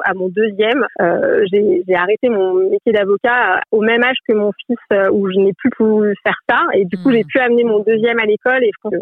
à 0.05 0.15
mon 0.15 0.29
deuxième, 0.29 0.85
j'ai 0.99 1.95
arrêté 1.95 2.29
mon 2.29 2.55
métier 2.55 2.93
d'avocat 2.93 3.61
au 3.71 3.83
même 3.89 4.03
âge 4.05 4.17
que 4.29 4.35
mon 4.35 4.53
fils, 4.67 4.77
euh, 4.93 5.09
où 5.11 5.31
je 5.31 5.39
n'ai 5.39 5.53
plus 5.55 5.71
pu 5.71 5.85
faire 6.23 6.39
ça. 6.49 6.61
Et 6.75 6.85
du 6.85 6.97
coup, 6.99 7.11
j'ai 7.11 7.25
pu 7.25 7.39
amener 7.39 7.65
mon 7.65 7.81
deuxième 7.81 8.19
à 8.19 8.25
l'école. 8.27 8.63
Et 8.63 8.71
je 8.75 8.79
pense 8.83 8.93
que, 8.93 8.99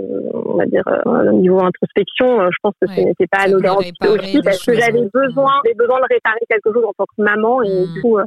on 0.53 0.57
va 0.57 0.67
dire, 0.67 0.83
euh, 0.87 1.31
au 1.31 1.33
niveau 1.33 1.61
introspection, 1.61 2.41
euh, 2.41 2.49
je 2.53 2.59
pense 2.63 2.75
que 2.81 2.87
ce 2.89 3.01
n'était 3.01 3.27
pas 3.27 3.43
anodin 3.45 3.75
aussi, 3.75 4.41
parce 4.43 4.65
que 4.65 4.75
j'avais 4.75 5.03
besoin, 5.13 5.53
j'avais 5.65 5.75
besoin 5.75 5.99
de 5.99 6.07
réparer 6.11 6.41
quelque 6.49 6.73
chose 6.73 6.85
en 6.85 6.93
tant 6.97 7.05
que 7.07 7.23
maman. 7.23 7.63
Et 7.63 7.87
du 7.95 8.01
coup, 8.01 8.19
euh, 8.19 8.25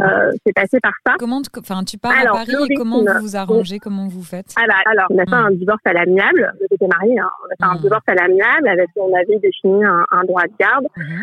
euh, 0.00 0.30
c'est 0.46 0.52
passé 0.54 0.78
par 0.82 0.92
ça. 1.06 1.14
comment 1.18 1.40
enfin 1.58 1.82
tu 1.84 1.96
pars 1.98 2.12
Alors, 2.20 2.36
à 2.36 2.44
Paris 2.44 2.54
et 2.70 2.74
comment 2.74 3.00
vous 3.00 3.20
vous 3.22 3.36
arrangez 3.36 3.78
comment 3.78 4.06
vous 4.08 4.22
faites? 4.22 4.54
Ah 4.56 4.64
bah, 4.68 4.74
alors, 4.86 5.06
on 5.10 5.18
a 5.18 5.24
fait 5.24 5.30
Mm. 5.32 5.46
un 5.46 5.50
divorce 5.52 5.80
à 5.86 5.92
l'amiable. 5.94 6.52
J'étais 6.70 6.86
mariée, 6.86 7.18
hein. 7.18 7.30
On 7.42 7.46
a 7.46 7.56
fait 7.56 7.78
un 7.78 7.80
divorce 7.80 8.02
à 8.06 8.14
l'amiable 8.14 8.68
avec, 8.68 8.88
on 8.96 9.14
avait 9.14 9.38
défini 9.38 9.82
un, 9.84 10.04
un 10.10 10.24
droit 10.24 10.42
de 10.42 10.52
garde. 10.60 10.86
Mhm. 10.96 11.22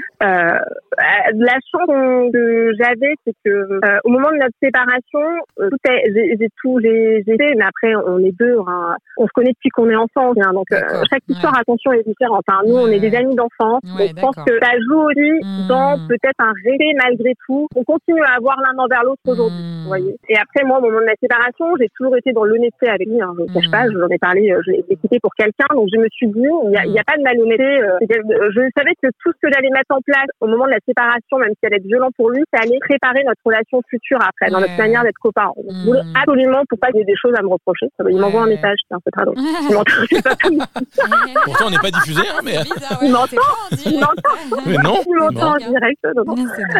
La 1.40 1.58
chance 1.72 2.32
que 2.34 2.72
j'avais, 2.80 3.14
c'est 3.26 3.34
que 3.46 3.80
au 4.04 4.10
moment 4.10 4.30
de 4.32 4.38
notre 4.38 4.56
séparation, 4.62 4.79
euh, 5.60 5.70
tout 5.70 5.78
est, 5.90 6.38
j'ai, 6.40 6.50
tout, 6.62 6.80
j'ai, 6.82 7.24
fait, 7.26 7.56
mais 7.56 7.66
après 7.66 7.96
on 7.96 8.20
est 8.20 8.36
deux, 8.38 8.58
hein. 8.68 8.96
on 9.18 9.26
se 9.26 9.32
connaît 9.34 9.52
depuis 9.52 9.70
qu'on 9.70 9.90
est 9.90 9.96
enfant, 9.96 10.34
hein. 10.40 10.54
donc 10.54 10.66
euh, 10.72 10.80
chaque 11.10 11.24
histoire 11.28 11.54
ouais. 11.54 11.60
attention 11.62 11.92
est 11.94 12.08
différente. 12.08 12.44
Hein. 12.50 12.62
Nous, 12.68 12.76
on 12.76 12.88
est 12.88 13.00
des 13.00 13.16
amis 13.16 13.36
d'enfance, 13.36 13.82
Ouais, 13.98 14.10
donc 14.10 14.18
je 14.18 14.22
pense 14.22 14.36
que 14.46 14.54
ça 14.62 14.72
joue 14.88 15.02
aussi 15.02 15.30
Mm. 15.44 15.68
dans 15.68 15.98
peut-être 16.08 16.40
un 16.40 16.54
rêver 16.64 16.94
malgré 16.96 17.34
tout. 17.46 17.68
On 17.76 17.84
continue 17.84 18.22
à 18.24 18.36
avoir 18.38 18.58
l'un 18.62 18.78
envers 18.78 19.04
l'autre 19.04 19.22
aujourd'hui. 19.26 19.58
Mm. 19.60 19.82
Vous 19.84 19.88
voyez. 19.88 20.16
Et 20.30 20.38
après, 20.38 20.66
moi, 20.66 20.80
au 20.80 20.82
moment 20.82 21.00
de 21.00 21.06
la 21.06 21.18
séparation, 21.22 21.76
j'ai 21.80 21.88
toujours 21.98 22.16
été 22.18 22.32
dans 22.32 22.44
l'honnêteté 22.44 22.90
avec 22.90 23.08
lui. 23.08 23.22
Hein, 23.22 23.34
je 23.38 23.44
ne 23.44 23.48
le 23.48 23.54
cache 23.54 23.72
pas, 23.72 23.86
je 23.90 23.96
vous 23.98 24.04
en 24.04 24.10
ai 24.10 24.18
parlé, 24.18 24.52
euh, 24.52 24.62
je 24.66 24.72
l'ai 24.72 24.84
quitté 24.84 25.20
pour 25.20 25.34
quelqu'un. 25.36 25.68
Donc, 25.74 25.88
je 25.94 26.00
me 26.00 26.08
suis 26.10 26.28
dit, 26.28 26.46
il 26.64 26.70
n'y 26.70 26.78
a, 26.78 26.86
y 26.86 27.00
a 27.00 27.04
pas 27.04 27.18
de 27.18 27.24
malhonnêteté. 27.24 27.64
euh, 27.64 27.98
je 28.52 28.62
savais 28.78 28.94
que 29.02 29.08
tout 29.24 29.32
ce 29.34 29.40
que 29.42 29.52
j'allais 29.52 29.70
mettre 29.70 29.92
en 29.92 30.02
place 30.02 30.30
au 30.40 30.48
moment 30.48 30.66
de 30.66 30.72
la 30.72 30.84
séparation, 30.88 31.38
même 31.38 31.52
si 31.52 31.60
elle 31.64 31.74
allait 31.74 31.82
être 31.82 31.88
violent 31.88 32.10
pour 32.16 32.30
lui, 32.30 32.44
ça 32.54 32.62
allait 32.64 32.80
préparer 32.80 33.24
notre 33.26 33.42
relation 33.44 33.82
future 33.90 34.20
après, 34.22 34.50
dans. 34.52 34.60
Notre 34.70 34.78
manière 34.78 35.04
d'être 35.04 35.18
copains. 35.22 35.46
Donc, 35.56 35.66
Je 35.70 35.74
Mm. 35.74 35.86
voulais 35.86 36.02
absolument 36.16 36.62
pour 36.70 36.80
pas 36.80 36.88
qu'il 36.88 36.98
y 37.00 37.02
ait 37.02 37.06
des 37.06 37.16
choses 37.16 37.34
à 37.38 37.42
me 37.42 37.48
reprocher. 37.50 37.88
Il 38.10 38.18
m'envoie 38.18 38.42
un 38.44 38.48
message, 38.48 38.78
c'est 38.88 38.96
un 38.96 39.00
peu 39.04 39.12
très 39.12 39.26
drôle. 39.26 39.36
Il 39.38 39.74
m'entend- 39.76 39.92
c'est 40.12 40.24
pas 40.24 40.36
comme- 40.42 40.60
Pourtant, 41.46 41.66
on 41.68 41.70
n'est 41.72 41.78
pas 41.80 41.92
diffusé, 41.92 42.22
hein, 42.22 42.40
mais 42.44 42.56
Il 43.02 43.12
m'entend, 43.12 43.38
il 43.86 44.00
m'entend. 44.00 44.64
Mais 44.66 44.78
non, 44.78 45.02
il 45.08 45.16
m'entend 45.16 45.48
en 45.48 45.52
non. 45.60 45.70
direct. 45.70 46.00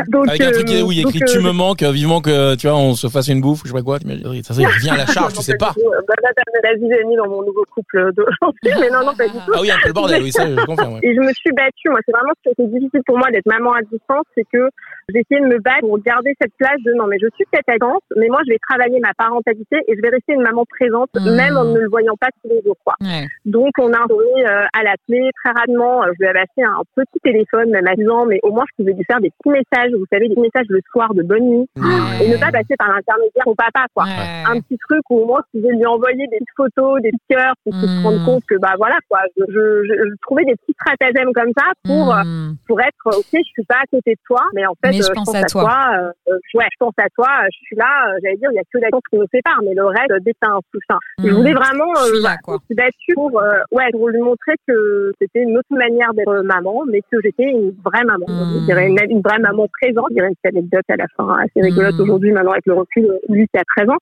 Donc, 0.10 0.28
avec 0.30 0.42
un 0.42 0.52
truc 0.52 0.70
euh, 0.72 0.82
où 0.84 0.92
il 0.92 1.00
écrit 1.02 1.22
euh, 1.24 1.26
tu 1.26 1.40
me 1.40 1.52
manques, 1.52 1.84
euh, 1.84 1.92
vivement 1.92 2.22
que 2.22 2.56
tu 2.56 2.68
vois, 2.68 2.78
on 2.78 2.94
se 2.94 3.08
fasse 3.08 3.28
une 3.28 3.42
bouffe, 3.42 3.64
ou 3.64 3.68
je 3.68 3.72
sais 3.72 3.78
pas 3.78 3.84
quoi. 3.84 3.98
Ça, 4.44 4.54
ça, 4.54 4.62
il 4.62 4.68
revient 4.68 4.90
à 4.92 4.98
la 4.98 5.06
charge, 5.06 5.34
tu 5.34 5.42
sais 5.42 5.58
pas. 5.58 5.74
Bah, 6.10 6.16
là, 6.24 6.30
t'as 6.36 6.70
la 6.70 6.76
vie 6.76 7.08
mis 7.08 7.16
dans 7.16 7.28
mon 7.30 7.42
nouveau 7.44 7.64
couple 7.74 8.12
d'aujourd'hui, 8.14 8.72
mais 8.82 8.90
non, 8.90 9.06
non, 9.06 9.14
pas 9.16 9.28
du 9.28 9.34
tout. 9.34 9.52
Ah 9.54 9.60
oui, 9.62 9.70
un 9.70 9.78
peu 9.82 9.88
le 9.90 9.94
bordel, 9.94 10.24
oui, 10.24 10.32
ça, 10.32 10.48
je 10.48 10.56
confirme. 10.66 10.98
Et 11.04 11.14
je 11.14 11.20
me 11.20 11.32
suis 11.34 11.52
battue. 11.52 11.90
Moi, 11.90 12.00
c'est 12.06 12.12
vraiment 12.12 12.32
ce 12.38 12.42
qui 12.44 12.50
a 12.50 12.52
été 12.54 12.66
difficile 12.74 13.02
pour 13.06 13.18
moi 13.18 13.30
d'être 13.32 13.46
maman 13.46 13.74
à 13.74 13.82
distance, 13.82 14.26
c'est 14.36 14.46
que 14.52 14.70
j'ai 15.14 15.20
essayé 15.22 15.42
de 15.42 15.48
me 15.54 15.60
battre 15.60 15.82
pour 15.82 16.00
garder 16.00 16.34
cette 16.42 16.54
place 16.58 16.78
de 16.86 16.94
non, 16.94 17.06
mais 17.08 17.18
je 17.22 17.28
suis 17.36 17.46
peut-être 17.52 17.70
à 17.70 17.78
mais 18.16 18.28
moi, 18.28 18.40
je 18.46 18.52
vais 18.52 18.60
travailler 18.70 19.00
ma 19.00 19.14
parentalité 19.18 19.78
et 19.88 19.96
je 19.96 20.02
vais 20.02 20.10
rester 20.10 20.34
une 20.34 20.42
maman 20.42 20.66
présente, 20.70 21.10
Mhm. 21.16 21.36
même 21.36 21.58
en 21.58 21.64
ne 21.66 21.80
le 21.80 21.90
voyant 21.90 22.16
pas 22.20 22.28
tous 22.42 22.50
les 22.50 22.62
jours, 22.64 22.78
quoi. 22.84 22.96
Ouais. 23.02 23.28
Donc, 23.46 23.72
on 23.80 23.92
a 23.94 24.00
instauré 24.00 24.26
euh, 24.46 24.66
à 24.78 24.84
l'appeler 24.84 25.30
très 25.44 25.54
rapidement. 25.54 26.04
Euh, 26.04 26.12
Je 26.20 26.24
lui 26.24 26.28
avais 26.28 26.40
acheté 26.40 26.64
un 26.64 26.82
petit 26.96 27.20
téléphone, 27.24 27.70
même 27.72 27.88
à 27.88 27.96
10 27.96 28.08
ans, 28.10 28.26
mais 28.26 28.40
au 28.44 28.52
moins, 28.52 28.66
je 28.72 28.84
pouvais 28.84 28.94
lui 28.94 29.04
faire 29.06 29.20
des 29.22 29.30
petits 29.32 29.50
messages. 29.50 29.92
Vous 29.94 30.06
savez, 30.12 30.28
des 30.30 30.36
messages 30.42 30.66
le 30.70 30.80
soir 30.92 31.14
de 31.14 31.24
bonne 31.24 31.44
nuit. 31.48 31.70
Ouais. 31.78 32.26
Et 32.26 32.28
ne 32.30 32.38
pas 32.38 32.52
passer 32.52 32.76
par 32.78 32.90
l'intermédiaire 32.90 33.48
au 33.48 33.56
papa, 33.56 33.86
quoi 33.94 34.04
Ouais. 34.06 34.44
un 34.48 34.60
petit 34.62 34.78
truc 34.78 35.02
où 35.10 35.20
au 35.22 35.26
moins 35.26 35.42
je 35.54 35.60
pouvais 35.60 35.74
lui 35.76 35.86
envoyer 35.86 36.26
des 36.28 36.38
petites 36.38 36.56
photos, 36.58 37.02
des 37.02 37.12
petits 37.12 37.30
cœurs, 37.36 37.54
pour 37.64 37.74
qu'il 37.74 37.88
se 37.90 38.00
Mm. 38.00 38.06
rende 38.06 38.26
compte 38.26 38.44
que 38.50 38.56
bah 38.60 38.74
voilà 38.78 38.98
quoi, 39.10 39.20
je, 39.38 39.44
je, 39.48 39.84
je, 39.86 39.94
je 40.10 40.16
trouvais 40.22 40.44
des 40.46 40.56
petits 40.56 40.74
stratagèmes 40.74 41.32
comme 41.34 41.52
ça 41.58 41.66
pour 41.86 42.14
euh, 42.14 42.24
Mm. 42.24 42.56
pour 42.68 42.82
être 42.82 43.06
ok, 43.06 43.26
je 43.34 43.40
suis 43.44 43.64
pas 43.64 43.78
à 43.84 43.88
côté 43.92 44.12
de 44.16 44.20
toi, 44.26 44.42
mais 44.54 44.66
en 44.66 44.74
fait, 44.84 44.92
Mais 44.92 45.02
je 45.02 45.10
euh, 45.10 45.14
pense 45.14 45.34
à 45.36 45.44
toi. 45.44 45.72
euh, 45.94 46.12
euh, 46.32 46.38
ouais, 46.56 46.66
je 46.72 46.78
pense 46.80 46.94
à 46.98 47.10
toi, 47.16 47.28
euh, 47.44 47.48
je 47.52 47.58
là, 47.76 48.10
euh, 48.10 48.18
j'allais 48.24 48.38
dire, 48.38 48.50
il 48.52 48.56
y 48.56 48.60
a 48.60 48.64
que 48.72 48.78
la 48.80 48.90
qui 48.90 49.18
nous 49.18 49.26
sépare, 49.34 49.60
mais 49.64 49.74
le 49.74 49.86
reste, 49.86 50.12
euh, 50.12 50.20
dès 50.22 50.34
que 50.34 50.38
t'as 50.42 50.52
un 50.52 50.60
soutien. 50.72 50.98
Je 51.24 51.30
Hmm. 51.30 51.36
voulais 51.36 51.54
vraiment, 51.54 51.94
Je 51.96 52.16
euh, 52.18 52.24
là, 52.24 52.38
quoi. 52.44 52.58
battue 52.72 53.14
pour, 53.16 53.42
euh, 53.42 53.60
ouais, 53.72 53.90
pour 53.92 54.10
lui 54.10 54.20
montrer 54.20 54.54
que 54.68 55.12
c'était 55.20 55.42
une 55.44 55.58
autre 55.58 55.72
manière 55.72 56.14
d'être 56.14 56.42
maman, 56.44 56.84
mais 56.88 57.02
que 57.12 57.18
j'étais 57.24 57.44
une 57.44 57.72
vraie 57.86 58.04
maman. 58.04 58.26
Hmm. 58.28 58.54
Je 58.54 58.66
dirais 58.66 58.88
une, 58.88 58.98
une 59.10 59.22
vraie 59.22 59.40
maman 59.40 59.68
présente. 59.82 60.08
Je 60.10 60.16
dirais 60.16 60.28
une 60.28 60.36
petite 60.36 60.56
anecdote 60.58 60.86
à 60.90 60.96
la 60.98 61.06
fin 61.16 61.28
assez 61.44 61.62
rigolote 61.62 61.96
Hmm. 61.98 62.02
aujourd'hui, 62.04 62.32
maintenant 62.32 62.52
avec 62.52 62.66
le 62.66 62.74
recul, 62.74 63.06
euh, 63.06 63.18
lui 63.30 63.48
c'est 63.54 63.60
à 63.62 63.64
13 63.78 63.90
ans. 63.90 63.98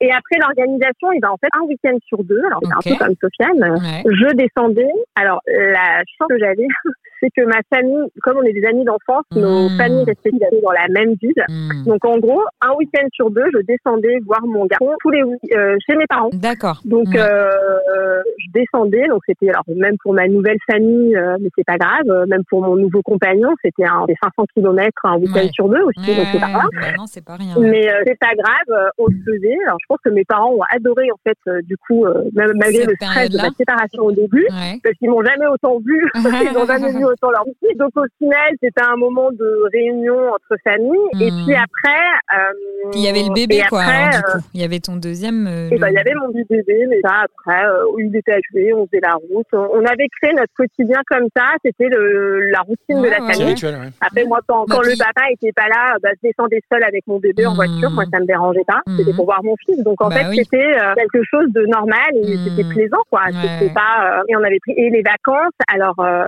Et 0.00 0.10
après 0.10 0.36
l'organisation, 0.40 1.12
il 1.12 1.20
va 1.20 1.32
en 1.32 1.36
fait 1.36 1.48
un 1.54 1.62
week-end 1.66 1.96
sur 2.06 2.22
deux. 2.24 2.40
Alors 2.46 2.60
c'est 2.62 2.92
Ok. 2.92 2.92
un 2.92 2.98
peu 2.98 3.04
comme 3.04 3.14
Sofiane. 3.20 3.72
Ouais. 3.72 4.02
Je 4.04 4.34
descendais. 4.34 4.90
Alors 5.16 5.40
la 5.46 6.02
chance 6.18 6.28
que 6.28 6.38
j'avais, 6.38 6.66
c'est 7.22 7.30
que 7.30 7.46
ma 7.46 7.60
famille, 7.72 8.08
comme 8.22 8.38
on 8.38 8.42
est 8.42 8.52
des 8.52 8.64
amis 8.66 8.84
d'enfance, 8.84 9.24
nos 9.36 9.68
Hmm. 9.68 9.76
familles 9.78 10.04
respectives 10.04 10.42
étaient 10.42 10.60
dans 10.60 10.72
la 10.72 10.88
même 10.90 11.14
ville. 11.22 11.44
Hmm. 11.48 11.84
Donc 11.86 12.04
en 12.04 12.18
gros, 12.18 12.42
un 12.60 12.74
week-end 12.76 13.06
sur 13.12 13.30
deux, 13.30 13.44
je 13.52 13.58
descendais 13.66 14.18
voir 14.26 14.42
mon 14.46 14.66
garçon 14.66 14.90
tous 15.00 15.10
les 15.10 15.22
euh, 15.22 15.76
chez 15.86 15.94
mes 15.96 16.06
parents. 16.06 16.30
D'accord. 16.32 16.80
Donc 16.84 17.06
Ouais. 17.08 17.20
euh, 17.20 18.22
je 18.38 18.50
descendais, 18.52 19.06
donc 19.08 19.20
c'était 19.26 19.48
alors 19.50 19.62
même 19.68 19.96
pour 20.02 20.14
ma 20.14 20.26
nouvelle 20.26 20.58
famille, 20.70 21.16
euh, 21.16 21.36
mais 21.40 21.48
c'est 21.56 21.64
pas 21.64 21.76
grave, 21.78 22.02
euh, 22.08 22.26
même 22.26 22.42
pour 22.48 22.62
mon 22.62 22.76
nouveau 22.76 23.02
compagnon, 23.02 23.50
c'était 23.64 23.84
un 23.84 24.04
des 24.06 24.16
500 24.22 24.44
kilomètres 24.54 25.00
un 25.04 25.16
week-end 25.18 25.40
Ouais. 25.40 25.50
sur 25.52 25.68
deux 25.68 25.82
aussi, 25.82 26.10
Ouais, 26.10 26.16
donc 26.16 26.26
c'est 26.32 26.40
pas 26.40 26.48
grave. 26.50 26.70
non, 26.98 27.06
c'est 27.06 27.24
pas 27.24 27.36
rien. 27.36 27.54
Mais 27.58 27.88
euh, 27.92 28.02
c'est 28.06 28.18
pas 28.18 28.34
grave, 28.36 28.90
on 28.98 29.06
le 29.06 29.16
faisait. 29.24 29.56
Alors 29.66 29.78
je 29.80 29.86
pense 29.88 29.98
que 30.04 30.10
mes 30.10 30.24
parents 30.24 30.52
ont 30.52 30.62
adoré 30.74 31.06
en 31.12 31.18
fait, 31.26 31.62
du 31.64 31.76
coup, 31.76 32.04
même 32.34 32.52
malgré 32.56 32.82
Cette 32.82 32.88
le 32.90 32.96
stress 32.96 33.30
de 33.30 33.36
ma 33.38 33.50
séparation 33.56 34.02
au 34.04 34.12
début, 34.12 34.46
parce 34.82 34.96
qu'ils 34.98 35.10
m'ont 35.10 35.22
jamais 35.24 35.46
autant 35.46 35.78
vu, 35.78 36.10
ils 36.14 36.52
n'ont 36.52 36.66
jamais 36.66 36.92
vu 36.92 37.04
leur. 37.22 37.44
Donc 37.76 37.90
au 37.96 38.04
final, 38.18 38.50
c'était 38.62 38.82
un 38.82 38.96
moment 38.96 39.30
de 39.32 39.68
réunion 39.72 40.16
entre 40.32 40.56
familles. 40.64 41.08
Et 41.20 41.30
Hmm. 41.30 41.44
puis 41.46 41.54
après, 41.54 42.04
euh, 42.36 42.90
il 42.94 43.00
y 43.02 43.08
avait 43.08 43.22
le 43.22 43.32
bébé, 43.34 43.62
quoi. 43.68 43.82
après, 43.82 43.92
alors, 43.92 44.10
du 44.10 44.16
euh, 44.18 44.32
coup. 44.38 44.44
Il 44.54 44.60
y 44.60 44.64
avait 44.64 44.80
ton 44.80 44.96
deuxième. 44.96 45.46
euh, 45.46 45.68
et 45.68 45.74
le- 45.74 45.78
ben, 45.80 45.88
il 45.88 45.94
y 45.94 45.98
avait 45.98 46.14
mon 46.14 46.32
petit 46.32 46.44
bébé, 46.48 46.86
mais 46.88 47.00
ça, 47.02 47.24
après, 47.24 47.64
euh, 47.66 47.84
il 47.98 48.14
était 48.16 48.32
accueilli, 48.32 48.72
on 48.74 48.86
faisait 48.86 49.00
la 49.02 49.14
route. 49.14 49.46
On 49.52 49.84
avait 49.84 50.08
créé 50.20 50.32
notre 50.34 50.52
quotidien 50.56 51.00
comme 51.08 51.28
ça. 51.36 51.44
C'était 51.64 51.88
le, 51.88 52.40
la 52.50 52.60
routine 52.60 52.98
Ouais, 53.00 53.08
de 53.08 53.14
la 53.14 53.20
ouais, 53.20 53.26
C'est 53.28 53.32
famille. 53.38 53.54
rituel, 53.54 53.74
ouais. 53.74 53.90
Après, 54.00 54.24
moi, 54.24 54.40
quand, 54.46 54.64
Bah, 54.66 54.74
quand 54.76 54.82
le 54.82 54.88
puis- 54.90 54.98
papa 54.98 55.22
était 55.30 55.52
pas 55.52 55.68
là, 55.68 55.96
bah, 56.02 56.10
je 56.22 56.28
descendais 56.28 56.60
seule 56.70 56.84
avec 56.84 57.06
mon 57.06 57.18
bébé 57.18 57.46
en 57.46 57.54
voiture. 57.54 57.90
Moi, 57.90 58.04
ça 58.12 58.20
me 58.20 58.26
dérangeait 58.26 58.64
pas. 58.66 58.80
Mm. 58.86 58.96
C'était 58.98 59.12
pour 59.14 59.24
voir 59.26 59.42
mon 59.44 59.54
fils. 59.64 59.82
Donc, 59.82 60.00
en 60.02 60.08
Bah 60.08 60.16
fait, 60.16 60.28
oui. 60.30 60.36
c'était 60.44 60.58
euh, 60.64 60.94
quelque 60.94 61.22
chose 61.30 61.50
de 61.52 61.66
normal 61.66 62.10
et 62.14 62.36
c'était 62.38 62.68
plaisant, 62.68 63.02
quoi. 63.10 63.22
Ouais. 63.26 63.32
C'était 63.58 63.72
pas, 63.74 64.20
euh, 64.20 64.22
et 64.28 64.36
on 64.36 64.42
avait 64.44 64.58
pris, 64.60 64.72
et 64.76 64.90
les 64.90 65.02
vacances, 65.02 65.52
alors, 65.72 65.94
euh, 66.00 66.26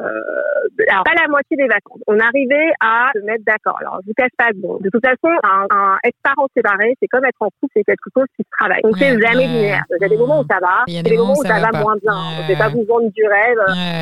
alors, 0.89 1.05
pas 1.05 1.15
la 1.21 1.29
moitié 1.29 1.57
des 1.57 1.67
vacances. 1.69 2.01
On 2.07 2.19
arrivait 2.19 2.71
à 2.81 3.11
se 3.15 3.21
mettre 3.21 3.45
d'accord. 3.47 3.77
Alors, 3.81 3.99
je 4.03 4.09
vous 4.09 4.15
cache 4.17 4.33
pas, 4.37 4.49
bon, 4.55 4.79
de 4.81 4.91
toute 4.91 5.05
façon, 5.05 5.33
un, 5.45 5.67
un 5.71 5.97
ex-parent 6.05 6.47
séparé, 6.57 6.95
c'est 7.01 7.09
comme 7.09 7.25
être 7.25 7.41
en 7.41 7.49
couple, 7.61 7.73
c'est 7.77 7.85
quelque 7.85 8.09
chose 8.17 8.27
qui 8.37 8.43
se 8.43 8.51
travaille. 8.59 8.81
On 8.85 8.93
fait 8.95 9.13
Ouais, 9.15 9.21
jamais 9.21 9.37
ouais. 9.37 9.47
linéaire. 9.47 9.85
Il 9.91 10.03
y 10.03 10.05
a 10.05 10.09
des 10.09 10.17
moments 10.17 10.41
où 10.41 10.47
ça 10.51 10.59
va, 10.61 10.83
Il 10.87 10.95
y 10.95 10.99
a 10.99 11.03
des 11.03 11.11
des 11.11 11.17
moments 11.17 11.33
où 11.39 11.43
ça, 11.45 11.61
va, 11.61 11.69
pas. 11.69 11.81
moins 11.81 11.97
bien. 12.03 12.13
Ouais. 12.13 12.43
Je 12.43 12.49
vais 12.49 12.59
pas 12.59 12.69
vous 12.69 12.85
vendre 12.89 13.11
du 13.13 13.23
rêve. 13.27 13.59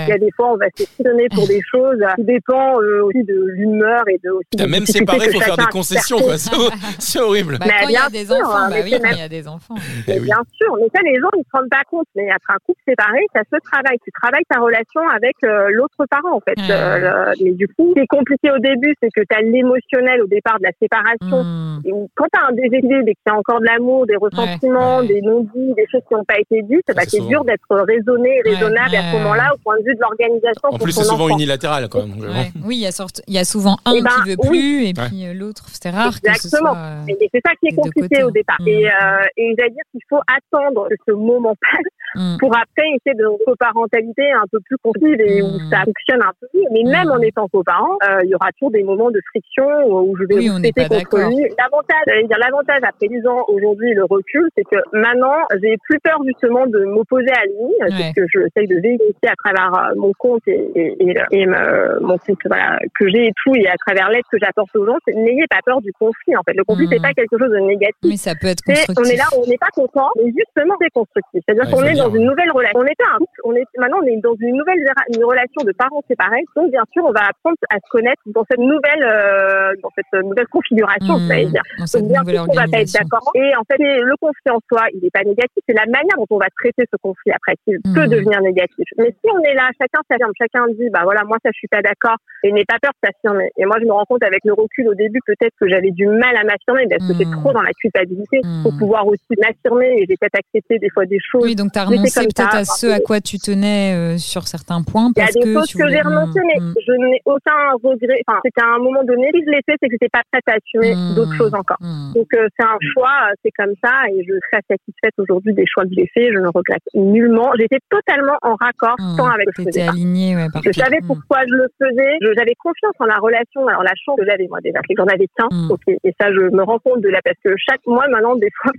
Il 0.07 0.09
y 0.09 0.13
a 0.13 0.19
des 0.19 0.31
fois, 0.37 0.53
on 0.53 0.57
va 0.57 0.67
s'étonner 0.75 1.29
pour 1.35 1.47
des 1.47 1.61
choses 1.71 1.99
qui 2.17 2.25
dépend 2.25 2.81
euh, 2.81 3.05
aussi 3.05 3.23
de 3.25 3.35
l'humeur 3.55 4.03
et 4.09 4.19
de 4.25 4.31
aussi 4.31 4.49
Putain, 4.53 4.67
même 4.69 4.87
séparé, 4.87 5.27
que 5.27 5.33
faut 5.33 5.41
faire 5.41 5.57
des 5.57 5.67
concessions, 5.67 6.19
quoi. 6.19 6.39
C'est 6.39 6.55
hor- 6.55 6.73
C'est 6.99 7.21
horrible. 7.21 7.59
Bah, 7.59 7.67
Mais 7.69 7.73
quand 7.83 7.89
il 7.89 7.93
y 7.93 7.97
a 7.97 8.09
bien 8.09 8.21
des 8.21 8.27
sûr, 8.27 8.37
bah 8.47 8.79
il 8.81 9.19
y 9.19 9.23
a 9.23 9.29
des 9.29 9.49
enfants. 9.49 9.75
Eh 9.79 10.13
Mais 10.13 10.19
oui. 10.21 10.25
Bien 10.27 10.43
sûr, 10.55 10.77
mais 10.81 10.89
ça, 10.95 11.03
les 11.03 11.19
gens, 11.21 11.29
ils 11.37 11.45
se 11.45 11.51
rendent 11.53 11.69
pas 11.71 11.83
compte. 11.91 12.07
Mais 12.17 12.31
après 12.31 12.55
un 12.55 12.59
couple 12.67 12.81
séparé, 12.89 13.21
ça 13.35 13.43
se 13.51 13.57
travaille. 13.71 13.99
Tu 14.05 14.11
travailles 14.13 14.45
ta 14.49 14.61
relation 14.61 15.01
avec 15.15 15.37
euh, 15.45 15.69
l'autre 15.73 16.05
parent, 16.11 16.35
en 16.37 16.41
fait. 16.41 16.55
Ouais. 16.68 16.75
Euh, 16.75 16.98
le- 17.38 17.44
mais 17.44 17.51
du 17.53 17.68
coup, 17.68 17.88
ce 17.90 17.94
qui 17.94 18.01
est 18.01 18.07
compliqué 18.07 18.51
au 18.51 18.59
début, 18.59 18.94
c'est 19.03 19.11
que 19.11 19.20
tu 19.22 19.37
as 19.37 19.42
l'émotionnel 19.42 20.22
au 20.22 20.27
départ 20.27 20.59
de 20.59 20.64
la 20.64 20.72
séparation. 20.81 21.42
Hmm. 21.44 21.81
Et 21.85 21.92
quand 22.14 22.27
tu 22.33 22.38
as 22.40 22.46
un 22.48 22.53
déséquilibre 22.53 23.09
et 23.09 23.14
qu'il 23.14 23.27
y 23.27 23.31
a 23.31 23.37
encore 23.37 23.61
de 23.61 23.66
l'amour, 23.66 24.07
des 24.07 24.16
ressentiments, 24.16 24.98
ouais. 24.98 25.07
des 25.09 25.20
non-dits, 25.22 25.75
des 25.77 25.87
choses 25.90 26.03
qui 26.09 26.14
n'ont 26.14 26.25
pas 26.25 26.38
été 26.38 26.62
dites, 26.62 26.83
bah, 26.88 27.03
c'est 27.07 27.18
c'est 27.22 27.27
dur 27.29 27.44
d'être 27.44 27.68
raisonné 27.70 28.31
et 28.44 28.48
Ouais, 28.48 28.55
raisonnable 28.57 28.94
à 28.96 29.03
ce 29.12 29.16
moment-là 29.18 29.51
au 29.55 29.59
point 29.59 29.79
de 29.79 29.85
vue 29.85 29.94
de 29.94 30.01
l'organisation 30.01 30.61
En 30.64 30.70
pour 30.70 30.79
plus, 30.81 30.92
c'est 30.92 31.05
souvent 31.05 31.25
enfant. 31.27 31.35
unilatéral. 31.37 31.88
Donc, 31.88 32.03
Ouais. 32.22 32.51
Oui, 32.64 32.77
il 32.77 32.83
y, 32.83 32.87
a 32.87 32.92
sorte- 32.92 33.20
il 33.27 33.35
y 33.35 33.38
a 33.38 33.44
souvent 33.44 33.77
un 33.85 33.92
Eh 33.96 34.03
ben, 34.03 34.09
qui 34.25 34.31
veut 34.31 34.37
oui. 34.44 34.48
plus 34.48 34.85
et 34.87 34.92
puis 34.94 35.27
euh, 35.27 35.35
l'autre. 35.35 35.64
C'est 35.72 35.90
rare 35.90 36.11
que 36.20 36.27
ce 36.33 36.46
Exactement. 36.46 36.72
soit. 36.72 36.79
euh, 36.79 37.05
Et 37.09 37.25
et 37.25 37.29
c'est 37.33 37.40
ça 37.44 37.53
qui 37.61 37.68
est 37.68 37.75
compliqué 37.77 38.22
au 38.22 38.31
départ. 38.31 38.57
Mm. 38.61 38.68
Et, 38.68 38.87
euh, 38.87 38.90
et 39.37 39.55
j'allais 39.59 39.70
dire 39.70 39.85
qu'il 39.90 40.01
faut 40.09 40.20
attendre 40.27 40.88
que 40.88 40.94
ce 41.07 41.12
moment 41.12 41.55
passe 41.61 41.92
hmm. 42.14 42.37
pour 42.38 42.51
après 42.57 42.87
essayer 42.96 43.14
de 43.16 43.27
coparentalité 43.44 44.22
un 44.33 44.44
peu 44.51 44.59
plus 44.61 44.77
construite 44.83 45.20
et 45.20 45.42
où 45.42 45.46
Mm. 45.59 45.70
ça 45.70 45.83
fonctionne 45.85 46.22
un 46.22 46.33
peu 46.40 46.41
Mais 46.70 46.83
même 46.85 47.09
Mm. 47.09 47.11
en 47.12 47.18
étant 47.20 47.48
coparent, 47.48 47.98
euh, 48.09 48.20
il 48.24 48.31
y 48.31 48.35
aura 48.35 48.50
toujours 48.52 48.70
des 48.70 48.83
moments 48.83 49.11
de 49.11 49.20
friction 49.31 49.66
où 49.87 50.16
je 50.16 50.24
vais 50.24 50.35
Oui, 50.37 50.72
pas 50.72 50.88
contre 50.88 51.28
lui. 51.28 51.42
L'avantage, 51.59 52.02
j'allais 52.07 52.24
dire 52.24 52.38
l'avantage 52.38 52.81
après 52.83 53.09
10 53.09 53.26
ans 53.26 53.44
aujourd'hui, 53.48 53.92
le 53.94 54.05
recul, 54.05 54.48
c'est 54.57 54.64
que 54.64 54.76
maintenant, 54.92 55.37
j'ai 55.62 55.76
plus 55.88 55.98
peur 56.00 56.18
justement 56.26 56.66
de 56.66 56.85
m'opposer 56.85 57.31
à 57.31 57.44
lui. 57.46 57.72
C'est 57.78 57.85
Ouais. 57.94 58.12
ce 58.16 58.20
que 58.20 58.26
je 58.33 58.38
essaye 58.46 58.68
de 58.68 58.81
véhiculer 58.81 59.28
à 59.28 59.35
travers 59.37 59.72
euh, 59.74 59.94
mon 59.96 60.12
compte 60.18 60.42
et, 60.46 60.70
et, 60.74 60.96
et, 61.00 61.14
et 61.33 61.46
me- 61.46 62.00
mon 62.00 62.18
compte 62.18 62.38
voilà, 62.46 62.78
que 62.98 63.09
j'ai 63.09 63.26
et 63.26 63.33
tout 63.44 63.55
et 63.55 63.66
à 63.68 63.74
travers 63.87 64.09
l'aide 64.11 64.24
que 64.31 64.38
j'apporte 64.38 64.74
aux 64.76 64.87
gens. 64.87 64.96
c'est 65.07 65.14
N'ayez 65.14 65.46
pas 65.50 65.61
peur 65.64 65.81
du 65.81 65.92
conflit. 65.92 66.37
En 66.37 66.42
fait, 66.42 66.55
le 66.55 66.64
conflit, 66.64 66.87
Mm. 66.87 66.90
c'est 66.92 67.02
pas 67.02 67.12
quelque 67.14 67.38
chose 67.38 67.50
de 67.50 67.59
négatif. 67.59 67.96
Mais 68.05 68.16
ça 68.16 68.35
peut 68.35 68.48
être 68.48 68.62
constructif. 68.64 68.96
on 68.98 69.05
est 69.05 69.16
là, 69.16 69.24
on 69.37 69.46
n'est 69.48 69.59
pas 69.59 69.70
content, 69.74 70.09
mais 70.16 70.33
justement 70.37 70.74
c'est 70.81 70.90
constructif. 70.90 71.42
C'est-à-dire 71.46 71.64
Ouais, 71.66 71.72
qu'on 71.72 71.85
est 71.85 71.96
dans 71.98 72.12
une 72.14 72.24
nouvelle 72.26 72.50
relation. 72.52 72.78
On 72.81 72.85
était 72.87 73.05
un 73.14 73.18
couple, 73.18 73.40
on 73.44 73.55
est 73.55 73.64
maintenant 73.78 73.98
on 74.02 74.07
est 74.07 74.16
dans 74.22 74.35
une 74.40 74.57
nouvelle 74.57 74.78
une 75.14 75.24
relation 75.24 75.62
de 75.64 75.72
parents 75.72 76.02
séparés. 76.09 76.32
Donc 76.57 76.71
bien 76.71 76.85
sûr, 76.92 77.05
on 77.05 77.12
va 77.12 77.29
apprendre 77.31 77.57
à 77.71 77.77
se 77.77 77.88
connaître 77.90 78.23
dans 78.27 78.45
cette 78.51 78.59
nouvelle 78.61 79.03
euh, 79.03 79.73
dans 79.83 79.90
cette 79.97 80.12
nouvelle 80.25 80.47
configuration, 80.49 81.18
Hmm. 81.18 81.29
ça 81.29 81.37
dire. 81.37 81.62
Dans 81.79 81.87
cette 81.87 82.01
Donc 82.03 82.11
bien 82.11 82.21
nouvelle 82.21 82.37
sûr, 82.37 82.47
on 82.51 82.55
va 82.55 82.66
pas 82.68 82.81
être 82.81 82.92
d'accord. 82.92 83.31
Et 83.35 83.57
en 83.57 83.64
fait, 83.64 83.79
le 83.79 84.16
conflit 84.21 84.51
en 84.51 84.61
soi, 84.71 84.87
il 84.95 85.01
n'est 85.03 85.11
pas 85.11 85.25
négatif. 85.25 85.61
C'est 85.68 85.75
la 85.77 85.87
manière 85.87 86.16
dont 86.16 86.27
on 86.31 86.38
va 86.38 86.47
traiter 86.57 86.85
ce 86.90 86.97
conflit 87.03 87.33
après 87.33 87.57
qui 87.64 87.75
Mhm. 87.85 87.95
peut 87.95 88.07
devenir 88.09 88.40
négatif. 88.40 88.87
Mais 88.99 89.11
si 89.11 89.29
on 89.31 89.40
est 89.42 89.55
là, 89.55 89.71
chacun 89.81 90.01
s'affirme, 90.09 90.33
chacun 90.38 90.66
dit, 90.79 90.88
bah 90.90 91.01
voilà, 91.05 91.23
moi 91.25 91.37
ça 91.42 91.51
je 91.53 91.59
suis 91.59 91.68
pas 91.68 91.83
d'accord, 91.83 92.16
et 92.42 92.53
n'ait 92.53 92.64
pas 92.64 92.79
peur 92.81 92.92
de 92.92 93.09
s'affirmer. 93.09 93.51
Et 93.59 93.64
moi 93.66 93.77
je 93.81 93.85
me 93.87 93.92
rends 93.92 94.05
compte 94.05 94.23
avec 94.23 94.40
le 94.45 94.53
recul 94.55 94.88
au 94.88 94.95
début 94.95 95.21
peut-être 95.27 95.55
que 95.61 95.68
j'avais 95.68 95.90
du 95.90 96.07
mal 96.07 96.37
à 96.37 96.45
m'affirmer 96.45 96.87
parce 96.88 97.07
que 97.07 97.12
j'étais 97.14 97.31
trop 97.31 97.53
dans 97.53 97.62
la 97.62 97.73
culpabilité 97.73 98.40
Mhm. 98.45 98.62
pour 98.62 98.77
pouvoir 98.79 99.07
aussi 99.07 99.21
m'affirmer 99.40 100.01
et 100.01 100.07
j'ai 100.09 100.16
peut-être 100.16 100.38
accepté 100.38 100.79
des 100.79 100.90
fois 100.90 101.07
des 101.07 101.18
choses. 101.21 101.45
Oui, 101.45 101.55
donc 101.57 101.73
tu 101.73 101.79
as 101.79 101.85
renoncé 101.85 102.21
peut-être 102.27 102.55
à 102.55 102.64
ce 102.64 102.87
à 102.87 103.01
quoi 103.01 103.21
tu 103.21 103.38
tenais 103.38 103.95
euh, 103.95 104.18
sur 104.18 104.47
certains 104.49 104.83
points. 104.83 105.11
Il 105.16 105.21
y 105.21 105.23
a 105.23 105.27
des 105.33 105.40
que 105.40 105.53
choses 105.55 105.73
que 105.73 105.88
j'ai 105.88 106.01
mais 106.27 106.53
Hmm, 106.63 106.75
je 106.87 106.93
n'ai 106.93 107.21
aucun 107.25 107.75
regret. 107.83 108.21
Enfin, 108.27 108.41
qu'à 108.55 108.67
un 108.67 108.79
moment 108.79 109.05
donné, 109.05 109.31
si 109.35 109.43
je 109.45 109.51
l'ai 109.51 109.63
fait, 109.67 109.77
c'est 109.81 109.89
que 109.89 109.95
j'étais 109.95 110.13
pas 110.13 110.23
prête 110.31 110.47
à 110.47 110.55
assumer 110.59 110.95
hmm, 110.95 111.15
d'autres 111.15 111.35
choses 111.35 111.55
encore. 111.55 111.79
Donc 112.15 112.29
euh, 112.35 112.49
c'est 112.59 112.67
un 112.67 112.79
choix, 112.93 113.29
euh, 113.29 113.35
c'est 113.45 113.51
comme 113.57 113.75
ça, 113.83 114.07
et 114.11 114.23
je 114.23 114.33
suis 114.33 114.47
très 114.51 114.63
satisfaite 114.69 115.15
aujourd'hui 115.19 115.55
des 115.55 115.65
choix 115.67 115.85
que 115.85 115.95
j'ai 115.97 116.09
faits. 116.15 116.33
Je 116.33 116.39
ne 116.39 116.49
regrette 116.49 116.87
nullement. 116.95 117.51
J'étais 117.59 117.81
totalement 117.91 118.37
en 118.43 118.55
raccord 118.55 118.97
tant 119.17 119.29
avec 119.29 119.49
ce 119.57 119.63
que 119.63 119.71
je 119.71 119.81
ouais. 119.81 120.49
Je 120.65 120.73
savais 120.73 121.01
pourquoi 121.07 121.43
je 121.49 121.55
le 121.55 121.67
faisais. 121.81 122.13
J'avais 122.37 122.55
confiance 122.59 122.95
en 122.99 123.07
la 123.07 123.19
relation. 123.19 123.67
Alors 123.67 123.83
la 123.83 123.95
chance 123.97 124.19
que 124.19 124.27
j'avais 124.27 124.47
moi 124.49 124.61
déjà, 124.63 124.81
c'est 124.87 124.95
que 124.95 125.03
j'en 125.03 125.11
avais 125.11 125.29
qu'un. 125.37 125.49
Mm. 125.51 125.71
Ok. 125.71 125.87
Et 125.89 126.13
ça, 126.21 126.33
je 126.33 126.55
me 126.55 126.63
rends 126.63 126.79
compte 126.79 127.01
de 127.01 127.09
là 127.09 127.21
parce 127.25 127.39
que 127.45 127.55
chaque 127.57 127.85
mois 127.87 128.07
maintenant, 128.09 128.37
des 128.37 128.51
fois, 128.61 128.73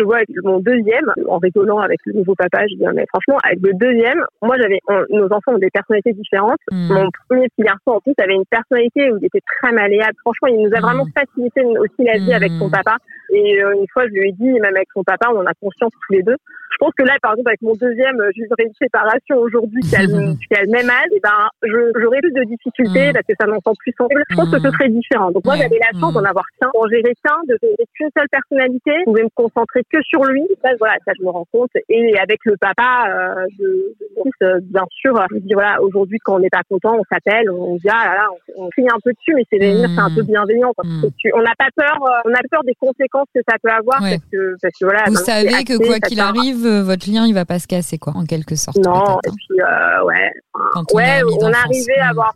je 0.00 0.04
vois 0.04 0.16
avec 0.16 0.28
mon 0.42 0.58
deuxième, 0.58 1.06
en 1.28 1.38
rigolant 1.38 1.78
avec 1.78 1.98
le 2.06 2.14
nouveau 2.14 2.34
papa, 2.34 2.66
je 2.66 2.74
dis 2.76 2.84
mais 2.94 3.04
franchement, 3.12 3.38
avec 3.44 3.60
le 3.62 3.72
deuxième, 3.74 4.24
moi 4.42 4.56
j'avais, 4.60 4.80
nos 5.10 5.26
enfants 5.26 5.54
ont 5.54 5.58
des 5.58 5.70
personnalités 5.70 6.12
différentes. 6.14 6.58
Hmm. 6.72 6.88
Mon 6.92 7.08
premier 7.28 7.48
petit 7.50 7.62
garçon 7.62 7.90
en 7.92 8.00
plus 8.00 8.14
avait 8.22 8.34
une 8.34 8.46
personnalité 8.50 9.12
où 9.12 9.18
il 9.18 9.26
était 9.26 9.42
très 9.60 9.72
malléable. 9.72 10.16
Franchement, 10.22 10.48
il 10.48 10.62
nous 10.64 10.74
a 10.74 10.78
Mm. 10.80 10.82
vraiment 10.82 11.06
facilité 11.14 11.60
aussi 11.64 12.02
la 12.04 12.16
vie 12.18 12.32
avec 12.32 12.50
son 12.58 12.70
papa. 12.70 12.96
Et 13.32 13.62
euh, 13.62 13.74
une 13.78 13.86
fois, 13.92 14.04
je 14.08 14.12
lui 14.12 14.28
ai 14.28 14.32
dit, 14.32 14.50
même 14.60 14.74
avec 14.74 14.88
son 14.94 15.04
papa, 15.04 15.28
on 15.32 15.38
en 15.38 15.46
a 15.46 15.54
conscience 15.60 15.92
tous 16.06 16.12
les 16.14 16.22
deux. 16.22 16.36
Je 16.72 16.76
pense 16.78 16.92
que 16.96 17.04
là, 17.04 17.14
par 17.22 17.32
exemple, 17.32 17.50
avec 17.50 17.62
mon 17.62 17.74
deuxième, 17.74 18.18
euh, 18.20 18.30
je 18.34 18.42
vivrais 18.42 18.64
une 18.64 18.74
séparation 18.80 19.36
aujourd'hui 19.38 19.80
qui 19.82 19.94
a, 19.96 20.02
le, 20.02 20.08
qui 20.48 20.54
a 20.58 20.62
le 20.64 20.70
même 20.70 20.88
âge, 20.88 21.10
et 21.14 21.20
ben, 21.22 21.46
je- 21.62 21.92
j'aurais 22.00 22.20
plus 22.20 22.32
de 22.32 22.44
difficultés 22.44 23.12
parce 23.12 23.26
que 23.26 23.34
ça 23.38 23.46
m'entend 23.46 23.74
plus 23.78 23.92
sensible. 23.98 24.22
Je 24.30 24.36
pense 24.36 24.50
que 24.50 24.58
ce 24.58 24.70
serait 24.70 24.88
différent. 24.88 25.30
Donc 25.30 25.44
moi, 25.44 25.56
j'avais 25.56 25.78
la 25.78 25.92
chance 25.98 26.14
d'en 26.14 26.24
avoir 26.24 26.44
qu'un, 26.60 26.70
d'en 26.74 26.88
gérer 26.88 27.14
qu'un, 27.22 27.38
de 27.46 27.56
gérer 27.62 27.86
qu'une 27.94 28.08
seule 28.16 28.28
personnalité. 28.30 28.92
Je 29.00 29.04
pouvais 29.04 29.22
me 29.24 29.34
concentrer 29.34 29.82
que 29.92 30.00
sur 30.02 30.24
lui. 30.24 30.46
Ça, 30.64 30.70
voilà, 30.78 30.94
ça, 31.04 31.12
je 31.18 31.24
me 31.24 31.30
rends 31.30 31.46
compte. 31.52 31.70
Et 31.88 32.18
avec 32.18 32.40
le 32.44 32.56
papa 32.56 33.04
euh, 33.08 33.46
de, 33.58 33.94
de 34.00 34.46
euh, 34.46 34.58
bien 34.62 34.84
sûr, 34.90 35.14
je 35.30 35.34
me 35.36 35.40
dis, 35.40 35.52
voilà, 35.54 35.80
aujourd'hui, 35.82 36.18
quand 36.24 36.36
on 36.36 36.38
n'est 36.40 36.48
pas 36.50 36.62
content, 36.68 36.96
on 36.98 37.04
s'appelle, 37.12 37.50
on 37.50 37.76
dit, 37.76 37.88
ah 37.90 38.06
là 38.06 38.14
là, 38.16 38.26
on, 38.56 38.64
on 38.66 38.68
crie 38.70 38.86
un 38.88 38.98
peu 39.04 39.12
dessus, 39.12 39.34
mais 39.34 39.44
c'est 39.50 39.58
Mm. 39.60 39.94
c'est 39.94 40.00
un 40.00 40.14
peu 40.14 40.22
bienveillant. 40.22 40.72
quoi. 40.74 40.84
Mm. 40.86 41.04
Et 41.06 41.10
tu- 41.18 41.32
on 41.34 41.42
n'a 41.42 41.54
pas 41.58 41.68
peur, 41.76 41.96
euh, 42.02 42.20
on 42.24 42.32
a 42.32 42.40
peur 42.50 42.62
des 42.64 42.74
conséquences 42.74 43.28
que 43.34 43.40
ça 43.48 43.56
peut 43.62 43.70
avoir 43.70 44.00
Ouais. 44.02 44.16
parce 44.16 44.30
que 44.32 44.56
parce 44.62 44.74
que 44.78 44.84
voilà. 44.84 45.04
Vous 45.06 45.14
savez 45.16 45.64
que 45.64 45.76
quoi 45.76 45.98
qu'il 46.00 46.20
arrive, 46.20 46.64
euh, 46.66 46.82
votre 46.82 47.08
lien, 47.10 47.26
il 47.26 47.34
va 47.34 47.44
pas 47.44 47.58
se 47.58 47.66
casser, 47.66 47.98
quoi, 47.98 48.12
en 48.16 48.24
quelque 48.24 48.54
sorte. 48.56 48.78
Non, 48.78 48.92
et 49.24 49.28
hein, 49.28 49.32
puis 49.36 49.60
euh, 49.60 50.04
ouais, 50.04 50.30
quand 50.72 50.84
on, 50.92 50.96
ouais, 50.96 51.20
on 51.42 51.52
arrivé 51.52 51.94
à 52.00 52.08
avoir 52.10 52.32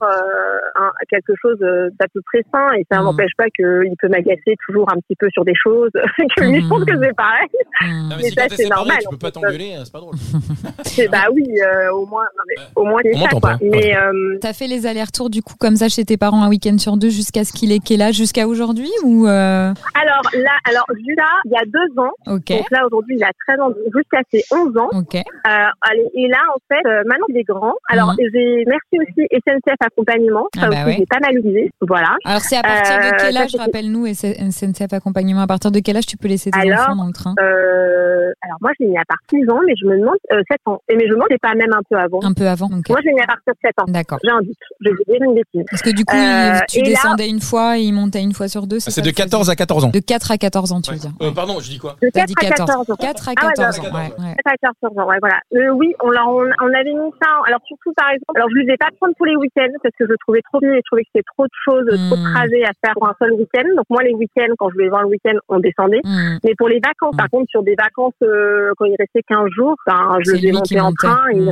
un, 0.77 0.91
quelque 1.09 1.33
chose 1.41 1.59
d'à 1.59 2.07
peu 2.13 2.21
près 2.27 2.43
sain 2.53 2.73
et 2.79 2.85
ça 2.91 3.01
Mm. 3.01 3.05
n'empêche 3.05 3.33
pas 3.37 3.49
qu'il 3.57 3.95
peut 4.01 4.09
m'agacer 4.09 4.55
toujours 4.67 4.87
un 4.93 5.01
petit 5.01 5.17
peu 5.19 5.29
sur 5.31 5.45
des 5.45 5.55
choses 5.55 5.91
que 6.37 6.45
lui 6.45 6.61
je 6.63 6.69
pense 6.69 6.85
que 6.85 6.99
c'est 7.01 7.15
pareil. 7.17 7.44
Non, 7.83 8.09
mais 8.11 8.17
Mais 8.17 8.23
si 8.31 8.35
ça, 8.35 8.47
c'est 8.51 8.69
normal, 8.69 8.97
tu 9.03 9.09
peux 9.11 9.17
pas 9.19 9.31
t'engueuler, 9.31 9.75
hein, 9.75 9.83
c'est 9.85 9.93
pas 9.93 10.01
drôle. 10.01 10.15
C'est 10.85 11.09
bah 11.09 11.25
oui, 11.33 11.45
euh, 11.61 11.91
au 11.93 12.07
moins, 12.07 12.23
non, 12.37 12.43
mais 12.49 12.55
au 12.77 12.85
moins 12.85 13.01
c'est 13.03 13.13
ça 13.15 13.19
m'entend 13.21 13.41
quoi. 13.41 13.51
pas, 13.53 13.59
Mais 13.63 13.97
euh, 13.97 14.39
T'as 14.41 14.53
fait 14.53 14.67
les 14.69 14.87
allers-retours 14.87 15.29
du 15.29 15.43
coup 15.43 15.55
comme 15.59 15.77
ça 15.77 15.89
chez 15.89 16.05
tes 16.05 16.17
parents 16.17 16.43
un 16.43 16.49
week-end 16.49 16.79
sur 16.79 16.97
deux 16.97 17.09
jusqu'à 17.11 17.45
ce 17.45 17.53
qu'il 17.53 17.73
ait 17.73 17.81
quel 17.85 18.01
âge 18.03 18.15
jusqu'à 18.15 18.47
aujourd'hui 18.47 18.91
ou 19.05 19.27
euh, 19.27 19.73
alors 19.95 20.23
là, 20.35 20.53
alors 20.69 20.87
Judas, 20.97 21.23
il 21.47 21.53
y 21.53 21.57
a 21.57 21.65
deux 21.67 22.01
ans, 22.01 22.13
ok 22.27 22.49
donc 22.49 22.71
là 22.71 22.87
aujourd'hui 22.87 23.17
il 23.19 23.25
a 23.25 23.31
13 23.49 23.61
ans, 23.61 23.71
jusqu'à 23.95 24.21
ses 24.33 24.45
11 24.55 24.77
ans. 24.79 24.89
ok 24.93 25.15
Euh, 25.17 25.51
allez, 25.83 26.07
et 26.15 26.29
là, 26.29 26.39
en 26.55 26.59
fait, 26.69 26.89
euh, 26.89 27.03
maintenant 27.07 27.27
il 27.29 27.37
est 27.39 27.43
grand. 27.45 27.75
Alors, 27.89 28.11
Mhm. 28.13 28.17
j'ai 28.33 28.65
merci 28.67 28.95
aussi 29.01 29.27
SNCF 29.31 29.75
Accompagnement. 29.81 30.47
Ça 30.55 30.63
Ah 30.65 30.69
bah 30.69 30.77
aussi, 30.77 30.85
ouais. 30.87 30.97
j'ai 30.99 31.07
pas 31.07 31.19
mal 31.21 31.37
utilisé. 31.37 31.71
Voilà. 31.81 32.17
alors 32.25 32.41
c'est 32.41 32.57
à 32.57 32.63
partir 32.63 32.97
de 32.99 33.17
quel 33.21 33.37
âge 33.37 33.57
rappelle-nous 33.59 34.07
SNCF 34.15 34.93
accompagnement 34.93 35.41
à 35.43 35.47
partir 35.47 35.71
de 35.71 35.81
quel 35.81 35.97
âge 35.97 36.07
tu 36.07 36.17
peux 36.17 36.29
laisser 36.29 36.51
tes 36.51 36.59
Alors, 36.61 36.81
enfants 36.81 36.97
dans 36.97 37.07
le 37.07 37.13
train? 37.13 37.34
Euh, 37.41 38.33
alors 38.43 38.59
moi, 38.61 38.71
j'ai 38.79 38.87
mis 38.87 38.99
à 38.99 39.05
partir 39.05 39.39
de 39.41 39.45
6 39.45 39.51
ans, 39.51 39.61
mais 39.67 39.75
je 39.81 39.87
me 39.87 39.99
demande 39.99 40.17
euh, 40.33 40.43
7 40.51 40.59
ans. 40.67 40.81
Et 40.89 40.97
mais 40.97 41.05
je 41.05 41.11
me 41.11 41.15
demande, 41.15 41.29
c'est 41.31 41.41
pas 41.41 41.55
même 41.55 41.73
un 41.73 41.83
peu 41.89 41.97
avant. 41.97 42.21
un 42.23 42.33
peu 42.33 42.47
avant 42.47 42.67
ok 42.67 42.89
Moi, 42.89 43.01
j'ai 43.03 43.13
mis 43.13 43.21
à 43.21 43.27
partir 43.27 43.53
de 43.55 43.59
7 43.63 43.73
ans. 43.81 43.85
d'accord 43.89 44.19
J'ai 44.25 44.31
un 44.31 44.41
doute. 44.43 44.57
Je 44.81 44.91
vais 44.91 45.05
dire 45.07 45.23
une 45.23 45.35
bêtise. 45.35 45.65
parce 45.71 45.83
que 45.83 45.91
du 45.91 46.05
coup 46.05 46.17
Euh, 46.17 46.59
tu 46.69 46.81
là- 46.81 46.85
descendais 46.91 47.29
une 47.29 47.41
fois 47.41 47.79
et 47.79 47.83
il 47.83 47.93
montait 47.93 48.23
une 48.23 48.33
fois 48.35 48.49
sur 48.49 48.67
deux 48.67 48.79
Ah, 48.87 48.91
C'est 48.91 49.03
de 49.03 49.11
que 49.11 49.17
ça 49.17 49.25
14 49.25 49.51
à 49.51 49.57
14 49.57 49.85
ans. 49.85 49.91
de 49.91 49.99
4 50.01 50.31
à 50.31 50.39
14 50.39 50.73
ans 50.73 50.81
tu 50.81 50.91
veux 50.93 50.99
dire 50.99 51.11
Euh, 51.23 51.31
pardon, 51.33 51.59
je 51.61 51.69
dis 51.71 51.79
quoi 51.79 51.97
De 52.03 52.09
T'as 52.11 52.21
4 52.21 52.29
dit 52.29 52.35
à 52.39 52.49
14 52.51 52.67
14 52.71 52.91
ans. 52.91 52.97
4 52.97 53.29
à 53.29 53.33
Ah 53.37 53.47
ouais, 53.47 53.53
14 53.57 53.81
bah, 53.81 53.89
ans 53.89 53.95
ouais, 53.95 54.13
ouais. 54.19 54.35
4 54.45 54.55
à 54.55 54.57
14 54.83 54.99
ans, 54.99 55.09
ouais, 55.09 55.19
voilà. 55.21 55.39
Euh, 55.55 55.71
oui, 55.75 55.95
on, 56.03 56.11
leur- 56.11 56.29
on, 56.29 56.45
on 56.63 56.71
avait 56.75 56.93
mis 56.95 57.11
ça. 57.23 57.31
Alors 57.47 57.61
surtout, 57.67 57.93
par 57.97 58.11
exemple, 58.11 58.37
alors 58.37 58.49
je 58.51 58.61
ne 58.61 58.67
vais 58.67 58.77
pas 58.77 58.89
prendre 59.01 59.15
tous 59.17 59.25
les 59.25 59.37
week-ends 59.37 59.73
parce 59.83 59.95
que 59.99 60.05
je 60.07 60.11
le 60.11 60.17
trouvais 60.19 60.43
trop 60.43 60.61
bien 60.61 60.73
et 60.73 60.77
je 60.83 60.87
trouvais 60.91 61.03
que 61.05 61.11
c'était 61.15 61.27
trop 61.37 61.45
de 61.45 61.57
choses, 61.65 61.87
trop 62.09 62.17
de 62.17 62.23
Hmm. 62.25 62.35
trajets 62.35 62.65
à 62.65 62.73
faire 62.85 62.95
pour 62.95 63.09
un 63.09 63.15
seul 63.19 63.33
week-end. 63.33 63.67
Donc 63.77 63.87
moi, 63.91 64.03
les 64.03 64.15
week-ends, 64.15 64.53
quand 64.59 64.69
je 64.71 64.75
voulais 64.75 64.89
voir 64.89 65.03
le 65.03 65.09
week-end, 65.09 65.37
on 65.49 65.59
descendait. 65.59 66.01
Hmm. 66.05 66.39
Mais 66.45 66.55
pour 66.57 66.69
les 66.69 66.81
vacances, 66.85 67.14
par 67.17 67.29
contre, 67.31 67.49
sur 67.51 67.63
des 67.63 67.75
vacances, 67.77 68.13
euh, 68.23 68.73
quand 68.79 68.85
il 68.87 68.97
restait 68.99 69.23
15 69.29 69.49
jours, 69.57 69.77
ben, 69.87 70.19
je 70.25 70.31
le 70.33 70.37
faisais 70.39 70.53
monter 70.53 70.81
en 70.81 70.85
montait. 70.87 71.07
train 71.07 71.29
et 71.33 71.41
Mm. 71.41 71.49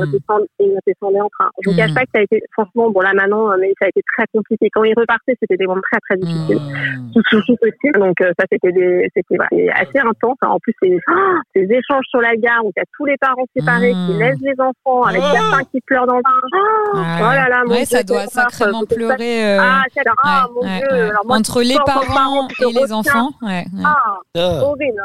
et 0.59 0.65
il 0.65 0.75
redescendait 0.75 1.21
en 1.21 1.29
train. 1.29 1.49
Je 1.63 1.69
vous 1.69 1.75
Mm. 1.75 1.77
cache 1.79 1.93
pas 1.93 2.01
que 2.05 2.09
ça 2.15 2.19
a 2.19 2.23
été, 2.23 2.41
franchement, 2.53 2.89
bon 2.91 2.99
là 3.01 3.13
maintenant, 3.13 3.51
euh, 3.51 3.57
mais 3.59 3.73
ça 3.79 3.85
a 3.85 3.89
été 3.89 4.01
très 4.15 4.25
compliqué. 4.33 4.69
Quand 4.73 4.83
il 4.83 4.93
repartait, 4.97 5.35
c'était 5.39 5.57
des 5.57 5.65
moments 5.67 5.81
très 5.91 5.99
très 6.09 6.17
difficiles. 6.17 6.57
Hmm. 6.57 7.11
Tout 7.13 7.21
souci 7.29 7.55
possible. 7.57 7.99
Donc 7.99 8.19
euh, 8.21 8.31
ça, 8.39 8.45
c'était 8.51 8.71
des, 8.71 9.07
c'était 9.15 9.35
voilà, 9.37 9.73
assez 9.75 9.99
intense. 9.99 10.37
En 10.41 10.59
plus, 10.59 10.73
c'est 10.81 10.97
ah, 11.07 11.39
ces 11.55 11.61
échanges 11.71 12.05
sur 12.09 12.21
la 12.21 12.35
gare 12.35 12.63
où 12.65 12.71
il 12.75 12.79
y 12.79 12.81
a 12.81 12.85
tous 12.97 13.05
les 13.05 13.17
parents 13.17 13.45
séparés 13.55 13.93
qui 14.07 14.13
laissent 14.17 14.41
les 14.41 14.55
enfants 14.59 15.03
avec 15.03 15.21
Ah. 15.23 15.31
certains 15.33 15.63
qui 15.71 15.81
pleurent 15.81 16.07
dans 16.07 16.17
le 16.17 16.23
train. 16.23 16.33
Ah, 16.43 16.97
Ouais. 16.97 17.19
oh 17.21 17.33
là 17.35 17.49
là, 17.49 17.61
mon 17.65 17.71
ouais, 17.71 17.77
Dieu, 17.85 17.97
ça 17.97 18.03
doit 18.03 18.25
sacrément 18.27 18.83
pleurer 18.85 19.57
euh, 19.57 19.59
Ah, 19.61 19.83
c'est 19.93 20.01
ah, 20.23 20.45
ouais, 20.47 20.53
mon 20.55 20.61
ouais, 20.61 20.79
Dieu. 20.79 20.87
ouais. 20.97 21.09
Alors, 21.09 21.25
moi, 21.25 21.37
entre 21.37 21.61
les 21.61 21.77
parents 21.85 22.47
et 22.61 22.71
les 22.73 22.93
enfants. 22.93 23.29
Ah, 23.45 23.61
Ah. 23.85 24.19
horrible. 24.63 25.01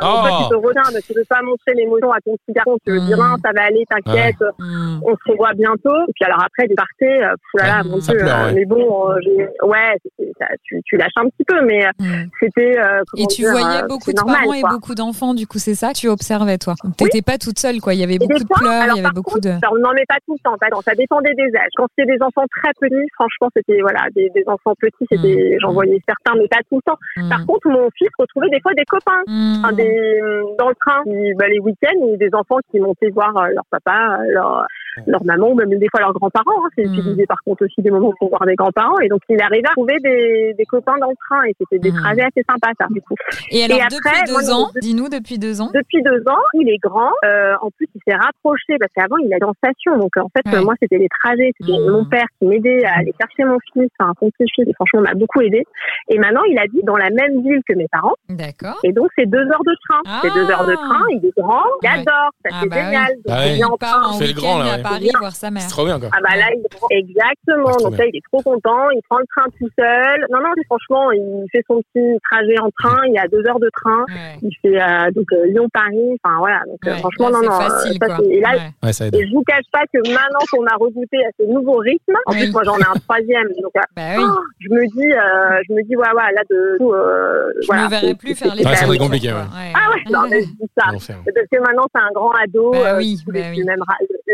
Te 0.48 0.54
retiens, 0.54 0.82
mais 0.94 1.00
tu 1.02 1.12
veux 1.14 1.24
pas 1.28 1.42
montrer 1.42 1.74
l'émotion 1.74 2.12
à 2.12 2.20
ton 2.20 2.36
petit 2.36 2.52
garçon. 2.54 2.76
Tu 2.84 2.92
veux 2.92 3.00
dire, 3.00 3.16
non, 3.18 3.36
ça 3.44 3.50
va 3.54 3.64
aller, 3.64 3.84
t'inquiète. 3.88 4.36
Hmm. 4.58 5.00
On 5.04 5.14
se 5.16 5.30
revoit 5.32 5.52
bientôt. 5.54 5.96
Et 6.08 6.12
puis 6.14 6.24
alors 6.24 6.42
après, 6.44 6.66
de 6.68 6.74
partir, 6.74 7.08
euh, 7.08 7.34
pff, 7.34 7.62
là, 7.62 7.66
là, 7.66 7.82
Ouais, 7.82 7.88
mon 7.90 8.00
ça 8.00 8.12
Dieu. 8.12 8.20
pleure, 8.20 8.38
euh, 8.38 8.46
ouais. 8.46 8.52
Mais 8.54 8.64
bon, 8.64 9.10
euh, 9.10 9.66
ouais, 9.66 9.98
ça, 10.38 10.46
tu, 10.64 10.80
tu 10.84 10.96
lâches 10.96 11.12
un 11.16 11.28
petit 11.28 11.44
peu, 11.46 11.60
mais 11.64 11.86
Hmm. 11.98 12.26
c'était. 12.40 12.78
euh, 12.78 13.02
Et 13.16 13.26
tu 13.26 13.42
dire, 13.42 13.50
voyais 13.52 13.82
beaucoup 13.88 14.10
de 14.12 14.16
normal, 14.16 14.36
parents 14.42 14.52
et 14.54 14.60
quoi. 14.60 14.70
beaucoup 14.70 14.94
d'enfants, 14.94 15.34
du 15.34 15.46
coup, 15.46 15.58
c'est 15.58 15.74
ça 15.74 15.92
que 15.92 15.98
tu 15.98 16.08
observais, 16.08 16.58
toi? 16.58 16.74
T'étais 16.96 17.22
pas 17.22 17.38
toute 17.38 17.58
seule, 17.58 17.80
quoi. 17.80 17.94
Il 17.94 18.00
y 18.00 18.04
avait 18.04 18.14
Et 18.14 18.18
beaucoup 18.18 18.34
des 18.34 18.44
de 18.44 18.48
pleurs, 18.48 18.72
il 18.72 18.82
alors, 18.84 18.96
y 18.96 19.00
avait 19.00 19.14
beaucoup 19.14 19.34
contre, 19.38 19.48
de. 19.48 19.50
alors, 19.62 19.74
non, 19.80 19.90
mais 19.94 20.04
pas 20.08 20.16
tout 20.26 20.34
le 20.34 20.40
temps, 20.42 20.56
ça 20.84 20.94
dépendait 20.94 21.34
des 21.34 21.50
âges. 21.56 21.70
Quand 21.76 21.86
c'était 21.96 22.12
des 22.16 22.22
enfants 22.22 22.44
très 22.62 22.72
petits, 22.80 23.08
franchement, 23.14 23.48
c'était, 23.54 23.80
voilà, 23.80 24.00
des, 24.14 24.30
des 24.34 24.44
enfants 24.46 24.74
petits, 24.80 25.06
c'était, 25.10 25.56
j'en 25.60 25.72
voyais 25.72 26.00
certains, 26.06 26.38
mais 26.38 26.48
pas 26.48 26.60
tout 26.70 26.76
le 26.76 26.82
temps. 26.82 26.98
Par 27.28 27.44
contre, 27.46 27.68
mon 27.68 27.88
fils 27.96 28.08
retrouvait 28.18 28.48
des 28.50 28.60
fois 28.60 28.72
des 28.74 28.84
copains. 28.84 29.22
Enfin, 29.58 29.72
des, 29.72 30.20
dans 30.58 30.68
le 30.68 30.74
train, 30.74 31.02
bah, 31.36 31.48
les 31.48 31.60
week-ends, 31.60 32.16
des 32.16 32.30
enfants 32.32 32.58
qui 32.70 32.80
montaient 32.80 33.10
voir 33.10 33.36
euh, 33.36 33.48
leur 33.48 33.64
papa, 33.70 34.20
euh, 34.20 34.32
leur, 34.32 34.66
leur 35.06 35.24
maman, 35.24 35.50
ou 35.50 35.54
même 35.54 35.70
des 35.70 35.86
fois 35.90 36.00
leurs 36.00 36.12
grands-parents. 36.12 36.64
Hein. 36.64 36.68
C'est 36.76 36.86
Mm. 36.86 36.94
utilisé 36.94 37.26
par 37.26 37.38
contre 37.44 37.64
aussi 37.64 37.80
des 37.82 37.90
moments 37.90 38.12
pour 38.18 38.28
voir 38.30 38.44
des 38.46 38.54
grands-parents. 38.54 38.98
Et 39.00 39.08
donc, 39.08 39.20
il 39.28 39.40
arrivait 39.40 39.68
à 39.68 39.72
trouver 39.72 39.96
des, 40.02 40.54
des 40.56 40.64
copains 40.64 40.96
dans 41.00 41.08
le 41.10 41.16
train. 41.28 41.42
Et 41.44 41.54
c'était 41.58 41.78
des 41.78 41.92
Mm. 41.92 42.00
trajets 42.02 42.22
assez 42.22 42.42
sympas, 42.48 42.72
ça, 42.80 42.86
du 42.90 43.00
coup. 43.02 43.14
Et 43.50 43.64
alors, 43.64 43.78
Et 43.78 43.82
après, 43.82 43.96
depuis 44.22 44.34
deux 44.34 44.50
ans, 44.52 44.68
dis-nous, 44.80 45.08
depuis 45.08 45.38
deux 45.38 45.60
ans. 45.60 45.70
Depuis 45.74 46.02
deux 46.02 46.22
ans, 46.28 46.42
il 46.54 46.68
est 46.68 46.78
grand. 46.78 47.10
Euh, 47.24 47.54
en 47.62 47.70
plus, 47.70 47.86
il 47.94 48.00
s'est 48.06 48.16
rapproché 48.16 48.76
parce 48.80 48.92
qu'avant, 48.94 49.16
il 49.18 49.32
allait 49.32 49.44
en 49.44 49.54
station. 49.54 49.96
Donc, 49.98 50.16
en 50.16 50.28
fait, 50.34 50.46
Ouais. 50.50 50.58
euh, 50.58 50.64
moi, 50.64 50.74
c'était 50.80 50.98
les 50.98 51.08
trajets. 51.22 51.52
C'était 51.60 51.78
Mhm. 51.78 51.90
mon 51.90 52.04
père 52.04 52.26
qui 52.38 52.46
m'aidait 52.48 52.84
à 52.84 52.98
aller 52.98 53.12
chercher 53.20 53.44
mon 53.44 53.58
fils, 53.72 53.90
enfin, 53.98 54.12
son 54.20 54.30
petit-fils. 54.30 54.66
Et 54.68 54.74
franchement, 54.74 55.00
on 55.00 55.02
m'a 55.02 55.14
beaucoup 55.14 55.40
aidé. 55.40 55.62
Et 56.08 56.18
maintenant, 56.18 56.42
il 56.50 56.58
habite 56.58 56.84
dans 56.84 56.96
la 56.96 57.10
même 57.10 57.42
ville 57.42 57.60
que 57.68 57.74
mes 57.74 57.86
parents. 57.92 58.14
D'accord. 58.28 58.78
Et 58.84 58.92
donc, 58.92 59.08
c'est 59.16 59.26
deux 59.26 59.38
heures 59.46 59.64
de 59.64 59.74
train. 59.88 60.00
Ah. 60.06 60.20
C'est 60.22 60.30
deux 60.34 60.50
heures 60.50 60.66
de 60.66 60.74
train. 60.74 61.04
Il 61.10 61.24
est 61.26 61.32
grand. 61.36 61.62
Il 61.82 61.88
Ouais. 61.88 61.94
adore. 62.00 62.30
Ça, 62.44 62.50
Ah 62.52 62.60
c'est 62.62 62.68
bah 62.68 62.76
génial. 62.76 63.12
Donc, 63.16 63.24
Ah 63.36 63.46
il 63.46 63.54
vient 63.54 63.68
en 63.68 63.76
train. 63.76 64.18
Fais 64.18 64.26
le 64.26 64.32
grand, 64.34 64.58
là, 64.58 64.64
à 64.72 64.76
ouais. 64.76 64.82
Paris 64.90 65.10
voir 65.18 65.34
sa 65.36 65.50
mère. 65.50 65.62
C'est 65.62 65.68
trop 65.70 65.84
bien, 65.84 65.98
quoi. 66.00 66.08
Ah 66.12 66.18
bah 66.22 66.36
là, 66.36 66.46
il. 66.54 66.62
Exactement. 66.98 67.72
Ah, 67.78 67.82
Donc 67.82 67.98
là, 67.98 68.04
il 68.06 68.16
est 68.16 68.24
trop 68.32 68.42
content. 68.42 68.90
Il 68.90 69.00
prend 69.08 69.18
le 69.18 69.26
train 69.34 69.48
tout 69.58 69.68
seul. 69.78 70.26
Non, 70.30 70.38
non, 70.40 70.50
franchement, 70.66 71.10
il 71.12 71.44
fait 71.52 71.62
son 71.66 71.80
petit 71.92 72.18
trajet 72.30 72.58
en 72.60 72.70
train. 72.78 72.98
Il 73.06 73.14
y 73.14 73.18
a 73.18 73.26
deux 73.28 73.42
heures 73.48 73.60
de 73.60 73.70
train. 73.74 74.04
Ouais. 74.08 74.38
Il 74.42 74.52
fait 74.62 74.80
euh, 74.80 75.10
donc 75.12 75.26
euh, 75.32 75.46
Lyon-Paris. 75.46 76.18
Enfin 76.22 76.38
voilà. 76.38 76.60
Donc 76.66 76.78
euh, 76.86 76.92
Ouais. 76.92 76.98
franchement, 76.98 77.28
Là, 77.28 77.32
non, 77.32 77.40
c'est 77.42 77.48
non. 77.48 77.60
facile, 77.60 77.98
ça, 78.00 78.18
et 78.30 78.40
là, 78.40 78.48
Ouais. 78.52 78.70
Ouais, 78.82 78.92
ça 78.92 79.06
aide. 79.06 79.14
et 79.14 79.26
je 79.26 79.32
vous 79.32 79.42
cache 79.42 79.64
pas 79.72 79.82
que 79.92 79.98
maintenant 80.08 80.40
qu'on 80.50 80.64
a 80.66 80.74
regoûté 80.76 81.16
à 81.24 81.30
ce 81.38 81.44
nouveau 81.46 81.76
rythme, 81.78 82.14
en 82.26 82.32
Oui. 82.32 82.38
plus 82.44 82.52
moi 82.52 82.62
j'en 82.64 82.76
ai 82.78 82.82
un 82.88 82.98
troisième, 83.06 83.48
donc 83.62 83.72
Bah 83.94 84.02
oui. 84.16 84.24
oh, 84.26 84.38
je 84.60 84.68
me 84.70 84.86
dis, 84.86 85.12
euh, 85.12 85.62
je 85.68 85.74
me 85.74 85.82
dis 85.84 85.96
ouais 85.96 86.06
ouais 86.08 86.32
là 86.34 86.42
de 86.48 86.78
tout, 86.78 86.92
euh, 86.92 87.52
Je 87.60 87.66
voilà. 87.66 87.84
me 87.84 87.88
verrais 87.90 88.06
c'est- 88.08 88.14
plus 88.18 88.34
faire 88.34 88.54
les 88.54 88.64
Ouais, 88.64 88.74
ça 88.74 88.86
serait 88.86 88.98
compliqué, 88.98 89.28
ouais. 89.28 89.44
Ah 89.74 89.90
ouais, 89.90 90.02
non 90.10 90.22
mais 90.30 90.40
je 90.42 90.46
dis 90.48 90.70
ça. 90.78 90.86
Parce 90.90 91.06
que 91.06 91.58
maintenant 91.60 91.86
c'est 91.94 92.00
un 92.00 92.10
grand 92.14 92.32
ado, 92.32 92.70
Bah 92.72 92.96
oui, 92.96 93.18
bah 93.26 93.32
oui. 93.50 93.64
même 93.64 93.80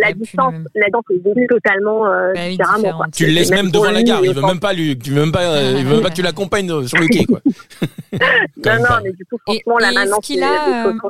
la 0.01 0.13
même. 0.37 0.67
la 0.75 0.85
distance 0.87 1.05
est 1.11 1.25
vécue 1.25 1.47
totalement 1.49 2.07
euh, 2.07 2.33
Bah 2.35 2.49
différemment. 2.49 2.77
différente. 2.79 2.97
Quoi. 2.97 3.07
Tu 3.15 3.27
le 3.27 3.33
laisses 3.33 3.51
même 3.51 3.71
devant 3.71 3.91
la 3.91 4.03
gare, 4.03 4.25
il 4.25 4.35
veut 4.35 4.43
même 4.43 4.61
pas 4.61 4.73
lui, 4.73 4.93
il 4.93 5.11
veut 5.13 5.21
même 5.21 5.33
pas, 5.33 5.43
euh, 5.43 5.75
il 5.79 5.85
veut 5.85 5.95
même 5.95 6.03
pas 6.03 6.11
que 6.11 6.15
tu 6.17 6.23
l'accompagnes 6.23 6.71
euh, 6.71 6.87
sur 6.87 6.99
le 6.99 7.07
quai, 7.09 7.25
quoi. 7.25 7.41
Non 8.65 8.77
non, 8.79 8.97
mais 9.03 9.13
du 9.13 9.25
coup 9.27 9.37
franchement 9.45 9.79
là 9.79 9.91
et 9.91 9.95
maintenant 9.95 10.19
est-ce 10.19 10.27
qu'il 10.27 10.39
c'est- 10.39 10.45
a, 10.45 10.51
les 10.77 10.83
choses 10.85 11.01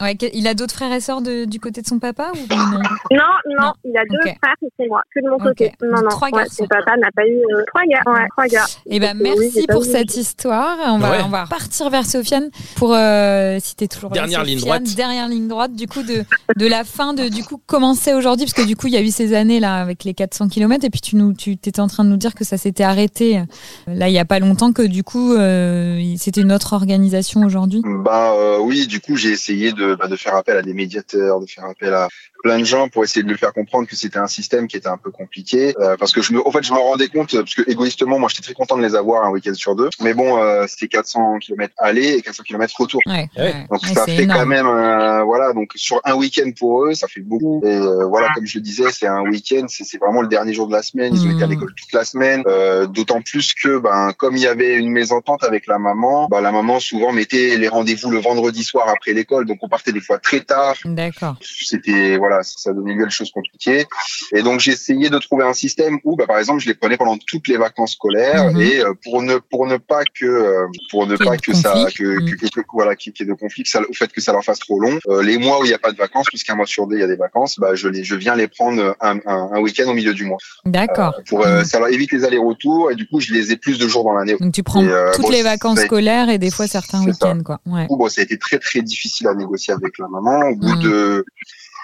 euh. 0.00 0.04
Ouais, 0.04 0.14
il 0.32 0.46
a 0.48 0.54
d'autres 0.54 0.74
frères 0.74 0.92
et 0.92 1.00
sœurs 1.00 1.20
de- 1.20 1.44
du 1.44 1.60
côté 1.60 1.82
de 1.82 1.86
son 1.86 1.98
papa 1.98 2.30
ou 2.32 2.38
non? 2.54 2.56
Non, 2.56 2.78
non, 3.12 3.66
Non. 3.66 3.72
il 3.84 3.96
a 3.96 4.02
deux 4.08 4.16
Ok. 4.30 4.36
frères 4.42 4.54
et 4.62 4.68
c'est 4.78 4.88
moi, 4.88 5.02
que 5.14 5.20
de 5.22 5.28
mon 5.28 5.36
Ok. 5.36 5.42
côté. 5.42 5.72
Non, 5.82 6.00
non, 6.02 6.08
Trois 6.08 6.28
ouais, 6.28 6.38
garçons. 6.44 6.54
son 6.64 6.66
papa 6.66 6.96
n'a 6.96 7.10
pas 7.14 7.26
eu 7.26 7.36
euh, 7.36 7.62
trois 7.66 7.82
gars. 7.84 8.00
Ouais, 8.06 8.26
trois 8.30 8.46
gars. 8.46 8.64
Eh 8.86 8.98
ben, 8.98 9.16
oui, 9.20 9.30
merci 9.30 9.66
pour 9.68 9.84
cette 9.84 10.16
histoire. 10.16 10.76
On 10.86 10.98
va, 10.98 11.10
Ouais. 11.10 11.18
on 11.24 11.28
va 11.28 11.44
partir 11.46 11.90
vers 11.90 12.06
Sofiane 12.06 12.48
pour, 12.76 12.94
euh, 12.94 13.58
si 13.60 13.76
t'es 13.76 13.86
toujours 13.86 14.10
là, 14.10 14.14
Dernière 14.14 14.42
ligne 14.44 14.60
droite. 14.60 14.82
Dernière 14.96 15.28
ligne 15.28 15.48
droite, 15.48 15.74
du 15.74 15.86
coup, 15.86 16.02
de, 16.02 16.24
de 16.56 16.66
la 16.66 16.84
fin 16.84 17.12
de, 17.12 17.28
du 17.28 17.44
coup, 17.44 17.60
comment 17.66 17.92
c'est 17.94 18.14
aujourd'hui, 18.14 18.46
parce 18.46 18.54
du 18.66 18.76
coup, 18.76 18.86
il 18.86 18.92
y 18.92 18.96
a 18.96 19.02
eu 19.02 19.10
ces 19.10 19.34
années, 19.34 19.60
là, 19.60 19.80
avec 19.80 20.04
les 20.04 20.14
400 20.14 20.48
km, 20.48 20.84
et 20.84 20.90
puis 20.90 21.00
tu 21.00 21.16
nous, 21.16 21.32
tu 21.32 21.52
étais 21.52 21.80
en 21.80 21.88
train 21.88 22.04
de 22.04 22.10
nous 22.10 22.16
dire 22.16 22.34
que 22.34 22.44
ça 22.44 22.56
s'était 22.56 22.84
arrêté, 22.84 23.38
euh, 23.38 23.42
là, 23.86 24.08
il 24.08 24.12
y 24.12 24.18
a 24.18 24.24
pas 24.24 24.38
longtemps, 24.38 24.72
que 24.72 24.82
du 24.82 25.02
coup, 25.02 25.34
euh, 25.34 26.14
c'était 26.16 26.40
une 26.40 26.52
autre 26.52 26.72
organisation 26.72 27.42
aujourd'hui? 27.42 27.82
Bah 27.84 28.32
euh, 28.34 28.58
oui, 28.60 28.86
du 28.86 29.00
coup 29.00 29.16
j'ai 29.16 29.30
essayé 29.30 29.72
de, 29.72 29.94
bah, 29.94 30.08
de 30.08 30.16
faire 30.16 30.34
appel 30.34 30.56
à 30.56 30.62
des 30.62 30.74
médiateurs, 30.74 31.40
de 31.40 31.46
faire 31.46 31.64
appel 31.64 31.94
à 31.94 32.08
plein 32.42 32.58
de 32.58 32.64
gens 32.64 32.88
pour 32.88 33.04
essayer 33.04 33.22
de 33.22 33.28
lui 33.28 33.36
faire 33.38 33.52
comprendre 33.52 33.86
que 33.88 33.96
c'était 33.96 34.18
un 34.18 34.26
système 34.26 34.68
qui 34.68 34.76
était 34.76 34.88
un 34.88 34.96
peu 34.96 35.10
compliqué, 35.10 35.74
euh, 35.80 35.96
parce 35.96 36.12
que 36.12 36.22
je 36.22 36.32
me, 36.32 36.46
en 36.46 36.50
fait 36.52 36.62
je 36.62 36.72
me 36.72 36.78
rendais 36.78 37.08
compte, 37.08 37.32
parce 37.32 37.54
que 37.54 37.68
égoïstement 37.70 38.18
moi 38.18 38.28
j'étais 38.28 38.42
très 38.42 38.54
content 38.54 38.76
de 38.76 38.82
les 38.82 38.94
avoir 38.94 39.24
un 39.24 39.30
week-end 39.30 39.54
sur 39.54 39.74
deux, 39.74 39.88
mais 40.00 40.14
bon 40.14 40.36
euh, 40.42 40.64
c'était 40.68 40.88
400 40.88 41.38
km 41.40 41.72
aller 41.78 42.14
et 42.14 42.22
400 42.22 42.42
km 42.44 42.74
retour. 42.80 43.00
Ouais. 43.06 43.28
Donc 43.70 43.82
Ouais, 43.82 43.94
ça 43.94 44.04
fait 44.06 44.22
énorme. 44.22 44.40
quand 44.40 44.46
même, 44.46 44.66
euh, 44.66 45.22
voilà, 45.24 45.52
donc 45.52 45.72
sur 45.76 46.00
un 46.04 46.14
week-end 46.14 46.50
pour 46.58 46.84
eux, 46.86 46.94
ça 46.94 47.08
fait 47.08 47.20
beaucoup. 47.20 47.60
Et 47.64 47.74
euh, 47.76 48.04
voilà, 48.06 48.28
comme 48.34 48.46
je 48.46 48.58
le 48.58 48.62
disais, 48.62 48.90
c'est 48.92 49.06
un 49.06 49.22
week-end, 49.22 49.66
c'est 49.68 49.98
vraiment 49.98 50.22
le 50.22 50.28
dernier 50.28 50.52
jour 50.52 50.66
de 50.68 50.72
la 50.72 50.82
semaine. 50.82 51.14
Ils 51.14 51.26
ont 51.26 51.30
été 51.30 51.42
à 51.42 51.46
Mhm. 51.46 51.52
l'école 51.52 51.74
toute 51.74 51.92
la 51.92 52.04
semaine. 52.04 52.42
Euh, 52.46 52.86
D'autant 52.86 53.20
plus 53.22 53.54
que, 53.54 53.78
ben, 53.78 54.12
comme 54.16 54.36
il 54.36 54.42
y 54.42 54.46
avait 54.46 54.74
une 54.74 54.90
mésentente 54.90 55.42
avec 55.44 55.66
la 55.66 55.78
maman, 55.78 56.28
bah, 56.30 56.40
la 56.40 56.52
maman 56.52 56.78
souvent 56.80 57.12
mettait 57.12 57.56
les 57.56 57.68
rendez-vous 57.68 58.10
le 58.10 58.18
vendredi 58.18 58.62
soir 58.64 58.88
après 58.88 59.12
l'école, 59.12 59.46
donc 59.46 59.58
on 59.62 59.68
partait 59.68 59.92
des 59.92 60.00
fois 60.00 60.18
très 60.18 60.40
tard. 60.40 60.74
D'accord. 60.84 61.36
C'était 61.40 62.16
voilà. 62.16 62.27
Voilà, 62.28 62.42
ça 62.42 62.72
donnait 62.72 62.94
lieu 62.94 63.02
à 63.02 63.06
des 63.06 63.10
choses 63.10 63.30
compliquées. 63.30 63.86
Et 64.32 64.42
donc 64.42 64.60
j'ai 64.60 64.72
essayé 64.72 65.08
de 65.10 65.18
trouver 65.18 65.44
un 65.44 65.52
système 65.54 65.98
où, 66.04 66.16
bah, 66.16 66.26
par 66.26 66.38
exemple, 66.38 66.60
je 66.60 66.68
les 66.68 66.74
prenais 66.74 66.96
pendant 66.96 67.16
toutes 67.26 67.48
les 67.48 67.56
vacances 67.56 67.92
scolaires 67.92 68.52
Mhm. 68.52 68.60
et 68.60 68.80
euh, 68.80 68.92
pour 69.02 69.22
ne 69.22 69.36
pour 69.38 69.66
ne 69.66 69.76
pas 69.76 70.02
que 70.18 70.26
euh, 70.26 70.66
pour 70.90 71.06
ne 71.06 71.16
pas 71.16 71.36
que 71.36 71.52
ça 71.54 71.86
que, 71.94 72.18
que, 72.30 72.34
que- 72.36 72.46
que- 72.60 72.60
voilà 72.72 72.94
qu'il 72.96 73.12
y 73.18 73.22
ait 73.22 73.26
de 73.26 73.32
conflit, 73.34 73.62
que 73.62 73.68
ça, 73.70 73.80
au 73.88 73.92
fait 73.94 74.12
que 74.12 74.20
ça 74.20 74.32
leur 74.32 74.44
fasse 74.44 74.58
trop 74.58 74.78
long. 74.80 74.98
euh, 75.08 75.22
les 75.22 75.38
mois 75.38 75.60
où 75.60 75.64
il 75.64 75.68
n'y 75.68 75.74
a 75.74 75.78
pas 75.78 75.92
de 75.92 75.96
vacances, 75.96 76.26
puisqu'un 76.28 76.54
mois 76.54 76.66
sur 76.66 76.86
deux 76.86 76.96
il 76.96 77.00
y 77.00 77.04
a 77.04 77.06
des 77.06 77.16
vacances, 77.16 77.58
bah 77.58 77.74
je 77.74 77.88
les 77.88 78.04
je 78.04 78.14
viens 78.14 78.34
les 78.36 78.48
prendre 78.48 78.96
un, 79.00 79.16
un, 79.26 79.48
un 79.54 79.60
week-end 79.60 79.88
au 79.88 79.94
milieu 79.94 80.14
du 80.14 80.24
mois. 80.24 80.38
D'accord. 80.64 81.14
Pour 81.28 81.46
Mhm. 81.46 81.64
ça 81.64 81.78
leur 81.78 81.88
évite 81.88 82.12
les 82.12 82.24
allers-retours 82.24 82.90
et 82.90 82.94
du 82.94 83.06
coup 83.06 83.20
je 83.20 83.32
les 83.32 83.52
ai 83.52 83.56
plus 83.56 83.78
de 83.78 83.86
jours 83.88 84.04
dans 84.04 84.12
l'année. 84.12 84.36
Donc 84.40 84.52
tu 84.52 84.62
prends 84.62 84.82
Et, 84.84 84.90
toutes 85.14 85.22
bon, 85.26 85.30
les 85.30 85.42
vacances 85.42 85.80
scolaires 85.80 86.28
et 86.28 86.38
des 86.38 86.50
fois 86.50 86.66
certains 86.66 87.02
week-ends, 87.04 87.40
quoi. 87.44 87.60
Ouais. 87.66 87.82
Du 87.82 87.88
coup, 87.88 87.96
bon, 87.96 88.08
ça 88.08 88.20
a 88.20 88.24
été 88.24 88.36
très 88.38 88.58
très 88.58 88.82
difficile 88.82 89.26
à 89.28 89.34
négocier 89.34 89.72
avec 89.74 89.98
la 89.98 90.08
maman. 90.08 90.48
Au 90.50 90.56
bout 90.56 90.76
de 90.76 91.24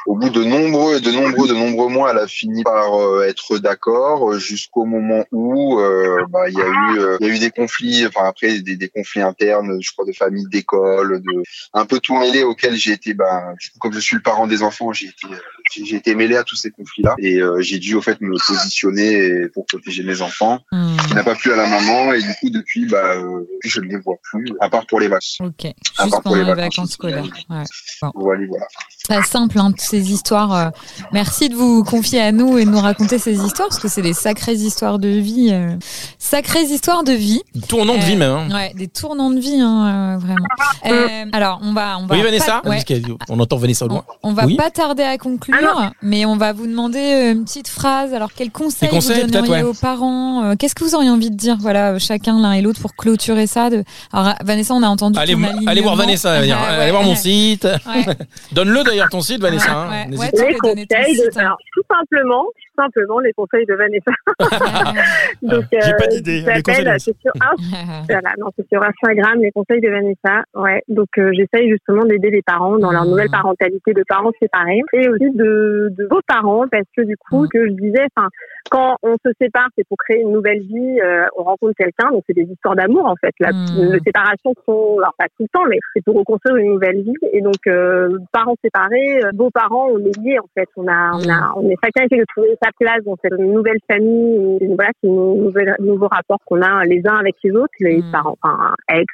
au 0.07 0.17
bout 0.17 0.31
de 0.31 0.45
nombreux, 0.45 1.01
de 1.01 1.11
nombreux, 1.11 1.49
de 1.49 1.55
nombreux 1.55 1.89
mois, 1.89 2.11
elle 2.11 2.19
a 2.19 2.27
fini 2.27 2.63
par 2.63 2.95
euh, 2.95 3.27
être 3.27 3.59
d'accord 3.59 4.33
euh, 4.33 4.39
jusqu'au 4.39 4.85
moment 4.85 5.25
où 5.33 5.79
euh, 5.81 6.25
bah, 6.29 6.49
il 6.49 6.55
y 6.55 6.61
a 6.61 6.67
eu, 6.67 6.99
euh, 6.99 7.17
il 7.21 7.27
y 7.27 7.31
a 7.31 7.35
eu 7.35 7.39
des 7.39 7.51
conflits. 7.51 8.07
Enfin 8.07 8.27
après 8.27 8.61
des, 8.61 8.77
des 8.77 8.89
conflits 8.89 9.23
internes, 9.23 9.79
je 9.81 9.93
crois 9.93 10.05
de 10.05 10.13
famille, 10.13 10.47
d'école, 10.47 11.21
de 11.21 11.43
un 11.73 11.87
peu 11.87 12.01
tout 12.01 12.17
mêlé 12.17 12.43
auquel 12.43 12.75
j'ai 12.75 12.93
été. 12.93 13.15
Bah, 13.15 13.55
comme 13.81 13.93
je 13.93 14.01
suis 14.01 14.17
le 14.17 14.23
parent 14.23 14.47
des 14.47 14.63
enfants, 14.63 14.93
j'ai 14.93 15.07
été, 15.07 15.27
j'ai 15.71 15.97
été 15.97 16.15
mêlé 16.15 16.37
à 16.37 16.45
tous 16.45 16.57
ces 16.57 16.71
conflits-là 16.71 17.15
et 17.19 17.41
euh, 17.41 17.61
j'ai 17.61 17.79
dû 17.79 17.95
au 17.95 18.03
fait 18.03 18.21
me 18.21 18.37
positionner 18.47 19.49
pour 19.55 19.67
protéger 19.67 20.03
mes 20.03 20.21
enfants. 20.23 20.61
Hmm. 20.73 20.97
qui 21.09 21.15
n'a 21.15 21.25
pas 21.25 21.35
plu 21.35 21.53
à 21.53 21.57
la 21.57 21.67
maman 21.67 22.13
et 22.13 22.23
du 22.23 22.35
coup 22.41 22.51
depuis 22.51 22.87
bah 22.87 23.17
euh, 23.17 23.47
je 23.65 23.81
ne 23.81 23.87
les 23.87 23.99
vois 23.99 24.17
plus 24.23 24.47
à 24.61 24.69
part 24.69 24.87
pour 24.87 25.01
les 25.01 25.09
vacances. 25.09 25.39
Ok. 25.41 25.65
À 25.65 25.69
Juste 25.69 25.77
part 25.97 26.11
pour 26.11 26.23
pendant 26.23 26.37
les 26.37 26.43
vacances 26.43 26.65
vacances 26.65 26.93
scolaires. 26.93 27.25
Ouais. 27.51 28.11
Voilà, 28.15 28.47
voilà. 28.47 28.67
Pas 29.07 29.23
simple, 29.23 29.59
hein, 29.59 29.71
toutes 29.71 29.81
ces 29.83 30.11
histoires. 30.11 30.55
euh. 30.55 30.71
Merci 31.13 31.51
de 31.51 31.55
vous 31.55 31.85
confier 31.85 32.23
à 32.23 32.33
nous 32.33 32.57
et 32.57 32.65
de 32.65 32.71
nous 32.71 32.81
raconter 32.81 33.19
ces 33.19 33.35
histoires, 33.45 33.69
parce 33.69 33.79
que 33.81 33.89
c'est 33.89 34.01
des 34.01 34.15
sacrées 34.15 34.55
histoires 34.55 34.99
de 34.99 35.09
vie. 35.09 35.51
euh. 35.53 35.77
Sacrées 36.19 36.63
histoires 36.63 37.05
de 37.05 37.13
vie. 37.13 37.43
Tournant 37.69 37.97
de 37.97 38.01
vie 38.03 38.17
même. 38.17 38.31
hein. 38.31 38.49
Ouais, 38.51 38.73
des 38.75 38.89
tournants 38.89 39.31
de 39.31 39.39
vie, 39.41 39.61
hein, 39.61 40.17
euh, 40.17 40.19
vraiment. 40.19 40.47
Euh, 40.87 41.25
alors, 41.35 41.61
on 41.63 41.75
va, 41.75 41.99
on 41.99 42.07
va 42.07 42.15
Oui, 42.15 42.21
pas- 42.23 42.29
Vanessa 42.29 42.63
ouais. 42.65 42.83
On 43.29 43.39
entend 43.41 43.57
Vanessa 43.59 43.85
au 43.85 43.89
On, 43.89 43.93
loin. 43.93 44.05
on 44.23 44.33
va 44.33 44.47
Oui. 44.47 44.57
pas 44.57 44.71
tarder 44.71 45.03
à 45.03 45.19
conclure, 45.19 45.91
mais 46.01 46.25
on 46.25 46.37
va 46.39 46.55
vous 46.55 46.67
demander 46.67 47.33
une 47.35 47.45
petite 47.45 47.69
phrase. 47.69 48.15
Alors, 48.15 48.31
quel 48.35 48.51
conseil 48.51 48.89
conseils, 48.89 49.21
vous 49.25 49.31
donneriez 49.31 49.53
ouais. 49.53 49.63
aux 49.65 49.75
parents 49.75 50.45
Euh, 50.45 50.55
Qu'est-ce 50.59 50.75
que 50.75 50.83
vous 50.83 50.95
auriez 50.95 51.11
envie 51.11 51.31
de 51.31 51.37
dire, 51.37 51.57
voilà, 51.61 51.99
chacun 51.99 52.41
l'un 52.41 52.53
et 52.53 52.63
l'autre 52.63 52.81
pour 52.81 52.95
clôturer 52.97 53.47
ça 53.47 53.69
de... 53.69 53.85
Alors, 54.15 54.33
Vanessa, 54.43 54.73
on 54.73 54.83
a 54.83 54.89
entendu 54.89 55.19
Allez, 55.19 55.35
voir. 55.35 55.97
Vanessa, 55.97 56.31
va. 56.31 56.37
Ah, 56.57 56.69
allez 56.71 56.79
ouais, 56.85 56.91
voir 56.91 57.03
mon 57.03 57.11
ouais. 57.11 57.17
site. 57.17 57.65
Ouais. 57.65 58.17
Donne-le 58.53 58.83
d'ailleurs 58.95 59.09
ton 59.11 59.21
site, 59.21 59.41
Vanessa. 59.41 59.73
hein. 59.73 60.07
Ouais, 60.11 60.17
ouais, 60.17 60.31
les 60.33 60.87
conseils, 60.87 61.17
de, 61.17 61.27
hein. 61.27 61.41
alors 61.41 61.59
tout 61.73 61.83
simplement, 61.91 62.45
simplement 62.77 63.21
les 63.21 63.33
conseils 63.33 63.67
de 63.67 63.75
Vanessa. 63.75 64.11
Donc, 65.43 65.65
J'ai 65.73 65.79
pas 65.95 66.05
euh, 66.05 66.09
d'idée, 66.09 66.41
les 66.47 66.63
conseils 66.63 66.85
de 66.85 66.91
c'est 66.99 67.17
sur 67.21 67.33
Inst- 67.33 68.07
voilà, 68.09 68.31
non, 68.39 68.49
c'est 68.57 68.67
sur 68.69 68.83
Instagram, 68.83 69.41
les 69.41 69.51
conseils 69.51 69.81
de 69.81 69.89
Vanessa. 69.89 70.43
Ouais. 70.55 70.83
Donc, 70.89 71.09
euh, 71.19 71.31
j'essaye 71.33 71.69
justement 71.71 72.05
d'aider 72.05 72.31
les 72.31 72.43
parents 72.43 72.79
dans 72.79 72.91
leur 72.93 73.05
nouvelle 73.05 73.31
parentalité 73.31 73.93
de 73.93 74.03
parents 74.09 74.33
séparés 74.41 74.81
et 74.93 75.09
aussi 75.09 75.31
de, 75.33 75.89
de 75.97 76.07
vos 76.11 76.21
parents 76.27 76.65
parce 76.71 76.85
que 76.97 77.03
du 77.03 77.17
coup, 77.17 77.43
Mhm. 77.43 77.49
que 77.49 77.67
je 77.67 77.73
disais, 77.73 78.07
enfin, 78.17 78.29
quand 78.71 78.97
on 79.03 79.15
se 79.25 79.31
sépare, 79.41 79.69
c'est 79.77 79.87
pour 79.87 79.99
créer 79.99 80.21
une 80.21 80.33
nouvelle 80.33 80.61
vie, 80.61 81.01
euh, 81.03 81.27
on 81.37 81.43
rencontre 81.45 81.75
quelqu'un, 81.77 82.11
donc 82.11 82.23
c'est 82.27 82.35
des 82.35 82.45
histoires 82.51 82.77
d'amour 82.77 83.07
en 83.07 83.17
fait. 83.17 83.33
La, 83.41 83.53
Mhm. 83.53 83.93
Les 83.93 84.01
séparations 84.01 84.55
sont, 84.67 84.97
alors 84.99 85.15
pas 85.19 85.27
tout 85.37 85.43
le 85.45 85.49
temps, 85.53 85.65
mais 85.69 85.79
c'est 85.95 86.03
pour 86.05 86.17
reconstruire 86.17 86.57
une 86.57 86.73
nouvelle 86.75 87.03
vie. 87.03 87.13
Et 87.33 87.41
donc, 87.41 87.57
euh, 87.67 88.19
parents 88.33 88.57
séparés, 88.63 89.25
euh, 89.25 89.31
beaux-parents, 89.33 89.89
on 89.93 89.99
est 89.99 90.17
liés 90.19 90.39
en 90.39 90.49
fait. 90.55 90.69
On 90.77 90.87
a, 90.89 91.13
on 91.15 91.29
a, 91.29 91.53
on 91.57 91.69
est 91.69 91.77
chacun 91.85 92.05
essaie 92.07 92.19
de 92.21 92.25
trouver 92.35 92.49
sa 92.65 92.71
place 92.79 93.05
dans 93.05 93.17
cette 93.23 93.39
nouvelle 93.39 93.79
famille. 93.91 94.59
Voilà, 94.75 94.91
un 95.05 95.09
nouvel, 95.09 95.77
nouveau 95.81 96.09
rapport 96.09 96.39
qu'on 96.47 96.63
a 96.63 96.85
les 96.85 97.03
uns 97.07 97.17
avec 97.17 97.35
les 97.45 97.51
autres, 97.53 97.75
les 97.81 97.99
Mhm. 97.99 98.11
parents, 98.11 98.37
enfin 98.43 98.75
ex. 98.91 99.07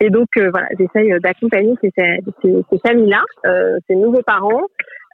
Et 0.00 0.10
donc 0.10 0.28
euh, 0.36 0.50
voilà, 0.52 0.68
j'essaye 0.78 1.18
d'accompagner 1.20 1.74
ces, 1.82 1.90
ces, 1.96 2.20
ces 2.70 2.78
familles-là, 2.86 3.22
euh, 3.46 3.78
ces 3.88 3.96
nouveaux 3.96 4.22
parents. 4.22 4.66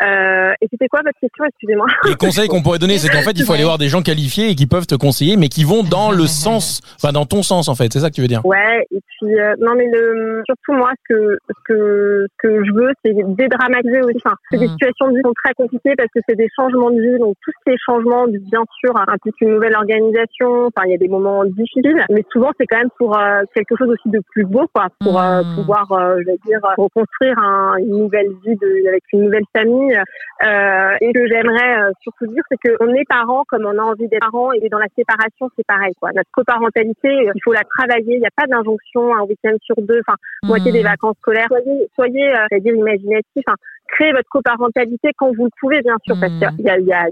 Euh, 0.03 0.53
et 0.61 0.67
c'était 0.71 0.89
quoi 0.89 1.01
votre 1.05 1.19
question 1.21 1.45
Excusez-moi. 1.47 1.87
Les 2.09 2.15
conseils 2.17 2.49
qu'on 2.49 2.63
pourrait 2.63 2.79
donner, 2.79 2.99
c'est 2.99 3.09
qu'en 3.09 3.23
fait, 3.23 3.33
il 3.37 3.45
faut 3.45 3.53
aller 3.55 3.65
voir 3.65 3.79
des 3.79 3.89
gens 3.89 4.03
qualifiés 4.03 4.51
et 4.51 4.55
qui 4.55 4.67
peuvent 4.67 4.87
te 4.87 4.95
conseiller, 4.95 5.37
mais 5.37 5.49
qui 5.49 5.65
vont 5.65 5.83
dans 5.83 6.11
le 6.11 6.27
sens, 6.27 6.81
enfin 7.01 7.13
dans 7.13 7.25
ton 7.25 7.43
sens 7.43 7.69
en 7.69 7.75
fait. 7.75 7.93
C'est 7.93 8.01
ça 8.01 8.11
que 8.11 8.15
tu 8.15 8.21
veux 8.21 8.29
dire? 8.29 8.45
Ouais, 8.45 8.87
et 8.91 9.01
puis 9.19 9.41
euh, 9.41 9.55
non 9.61 9.75
mais 9.75 9.87
le, 9.91 10.43
surtout 10.45 10.75
moi 10.75 10.93
ce 11.09 11.15
que 11.15 11.39
ce 11.49 11.55
que 11.65 12.27
ce 12.29 12.47
que 12.49 12.65
je 12.65 12.73
veux 12.73 12.93
c'est 13.05 13.13
dédramatiser 13.15 14.01
aussi. 14.03 14.17
Enfin, 14.25 14.37
c'est 14.51 14.59
des 14.59 14.67
Mhm. 14.67 14.73
situations 14.73 15.07
de 15.09 15.13
vie 15.13 15.23
qui 15.23 15.29
sont 15.29 15.35
très 15.45 15.55
compliquées 15.55 15.95
parce 15.97 16.11
que 16.15 16.21
c'est 16.29 16.37
des 16.37 16.49
changements 16.55 16.91
de 16.91 17.01
vie, 17.01 17.19
donc 17.19 17.35
tous 17.43 17.53
ces 17.67 17.75
changements 17.87 18.27
bien 18.29 18.65
sûr 18.81 18.93
impliquent 19.09 19.41
une 19.41 19.55
nouvelle 19.55 19.77
organisation. 19.77 20.67
Enfin, 20.67 20.87
il 20.87 20.91
y 20.93 20.95
a 20.95 20.99
des 20.99 21.09
moments 21.09 21.45
difficiles, 21.45 22.05
mais 22.11 22.25
souvent 22.31 22.51
c'est 22.61 22.67
quand 22.67 22.79
même 22.79 22.91
pour 22.99 23.17
euh, 23.19 23.43
quelque 23.55 23.75
chose 23.79 23.89
aussi 23.89 24.11
de 24.11 24.21
plus 24.33 24.45
beau 24.45 24.67
quoi, 24.75 24.89
pour 25.01 25.19
euh, 25.21 25.43
Mhm. 25.43 25.55
pouvoir 25.57 25.91
euh, 25.93 26.17
je 26.27 26.31
veux 26.33 26.39
dire 26.47 26.61
reconstruire 26.77 27.39
un- 27.39 27.77
une 27.79 27.99
nouvelle 27.99 28.29
vie 28.45 28.57
de, 28.57 28.89
avec 28.89 29.03
une 29.13 29.23
nouvelle 29.25 29.45
famille. 29.57 29.86
Euh, 29.95 30.97
et 31.01 31.09
ce 31.09 31.13
que 31.13 31.27
j'aimerais 31.29 31.81
euh, 31.83 31.91
surtout 32.03 32.27
dire, 32.27 32.43
c'est 32.51 32.57
qu'on 32.59 32.93
est 32.95 33.05
parents 33.09 33.45
comme 33.49 33.65
on 33.67 33.79
a 33.79 33.83
envie 33.83 34.09
d'être 34.09 34.21
parents 34.21 34.53
et 34.53 34.69
dans 34.69 34.79
la 34.79 34.89
séparation, 34.97 35.49
c'est 35.57 35.67
pareil. 35.67 35.93
Quoi. 36.01 36.11
Notre 36.15 36.31
coparentalité, 36.33 37.09
euh, 37.09 37.33
il 37.35 37.41
faut 37.43 37.53
la 37.53 37.63
travailler. 37.79 38.15
Il 38.17 38.21
n'y 38.21 38.27
a 38.27 38.37
pas 38.37 38.47
d'injonction 38.47 39.15
un 39.17 39.23
week-end 39.23 39.57
sur 39.63 39.77
deux, 39.79 40.01
enfin 40.07 40.17
moitié 40.43 40.73
des 40.73 40.81
Hmm. 40.83 40.85
vacances 40.85 41.17
scolaires. 41.19 41.47
Soyez, 41.49 41.89
soyez 41.95 42.35
euh, 42.35 42.47
j'allais 42.51 42.61
dire 42.61 42.75
imaginatifs. 42.75 43.45
Enfin, 43.47 43.57
créez 43.89 44.13
votre 44.13 44.29
coparentalité 44.29 45.11
quand 45.17 45.33
vous 45.37 45.45
le 45.45 45.51
pouvez, 45.61 45.81
bien 45.81 45.97
sûr, 46.05 46.17
parce 46.21 46.33
Mm. 46.33 46.57
qu'il 46.57 46.67
y 46.67 46.71
a, 46.71 46.79
y 46.79 47.11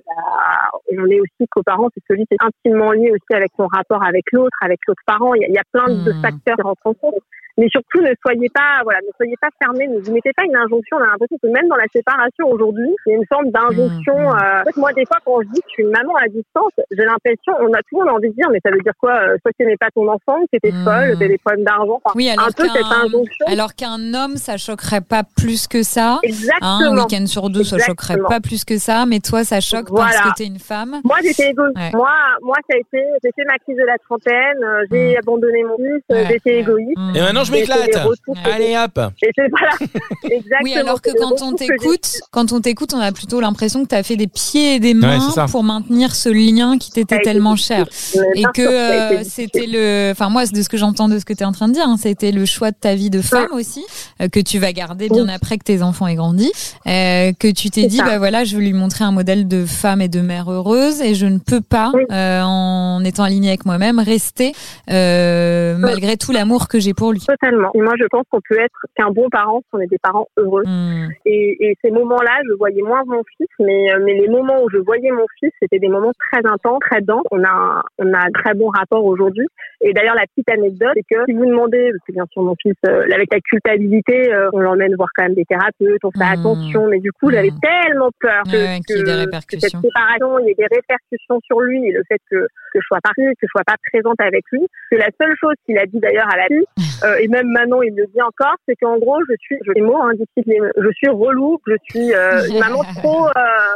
y 0.91 0.99
on 0.99 1.07
est 1.07 1.21
aussi 1.21 1.47
coparents, 1.51 1.89
c'est 1.95 2.03
celui 2.09 2.27
qui 2.27 2.35
est 2.35 2.45
intimement 2.45 2.93
lié 2.93 3.11
aussi 3.11 3.33
avec 3.35 3.53
son 3.57 3.67
rapport 3.69 4.03
avec 4.05 4.25
l'autre, 4.33 4.57
avec 4.61 4.81
l'autre 4.89 5.03
parent. 5.07 5.35
Il 5.35 5.53
y 5.53 5.59
a, 5.59 5.63
plein 5.73 5.87
de 5.89 6.11
Mm. 6.11 6.21
facteurs 6.21 6.57
qui 6.57 6.63
rentrent 6.63 6.87
en 6.87 6.95
compte. 6.95 7.15
Mais 7.57 7.69
surtout, 7.71 8.01
ne 8.01 8.13
soyez 8.21 8.49
pas, 8.53 8.83
voilà, 8.83 8.99
ne 9.07 9.13
soyez 9.17 9.37
pas 9.41 9.49
fermés, 9.63 9.87
ne 9.87 10.01
vous 10.01 10.13
mettez 10.13 10.33
pas 10.37 10.43
une 10.45 10.57
injonction. 10.57 10.97
On 10.99 11.03
a 11.05 11.07
l'impression 11.07 11.37
que 11.43 11.47
même 11.49 11.69
dans 11.69 11.77
la 11.77 11.87
séparation 11.93 12.49
aujourd'hui, 12.51 12.91
il 13.07 13.11
y 13.11 13.15
a 13.15 13.19
une 13.19 13.27
forme 13.27 13.51
d'injonction. 13.51 14.19
Mhm. 14.19 14.27
euh, 14.27 14.61
en 14.61 14.65
fait, 14.65 14.77
moi, 14.77 14.93
des 14.93 15.07
fois, 15.07 15.19
quand 15.25 15.41
je 15.43 15.49
dis 15.55 15.61
que 15.61 15.67
je 15.69 15.73
suis 15.75 15.83
une 15.85 15.91
maman 15.91 16.15
à 16.17 16.27
distance, 16.29 16.73
j'ai 16.91 17.05
l'impression, 17.05 17.53
on 17.61 17.73
a 17.73 17.79
tout 17.87 17.95
le 17.95 17.99
monde 18.01 18.09
a 18.09 18.13
envie 18.15 18.31
de 18.31 18.35
dire, 18.35 18.49
mais 18.51 18.59
ça 18.65 18.71
veut 18.71 18.81
dire 18.81 18.93
quoi 18.99 19.15
euh, 19.15 19.37
Soit 19.43 19.53
tu 19.59 19.63
n'aimais 19.65 19.77
pas 19.79 19.91
ton 19.95 20.09
enfant, 20.09 20.41
que 20.43 20.59
t'étais 20.59 20.73
Mhm. 20.73 20.85
folle, 20.85 21.13
t'avais 21.15 21.29
des 21.29 21.39
problèmes 21.39 21.65
d'argent. 21.65 22.01
Enfin, 22.05 22.15
Oui, 22.17 22.29
alors 22.29 22.47
un 22.49 22.51
peu 22.51 22.65
cette 22.69 22.73
qu'un 22.83 23.03
injonction. 23.07 23.47
alors 23.47 23.75
qu'un 23.75 24.15
homme, 24.15 24.37
ça 24.37 24.57
choquerait 24.57 25.01
pas 25.01 25.23
plus 25.23 25.67
que 25.69 25.83
ça. 25.83 26.15
Hein, 26.15 26.21
un 26.23 26.29
Exactement. 26.29 27.03
week-end 27.05 27.27
sur 27.27 27.51
deux, 27.51 27.63
ça 27.65 27.79
choquerait 27.79 28.15
Exactement. 28.19 28.29
pas 28.29 28.41
plus 28.41 28.65
que 28.65 28.79
ça, 28.79 29.07
mais 29.07 29.21
toi, 29.21 29.45
ça 29.45 29.61
choque 29.61 29.89
parce 29.95 30.17
Voilà. 30.17 30.31
que 30.33 30.35
t'es 30.39 30.47
une 30.47 30.59
femme. 30.59 30.97
Moi, 31.05 31.17
j'étais 31.23 31.51
égoïste. 31.51 31.77
Ouais. 31.77 31.91
Moi, 31.95 32.11
moi, 32.43 32.57
ça 32.69 32.77
a 32.77 32.79
été, 32.79 32.99
j'ai 33.23 33.31
fait 33.37 33.45
ma 33.47 33.59
crise 33.59 33.77
de 33.77 33.85
la 33.85 33.97
trentaine, 33.99 34.59
euh, 34.65 34.85
j'ai 34.91 35.17
abandonné 35.19 35.63
mon 35.65 35.77
fils, 35.77 36.03
euh, 36.11 36.15
Ouais, 36.15 36.27
j'étais 36.31 36.59
égoïste. 36.61 36.97
Mm. 36.99 37.17
Et 37.17 37.21
maintenant, 37.21 37.44
je 37.45 37.53
m'éclate. 37.53 37.97
Allez 38.45 38.77
hop. 38.77 39.01
Et 39.23 39.31
voilà. 39.51 39.73
Exactement. 40.25 40.59
Oui, 40.63 40.75
alors 40.75 41.01
que 41.03 41.11
quand 41.19 41.43
on 41.43 41.53
t'écoute, 41.55 42.21
quand 42.31 42.53
on 42.53 42.61
t'écoute, 42.61 42.93
on 42.95 43.01
a 43.01 43.13
plutôt 43.13 43.41
l'impression 43.41 43.83
que 43.85 43.89
tu 43.89 43.95
as 43.95 44.03
fait 44.03 44.17
des 44.17 44.27
pieds 44.27 44.77
et 44.77 44.81
des 44.81 44.95
mains 44.95 45.19
Ouais, 45.37 45.45
pour 45.51 45.63
maintenir 45.65 46.15
ce 46.15 46.29
lien 46.29 46.79
qui 46.79 46.91
t'était 46.91 47.21
tellement 47.21 47.57
cher. 47.57 47.87
Et 48.35 48.43
que 48.55 48.63
euh, 48.63 49.23
c'était 49.25 49.67
le, 49.67 50.11
enfin 50.13 50.29
moi, 50.29 50.47
de 50.47 50.63
ce 50.63 50.69
que 50.69 50.77
j'entends 50.77 51.09
de 51.09 51.19
ce 51.19 51.25
que 51.25 51.33
tu 51.33 51.43
es 51.43 51.47
en 51.47 51.53
train 51.53 51.69
de 51.69 51.75
dire, 51.75 51.87
hein, 51.87 51.97
c'était 52.01 52.33
le 52.33 52.45
choix 52.47 52.71
de 52.71 52.77
ta 52.81 52.95
vie 52.95 53.11
de 53.11 53.21
femme 53.21 53.49
aussi, 53.53 53.85
euh, 54.21 54.29
que 54.29 54.41
tu 54.41 54.59
vas 54.59 54.73
garder 54.73 55.09
bien 55.09 55.25
Oui. 55.25 55.33
après 55.33 55.59
que 55.59 55.65
tes 55.65 55.83
enfants 55.83 56.07
aient 56.07 56.15
grandi, 56.15 56.51
euh, 56.87 57.33
que 57.39 57.51
tu 57.51 57.71
t'es 57.71 57.87
dit, 57.87 57.97
ça. 57.99 58.05
bah 58.05 58.19
voilà, 58.19 58.45
je 58.45 58.57
veux 58.57 58.63
lui 58.63 58.73
montrer 58.73 59.05
un 59.05 59.13
modèle 59.13 59.47
de 59.49 59.65
femme 59.67 60.01
et 60.01 60.09
de 60.09 60.21
mère 60.21 60.51
heureuse, 60.51 61.01
et 61.01 61.15
je 61.15 61.27
ne 61.27 61.39
peux 61.39 61.61
pas, 61.61 61.91
Oui. 61.95 62.03
euh, 62.11 62.43
en 62.43 63.05
étant 63.05 63.23
alignée 63.25 63.49
avec 63.49 63.67
moi-même, 63.67 63.99
rester 63.99 64.53
euh, 64.91 65.77
malgré 65.79 66.17
tout 66.17 66.33
l'amour 66.33 66.69
que 66.69 66.79
j'ai 66.81 66.95
pour 66.95 67.13
lui. 67.13 67.21
Totalement. 67.41 67.71
Et 67.75 67.81
moi, 67.81 67.95
je 68.01 68.07
pense 68.07 68.25
qu'on 68.31 68.41
peut 68.49 68.59
être 68.59 68.79
qu'un 68.97 69.11
bon 69.11 69.29
parent 69.31 69.61
si 69.61 69.69
on 69.73 69.81
est 69.81 69.87
des 69.87 69.99
parents 69.99 70.29
heureux. 70.37 70.63
Hmm. 70.67 71.09
Et, 71.27 71.57
et 71.71 71.77
ces 71.83 71.91
moments-là, 71.91 72.39
je 72.49 72.55
voyais 72.55 72.83
moins 72.83 73.03
mon 73.07 73.23
fils, 73.37 73.49
mais, 73.59 73.93
euh, 73.93 73.99
mais 74.05 74.15
les 74.15 74.29
moments 74.29 74.63
où 74.63 74.71
je 74.71 74.79
voyais 74.79 75.11
mon 75.11 75.27
fils, 75.41 75.51
c'était 75.61 75.79
des 75.79 75.89
moments 75.89 76.13
très 76.31 76.47
intenses, 76.47 76.81
très 76.91 77.01
denses. 77.01 77.25
On 77.31 77.43
a, 77.43 77.49
un- 77.49 77.83
on 77.99 78.13
a 78.13 78.19
un 78.19 78.31
très 78.33 78.55
bon 78.55 78.69
rapport 78.69 79.05
aujourd'hui. 79.05 79.47
Et 79.81 79.93
d'ailleurs, 79.93 80.15
la 80.15 80.27
petite 80.27 80.49
anecdote, 80.51 80.93
c'est 80.95 81.03
que 81.15 81.23
si 81.27 81.33
vous 81.35 81.47
demandez, 81.47 81.91
parce 81.91 82.05
que 82.07 82.13
bien 82.13 82.25
sûr, 82.33 82.43
mon 82.43 82.55
fils, 82.61 82.75
euh, 82.87 83.03
avec 83.13 83.33
la 83.33 83.41
culpabilité, 83.41 84.33
euh, 84.33 84.49
on 84.53 84.61
l'emmène 84.61 84.95
voir 84.97 85.09
quand 85.15 85.25
même 85.25 85.35
des 85.35 85.45
thérapeutes, 85.45 86.05
on 86.05 86.11
fait 86.13 86.25
Mhm. 86.25 86.41
attention, 86.41 86.87
mais 86.89 87.01
du 87.01 87.13
coup, 87.13 87.31
j'avais 87.31 87.51
Mhm. 87.51 87.61
tellement 87.61 88.11
peur 88.21 88.43
que, 88.45 88.51
Ouais, 88.57 88.77
y 88.77 88.77
ait 88.77 88.81
des 88.87 88.95
que- 88.95 89.05
que 89.05 89.19
répercussions. 89.21 89.81
cette 89.81 89.81
séparation, 89.91 90.39
il 90.41 90.47
y 90.49 90.51
ait 90.53 90.55
des 90.55 90.67
répercussions 90.75 91.41
sur 91.45 91.61
lui, 91.61 91.89
et 91.89 91.93
le 91.93 92.03
fait 92.09 92.19
que, 92.31 92.47
que 92.73 92.81
je 92.81 92.87
sois 92.87 93.01
partie, 93.03 93.23
que 93.23 93.43
je 93.43 93.49
sois 93.49 93.65
pas 93.67 93.77
présente 93.93 94.21
avec 94.21 94.45
lui, 94.53 94.67
que 94.91 94.97
la 94.97 95.09
seule 95.21 95.35
chose 95.41 95.55
qu'il 95.67 95.79
a 95.79 95.87
dit 95.87 96.01
d'ailleurs 96.01 96.29
à 96.33 96.37
la 96.37 96.47
fille, 96.47 96.65
euh, 97.05 97.17
et 97.21 97.29
même 97.29 97.49
Manon, 97.49 97.83
il 97.83 97.95
le 97.95 98.07
dit 98.07 98.23
encore, 98.23 98.55
c'est 98.67 98.75
qu'en 98.77 98.99
gros, 98.99 99.19
je 99.29 99.35
suis, 99.41 99.57
je 99.67 99.73
les 99.73 99.81
mots, 99.83 99.97
hein, 100.03 100.13
je 100.17 100.91
suis 100.95 101.09
relou, 101.09 101.59
je 101.67 101.75
suis 101.85 102.13
euh, 102.15 102.47
une 102.49 102.59
maman 102.59 102.83
trop, 103.05 103.27
euh, 103.29 103.31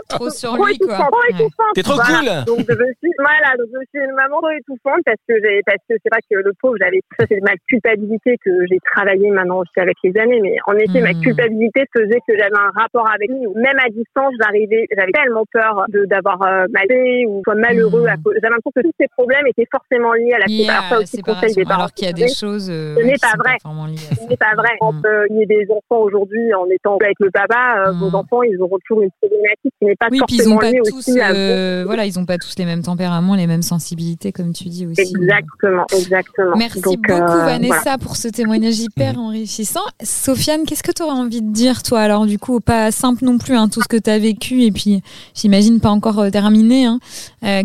Trop 0.08 0.30
sur 0.30 0.54
trop 0.54 0.66
lui, 0.66 0.78
quoi. 0.78 0.86
étouffante, 0.94 1.10
trop 1.12 1.20
Ouais. 1.20 1.30
étouffante. 1.30 1.72
T'es 1.74 1.82
trop 1.82 1.94
Voilà. 1.94 2.44
cool 2.44 2.56
Donc 2.56 2.66
je 2.68 2.74
me 2.74 2.92
suis, 2.98 3.12
voilà, 3.18 3.56
donc 3.58 3.68
je 3.72 3.78
suis 3.90 4.04
une 4.04 4.14
maman 4.14 4.38
trop 4.40 4.50
étouffante 4.50 5.02
parce 5.04 5.20
que 5.28 5.34
j'ai, 5.42 5.60
parce 5.66 5.82
que 5.88 5.94
c'est 6.02 6.10
vrai 6.10 6.20
que 6.30 6.36
le 6.36 6.52
pauvre, 6.60 6.76
j'avais, 6.80 7.00
ça 7.18 7.26
c'est 7.28 7.40
ma 7.42 7.54
culpabilité 7.68 8.36
que 8.44 8.50
j'ai 8.70 8.78
travaillé 8.94 9.30
maintenant 9.30 9.58
aussi 9.60 9.78
avec 9.78 9.96
les 10.04 10.16
années, 10.20 10.40
mais 10.40 10.56
en 10.66 10.74
effet, 10.76 11.00
ma 11.00 11.12
Mhm. 11.12 11.20
culpabilité 11.20 11.84
faisait 11.96 12.20
que 12.26 12.36
j'avais 12.36 12.56
un 12.58 12.70
rapport 12.80 13.08
avec 13.12 13.28
lui, 13.28 13.46
même 13.56 13.78
à 13.84 13.88
distance, 13.90 14.32
j'arrivais, 14.40 14.86
j'avais 14.96 15.12
tellement 15.12 15.44
peur 15.52 15.84
de 15.88 16.04
d'avoir 16.06 16.40
euh, 16.42 16.66
mal 16.72 16.84
fait 16.88 17.24
ou 17.26 17.42
soit 17.44 17.54
malheureux. 17.54 18.06
À 18.06 18.16
cause- 18.16 18.34
J'avais 18.40 18.54
l'impression 18.54 18.70
que 18.74 18.80
tous 18.82 18.94
ces 19.00 19.08
problèmes 19.08 19.46
étaient 19.46 19.66
forcément 19.70 20.12
liés 20.14 20.32
à 20.34 20.38
la 20.38 20.46
Lié 20.46 20.64
séparation. 21.06 21.62
alors 21.68 21.92
qu'il 21.92 22.06
y 22.06 22.10
a 22.10 22.12
des 22.12 22.28
choses 22.28 22.70
euh, 22.70 22.94
n'est 23.26 23.30
pas 23.30 23.36
vrai. 23.38 23.56
Ce 23.62 24.28
n'est 24.28 24.36
pas 24.36 24.54
vrai. 24.56 24.70
Quand 24.80 24.94
euh, 25.04 25.26
il 25.30 25.36
y 25.38 25.42
a 25.42 25.46
des 25.46 25.66
enfants 25.70 26.02
aujourd'hui 26.02 26.54
en 26.54 26.66
étant 26.70 26.96
avec 26.96 27.16
le 27.20 27.30
papa, 27.30 27.84
euh, 27.88 27.92
Mm. 27.92 27.98
vos 27.98 28.16
enfants, 28.16 28.42
ils 28.42 28.60
auront 28.60 28.78
toujours 28.86 29.02
une 29.02 29.10
problématique 29.20 29.72
qui 29.80 29.84
n'est 29.86 29.96
pas 29.96 30.06
Oui, 30.10 30.20
puis 30.26 30.36
ils 30.36 30.42
forcément 30.42 30.56
ont 30.56 30.58
pas 30.58 30.70
liée 30.70 30.80
tous, 30.84 30.98
aussi 30.98 31.20
à 31.20 31.30
euh, 31.30 31.82
voilà, 31.86 32.06
ils 32.06 32.18
ont 32.18 32.24
pas 32.26 32.38
tous 32.38 32.54
les 32.58 32.64
mêmes 32.64 32.82
tempéraments, 32.82 33.34
les 33.34 33.46
mêmes 33.46 33.62
sensibilités, 33.62 34.32
comme 34.32 34.52
tu 34.52 34.64
dis 34.68 34.86
aussi. 34.86 35.00
Exactement, 35.00 35.86
exactement. 35.96 36.56
Merci 36.56 36.80
Donc, 36.80 36.96
beaucoup 36.98 37.12
euh, 37.20 37.44
Vanessa 37.44 37.80
voilà. 37.82 37.98
pour 37.98 38.16
ce 38.16 38.28
témoignage 38.28 38.78
hyper 38.78 39.18
enrichissant. 39.18 39.80
Sofiane, 40.02 40.64
qu'est-ce 40.64 40.82
que 40.82 40.92
tu 40.92 41.02
aurais 41.02 41.12
envie 41.12 41.42
de 41.42 41.52
dire 41.52 41.82
toi 41.82 42.00
alors 42.00 42.26
du 42.26 42.38
coup 42.38 42.60
pas 42.60 42.90
simple 42.90 43.24
non 43.24 43.38
plus 43.38 43.54
hein, 43.56 43.68
tout 43.68 43.82
ce 43.82 43.88
que 43.88 43.96
tu 43.96 44.10
as 44.10 44.18
vécu 44.18 44.62
et 44.62 44.70
puis 44.70 45.02
j'imagine 45.34 45.80
pas 45.80 45.90
encore 45.90 46.30
terminé. 46.30 46.86
Hein. 46.86 46.98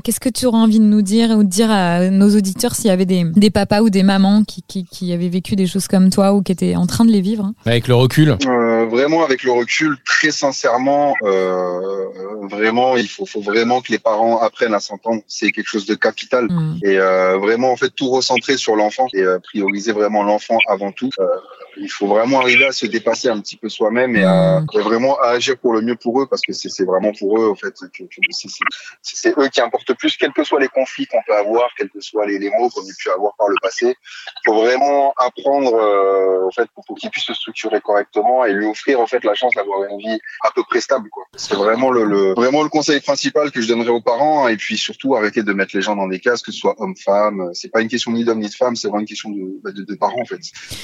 Qu'est-ce 0.03 0.19
que 0.19 0.29
tu 0.29 0.45
aurais 0.45 0.57
envie 0.57 0.79
de 0.79 0.85
nous 0.85 1.01
dire 1.01 1.31
ou 1.31 1.43
de 1.43 1.49
dire 1.49 1.69
à 1.71 2.09
nos 2.09 2.29
auditeurs 2.35 2.75
s'il 2.75 2.87
y 2.87 2.91
avait 2.91 3.05
des, 3.05 3.23
des 3.23 3.49
papas 3.49 3.81
ou 3.81 3.89
des 3.89 4.03
mamans 4.03 4.43
qui, 4.43 4.61
qui, 4.63 4.83
qui 4.85 5.13
avaient 5.13 5.29
vécu 5.33 5.55
des 5.55 5.67
choses 5.67 5.87
comme 5.87 6.09
toi 6.09 6.33
ou 6.33 6.41
qui 6.41 6.51
étaient 6.51 6.75
en 6.75 6.85
train 6.85 7.05
de 7.05 7.11
les 7.11 7.21
vivre 7.21 7.45
hein 7.45 7.55
Avec 7.65 7.87
le 7.87 7.95
recul. 7.95 8.37
Euh, 8.45 8.85
vraiment, 8.85 9.23
avec 9.23 9.43
le 9.43 9.51
recul, 9.51 9.97
très 10.05 10.31
sincèrement, 10.31 11.15
euh, 11.23 12.05
vraiment, 12.49 12.95
il 12.95 13.07
faut, 13.07 13.25
faut 13.25 13.41
vraiment 13.41 13.81
que 13.81 13.91
les 13.91 13.99
parents 13.99 14.39
apprennent 14.39 14.75
à 14.75 14.79
s'entendre. 14.79 15.21
C'est 15.27 15.51
quelque 15.51 15.67
chose 15.67 15.85
de 15.85 15.95
capital. 15.95 16.45
Hmm. 16.49 16.77
Et 16.83 16.97
euh, 16.99 17.37
vraiment, 17.37 17.71
en 17.71 17.77
fait, 17.77 17.89
tout 17.89 18.09
recentrer 18.09 18.57
sur 18.57 18.75
l'enfant 18.75 19.07
et 19.13 19.21
euh, 19.21 19.39
prioriser 19.39 19.91
vraiment 19.91 20.23
l'enfant 20.23 20.57
avant 20.67 20.91
tout. 20.91 21.09
Euh, 21.77 21.81
il 21.81 21.89
faut 21.89 22.07
vraiment 22.07 22.39
arriver 22.41 22.65
à 22.65 22.71
se 22.71 22.85
dépasser 22.85 23.29
un 23.29 23.39
petit 23.39 23.57
peu 23.57 23.69
soi-même 23.69 24.15
et, 24.15 24.23
à, 24.23 24.61
Mm. 24.61 24.67
et 24.73 24.79
vraiment 24.79 25.17
à 25.19 25.29
agir 25.29 25.57
pour 25.57 25.73
le 25.73 25.81
mieux 25.81 25.95
pour 25.95 26.21
eux 26.21 26.27
parce 26.27 26.41
que 26.41 26.53
c'est 26.53 26.83
vraiment 26.85 27.11
pour 27.17 27.39
eux, 27.39 27.49
en 27.49 27.55
fait, 27.55 27.73
c'est- 29.01 29.37
eux 29.37 29.47
qui 29.49 29.61
importent 29.61 29.93
plus, 29.93 30.15
quels 30.17 30.31
que 30.33 30.43
soient 30.43 30.59
les 30.59 30.67
conflits 30.67 31.07
qu'on 31.07 31.21
peut 31.27 31.35
avoir, 31.35 31.69
quels 31.77 31.89
que 31.89 31.99
soient 32.01 32.25
les, 32.25 32.39
les 32.39 32.49
mots 32.57 32.69
qu'on 32.69 32.81
ait 32.81 32.93
pu 32.97 33.09
avoir 33.09 33.33
par 33.37 33.47
le 33.47 33.55
passé. 33.61 33.95
Il 33.95 34.41
faut 34.45 34.55
vraiment 34.55 35.13
apprendre, 35.17 35.73
euh, 35.75 36.47
en 36.47 36.51
fait, 36.51 36.67
pour, 36.73 36.83
pour 36.85 36.97
qu'il 36.97 37.09
puisse 37.09 37.25
se 37.25 37.33
structurer 37.33 37.81
correctement 37.81 38.45
et 38.45 38.53
lui 38.53 38.65
offrir, 38.65 38.99
en 38.99 39.07
fait, 39.07 39.23
la 39.23 39.33
chance 39.33 39.53
d'avoir 39.55 39.83
une 39.89 39.97
vie 39.99 40.19
à 40.43 40.51
peu 40.53 40.63
près 40.69 40.81
stable, 40.81 41.09
quoi. 41.09 41.23
C'est 41.35 41.55
vraiment 41.55 41.91
le, 41.91 42.03
le, 42.05 42.33
vraiment 42.33 42.63
le 42.63 42.69
conseil 42.69 42.99
principal 43.01 43.51
que 43.51 43.61
je 43.61 43.67
donnerais 43.67 43.89
aux 43.89 44.01
parents 44.01 44.47
et 44.47 44.57
puis 44.57 44.77
surtout 44.77 45.15
arrêter 45.15 45.43
de 45.43 45.53
mettre 45.53 45.75
les 45.75 45.81
gens 45.81 45.95
dans 45.95 46.07
des 46.07 46.19
cases, 46.19 46.41
que 46.41 46.51
ce 46.51 46.59
soit 46.59 46.75
homme-femme. 46.79 47.49
C'est 47.53 47.69
pas 47.69 47.81
une 47.81 47.87
question 47.87 48.11
ni 48.11 48.23
d'homme 48.25 48.39
ni 48.39 48.49
de 48.49 48.53
femme, 48.53 48.75
c'est 48.75 48.87
vraiment 48.87 49.01
une 49.01 49.07
question 49.07 49.29
de, 49.29 49.59
bah, 49.63 49.71
de, 49.71 49.83
de 49.83 49.95
parents, 49.95 50.21
en 50.21 50.25
fait. 50.25 50.39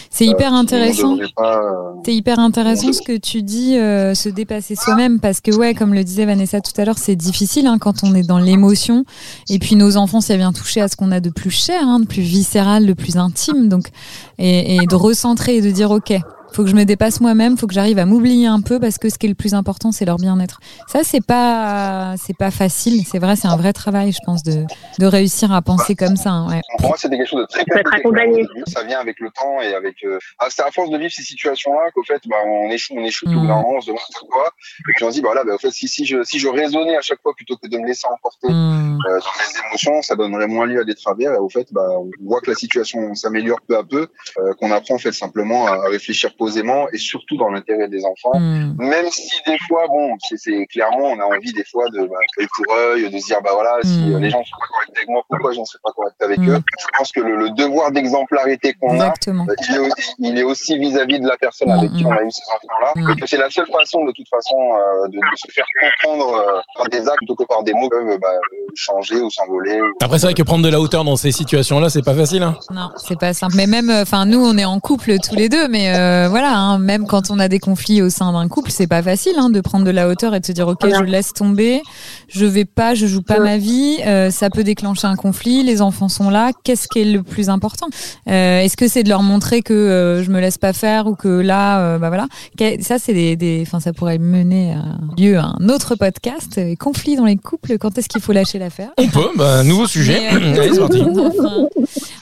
C'est 0.10 0.26
hyper 0.26 0.54
Euh, 0.54 0.58
on 0.58 0.66
intéressant. 0.80 1.18
euh, 1.40 1.94
C'est 2.06 2.16
hyper 2.16 2.40
intéressant 2.40 2.94
ce 2.94 3.02
que 3.02 3.18
tu 3.18 3.42
dis, 3.42 3.78
euh, 3.78 4.14
se 4.16 4.30
dépasser 4.30 4.76
soi-même, 4.76 5.20
parce 5.20 5.42
que 5.42 5.56
ouais, 5.56 5.74
comme 5.74 5.94
le 5.94 6.04
disait 6.04 6.26
Vanessa 6.26 6.62
tout 6.62 6.72
à 6.78 6.86
l'heure, 6.86 6.98
c'est 6.98 7.16
difficile 7.16 7.68
hein, 7.68 7.78
quand 7.80 8.04
on 8.04 8.16
est 8.16 8.24
dans 8.28 8.40
l'émotion. 8.40 9.06
Et 9.50 9.60
puis 9.60 9.76
nos 9.76 9.98
enfants, 9.98 10.22
ça 10.22 10.38
vient 10.38 10.54
toucher 10.54 10.82
à 10.82 10.88
ce 10.88 10.96
qu'on 10.96 11.12
a 11.12 11.20
de 11.20 11.30
plus 11.30 11.52
cher, 11.52 11.82
hein, 11.84 12.00
de 12.00 12.06
plus 12.06 12.22
viscéral, 12.22 12.86
de 12.86 12.94
plus 12.94 13.18
intime. 13.18 13.70
Donc, 13.70 13.90
et, 14.38 14.78
et 14.78 14.86
de 14.86 14.96
recentrer 14.96 15.58
et 15.58 15.62
de 15.62 15.72
dire 15.72 15.92
ok. 15.92 16.14
Faut 16.54 16.64
que 16.64 16.70
je 16.70 16.76
me 16.76 16.84
dépasse 16.84 17.22
moi-même, 17.22 17.58
faut 17.58 17.68
que 17.68 17.74
j'arrive 17.74 18.00
à 18.00 18.06
m'oublier 18.06 18.48
un 18.48 18.62
peu 18.62 18.80
parce 18.80 18.98
que 18.98 19.10
ce 19.10 19.18
qui 19.18 19.28
est 19.28 19.30
le 19.30 19.36
plus 19.36 19.54
important, 19.54 19.92
c'est 19.92 20.06
leur 20.06 20.18
bien-être. 20.18 20.60
Ça, 20.88 21.02
c'est 21.04 21.24
pas, 21.26 22.16
c'est 22.18 22.36
pas 22.36 22.52
facile. 22.52 23.04
C'est 23.06 23.20
vrai, 23.20 23.36
c'est 23.36 23.48
un 23.48 23.56
vrai 23.56 23.72
travail, 23.74 24.12
je 24.12 24.18
pense, 24.26 24.44
de, 24.44 24.64
de 25.00 25.06
réussir 25.06 25.52
à 25.52 25.62
penser 25.62 25.96
comme 25.96 26.16
ça. 26.16 26.32
hein, 26.32 26.50
ouais. 26.50 26.62
Pour 26.80 26.90
moi, 26.90 26.98
c'était 26.98 27.18
quelque 27.18 27.30
chose 27.30 27.42
de 27.42 27.46
très 27.48 27.64
compliqué. 27.66 27.98
accompagné. 27.98 28.48
Ça 28.68 28.84
vient 28.84 29.00
avec 29.00 29.20
le 29.20 29.30
temps 29.32 29.62
et 29.62 29.74
avec. 29.74 29.96
Euh... 30.04 30.18
Ah, 30.40 30.48
c'est 30.50 30.64
à 30.64 30.72
force 30.72 30.90
de 30.90 30.98
vivre 30.98 31.12
ces 31.12 31.22
situations-là 31.24 31.92
qu'au 31.94 32.04
fait, 32.04 32.22
bah, 32.28 32.36
on 32.46 32.70
échoue, 32.70 32.96
on 32.98 33.04
échoue 33.06 33.26
tout 33.26 33.32
Mm. 33.40 33.44
le 33.44 33.48
temps, 33.48 33.66
on 33.70 33.82
se 33.82 33.88
demande 33.88 34.02
pourquoi. 34.20 34.48
Et 34.90 34.94
puis 34.96 35.06
on 35.06 35.10
se 35.10 35.16
dit, 35.16 35.22
bah 35.22 35.34
là, 35.36 35.44
bah, 35.46 35.54
au 35.56 35.58
fait, 35.60 35.72
si, 35.72 35.88
si 35.88 36.06
je 36.06 36.24
si 36.24 36.40
je 36.40 36.48
raisonnais 36.48 36.98
à 36.98 37.02
chaque 37.02 37.22
fois 37.22 37.34
plutôt 37.36 37.56
que 37.58 37.68
de 37.68 37.78
me 37.78 37.86
laisser 37.88 38.08
emporter 38.12 38.48
Hmm. 38.50 38.98
euh, 39.10 39.20
dans 39.20 39.36
mes 39.38 39.68
émotions, 39.70 40.02
ça 40.02 40.16
donnerait 40.16 40.48
moins 40.48 40.66
lieu 40.66 40.82
à 40.82 40.84
des 40.84 40.96
travers. 40.96 41.34
Et 41.34 41.38
au 41.38 41.50
fait, 41.50 41.68
bah, 41.72 41.88
on 42.00 42.10
voit 42.26 42.42
que 42.42 42.50
la 42.50 42.56
situation 42.56 43.14
s'améliore 43.16 43.60
peu 43.68 43.78
à 43.78 43.84
peu, 43.84 44.08
euh, 44.40 44.54
qu'on 44.60 44.72
apprend 44.72 44.96
en 44.96 44.98
fait 44.98 45.12
simplement 45.12 45.68
à, 45.68 45.72
à 45.74 45.90
réfléchir 45.90 46.36
posément 46.40 46.88
et 46.94 46.98
surtout 46.98 47.38
dans 47.38 47.50
l'intérêt 47.50 47.88
des 47.90 48.04
enfants. 48.06 48.40
Hmm. 48.40 48.74
Même 48.80 49.08
si 49.12 49.30
des 49.46 49.58
fois, 49.68 49.86
bon, 49.88 50.16
c'est- 50.36 50.66
clairement, 50.68 51.08
on 51.16 51.20
a 51.20 51.26
envie 51.26 51.54
des 51.54 51.66
fois 51.66 51.86
de 51.94 52.00
bah, 52.08 52.16
œil 52.40 52.48
pour 52.56 52.74
œil, 52.76 53.10
de 53.12 53.20
se 53.20 53.26
dire, 53.28 53.42
bah 53.44 53.52
voilà, 53.54 53.74
si 53.84 54.00
Mm. 54.00 54.16
euh, 54.16 54.20
les 54.20 54.30
gens 54.30 54.44
sont 54.44 54.58
pas 54.60 54.68
corrects 54.72 54.96
avec 54.98 55.10
moi, 55.10 55.22
pourquoi 55.30 55.52
j'en 55.54 55.66
serais 55.66 55.80
pas 55.84 55.92
correct 55.92 56.16
avec 56.22 56.40
Mm. 56.40 56.50
eux? 56.52 56.60
Je 56.80 56.86
pense 56.98 57.12
que 57.12 57.20
le, 57.22 57.36
le 57.36 57.50
devoir 57.52 57.92
d'exemplarité 57.92 58.74
qu'on 58.80 59.00
a, 59.00 59.10
euh, 59.10 59.46
il 59.70 59.76
est 59.76 59.80
aussi, 59.80 60.12
il 60.20 60.38
est 60.40 60.44
aussi 60.44 60.78
vis-à-vis 60.80 61.20
de 61.20 61.28
la 61.28 61.38
personne 61.38 61.70
avec 61.72 61.92
qui 61.94 62.06
on 62.06 62.12
a 62.12 62.24
eu 62.24 62.32
ces 62.32 62.42
enfants-là, 62.56 63.14
et 63.14 63.20
que 63.20 63.28
c'est 63.28 63.38
la 63.38 63.50
seule 63.50 63.68
façon, 63.68 64.06
de 64.06 64.12
toute 64.14 64.30
façon, 64.30 64.56
euh, 64.58 65.08
de, 65.10 65.18
de 65.18 65.36
se 65.36 65.52
faire 65.52 65.66
comprendre 65.82 66.34
euh, 66.36 66.60
par 66.78 66.88
des 66.90 67.02
actes 67.08 67.18
plutôt 67.18 67.36
que 67.36 67.44
par 67.44 67.64
des 67.64 67.74
mots 67.74 67.90
qui 67.90 67.98
peuvent 68.06 68.18
bah, 68.20 68.28
changer 68.76 69.16
ou 69.22 69.30
s'envoler. 69.30 69.82
ou- 69.82 69.94
Après, 70.02 70.18
c'est 70.20 70.28
vrai 70.28 70.34
que 70.34 70.44
prendre 70.44 70.64
de 70.64 70.70
la 70.70 70.80
hauteur 70.80 71.04
dans 71.04 71.16
ces 71.16 71.32
situations-là, 71.32 71.90
c'est 71.90 72.04
pas 72.06 72.14
facile. 72.16 72.44
Hein. 72.44 72.56
Non, 72.72 72.90
c'est 72.98 73.20
pas 73.20 73.34
simple. 73.34 73.54
Mais 73.58 73.68
même, 73.68 73.90
enfin, 73.90 74.26
nous, 74.26 74.40
on 74.44 74.58
est 74.58 74.66
en 74.66 74.80
couple 74.80 75.18
tous 75.20 75.36
les 75.36 75.50
deux, 75.50 75.68
mais 75.68 75.96
euh, 75.96 76.29
voilà, 76.30 76.56
hein, 76.58 76.80
même 76.80 77.06
quand 77.08 77.30
on 77.32 77.40
a 77.40 77.48
des 77.48 77.60
conflits 77.60 78.02
au 78.02 78.10
sein 78.10 78.32
d'un 78.34 78.48
couple, 78.48 78.72
c'est 78.72 78.88
pas 78.88 79.02
facile 79.04 79.34
hein, 79.38 79.50
de 79.50 79.60
prendre 79.62 79.86
de 79.86 79.92
la 79.92 80.08
hauteur 80.08 80.34
et 80.36 80.40
de 80.40 80.46
se 80.46 80.52
dire, 80.52 80.68
ok, 80.68 80.86
je 80.88 81.04
laisse 81.04 81.34
tomber, 81.34 81.82
je 82.28 82.46
vais 82.46 82.66
pas, 82.66 82.94
je 82.96 83.06
joue 83.08 83.22
pas 83.22 83.40
ma 83.40 83.58
vie, 83.58 83.98
euh, 84.06 84.30
ça 84.32 84.50
peut 84.50 84.64
déclencher 84.64 85.08
un 85.08 85.16
conflit, 85.16 85.64
les 85.64 85.82
enfants 85.82 86.10
sont 86.10 86.30
là. 86.30 86.52
Qu'est-ce 86.64 86.88
qui 86.88 87.00
est 87.00 87.06
le 87.06 87.24
plus 87.24 87.50
important? 87.50 87.88
Euh, 88.30 88.62
Est-ce 88.62 88.78
que 88.78 88.88
c'est 88.88 89.04
de 89.04 89.10
leur 89.10 89.24
montrer 89.24 89.62
que 89.62 89.74
euh, 89.74 90.24
je 90.24 90.32
me 90.32 90.40
laisse 90.40 90.58
pas 90.58 90.74
faire 90.74 91.08
ou 91.08 91.16
que 91.16 91.28
là, 91.28 91.80
euh, 91.80 91.98
bah 91.98 92.10
voilà, 92.10 92.28
Que- 92.58 92.82
ça 92.84 92.98
c'est 93.00 93.14
des, 93.14 93.36
des, 93.36 93.64
enfin, 93.66 93.80
ça 93.80 93.94
pourrait 93.94 94.18
mener 94.20 94.74
à 94.74 94.84
lieu 95.22 95.38
à 95.38 95.54
un 95.60 95.70
autre 95.70 95.96
podcast, 95.96 96.58
euh, 96.58 96.76
conflits 96.80 97.16
dans 97.16 97.26
les 97.26 97.36
couples. 97.38 97.78
Quand 97.78 97.98
est-ce 97.98 98.08
qu'il 98.10 98.22
faut 98.22 98.32
lâcher 98.34 98.60
l'affaire? 98.60 98.90
On 98.98 99.08
peut, 99.08 99.30
bah, 99.36 99.64
nouveau 99.64 99.88
sujet. 99.88 100.30
mais, 100.40 100.58
euh, 100.60 100.62
Allez, 100.62 100.74
c'est 100.74 100.80
parti. 100.80 101.02
enfin, 101.02 101.68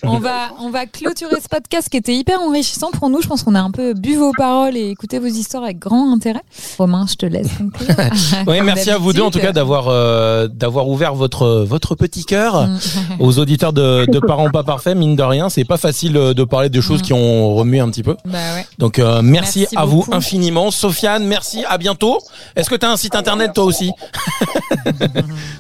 on 0.04 0.20
va, 0.20 0.50
on 0.62 0.70
va 0.70 0.86
clôturer 0.86 1.36
ce 1.42 1.48
podcast 1.50 1.90
qui 1.90 1.98
était 1.98 2.16
hyper 2.16 2.42
enrichissant 2.42 2.92
pour 2.92 3.10
nous. 3.10 3.22
Je 3.22 3.28
pense 3.28 3.44
qu'on 3.44 3.56
a 3.56 3.60
un 3.62 3.72
peu 3.72 3.94
bu 3.98 4.16
vos 4.16 4.32
paroles 4.38 4.76
et 4.78 4.90
écouté 4.90 5.20
vos 5.20 5.28
histoires 5.28 5.64
avec 5.64 5.80
grand 5.80 6.12
intérêt. 6.14 6.42
Romain, 6.78 7.06
je 7.10 7.16
te 7.16 7.26
laisse 7.26 7.50
conclure. 7.58 7.88
Oui, 8.48 8.62
merci 8.64 8.90
à 8.92 8.98
vous 8.98 9.14
deux 9.14 9.22
en 9.22 9.32
tout 9.32 9.40
cas 9.40 9.52
d'avoir 9.52 9.88
euh, 9.90 10.48
d'avoir 10.48 10.88
ouvert 10.88 11.14
votre 11.16 11.66
votre 11.68 11.96
petit 11.96 12.24
cœur 12.26 12.68
Mm. 12.68 12.78
aux 13.20 13.40
auditeurs 13.40 13.74
de, 13.74 14.06
de 14.06 14.20
parents 14.20 14.50
pas 14.50 14.64
parfaits. 14.64 14.96
Mine 14.98 15.16
de 15.16 15.24
rien, 15.24 15.50
c'est 15.50 15.66
pas 15.66 15.78
facile 15.78 16.18
euh, 16.18 16.34
de 16.34 16.44
parler 16.44 16.70
de 16.70 16.82
choses 16.82 17.00
Mm. 17.00 17.04
qui 17.04 17.14
ont 17.14 17.56
remué 17.56 17.80
un 17.80 17.90
petit 17.90 18.04
peu. 18.04 18.16
Bah 18.26 18.38
ouais. 18.56 18.66
Donc 18.78 19.00
euh, 19.00 19.22
merci, 19.24 19.60
Merci 19.62 19.76
à 19.78 19.86
vous 19.86 20.06
infiniment, 20.12 20.72
Sofiane. 20.72 21.26
Merci, 21.26 21.64
à 21.68 21.78
bientôt. 21.78 22.20
Est-ce 22.56 22.70
que 22.70 22.76
tu 22.76 22.86
as 22.86 22.92
un 22.92 22.98
site 22.98 23.16
internet 23.16 23.54
toi 23.54 23.64
aussi? 23.66 23.92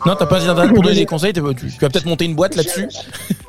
Non, 0.05 0.15
t'as 0.17 0.25
pas 0.25 0.38
un 0.38 0.39
site 0.39 0.49
internet 0.49 0.73
pour 0.73 0.83
donner 0.83 0.95
des 0.95 1.05
conseils? 1.05 1.33
Tu, 1.33 1.41
tu 1.41 1.67
vas 1.81 1.89
peut-être 1.89 2.05
monter 2.05 2.25
une 2.25 2.35
boîte 2.35 2.55
là-dessus? 2.55 2.88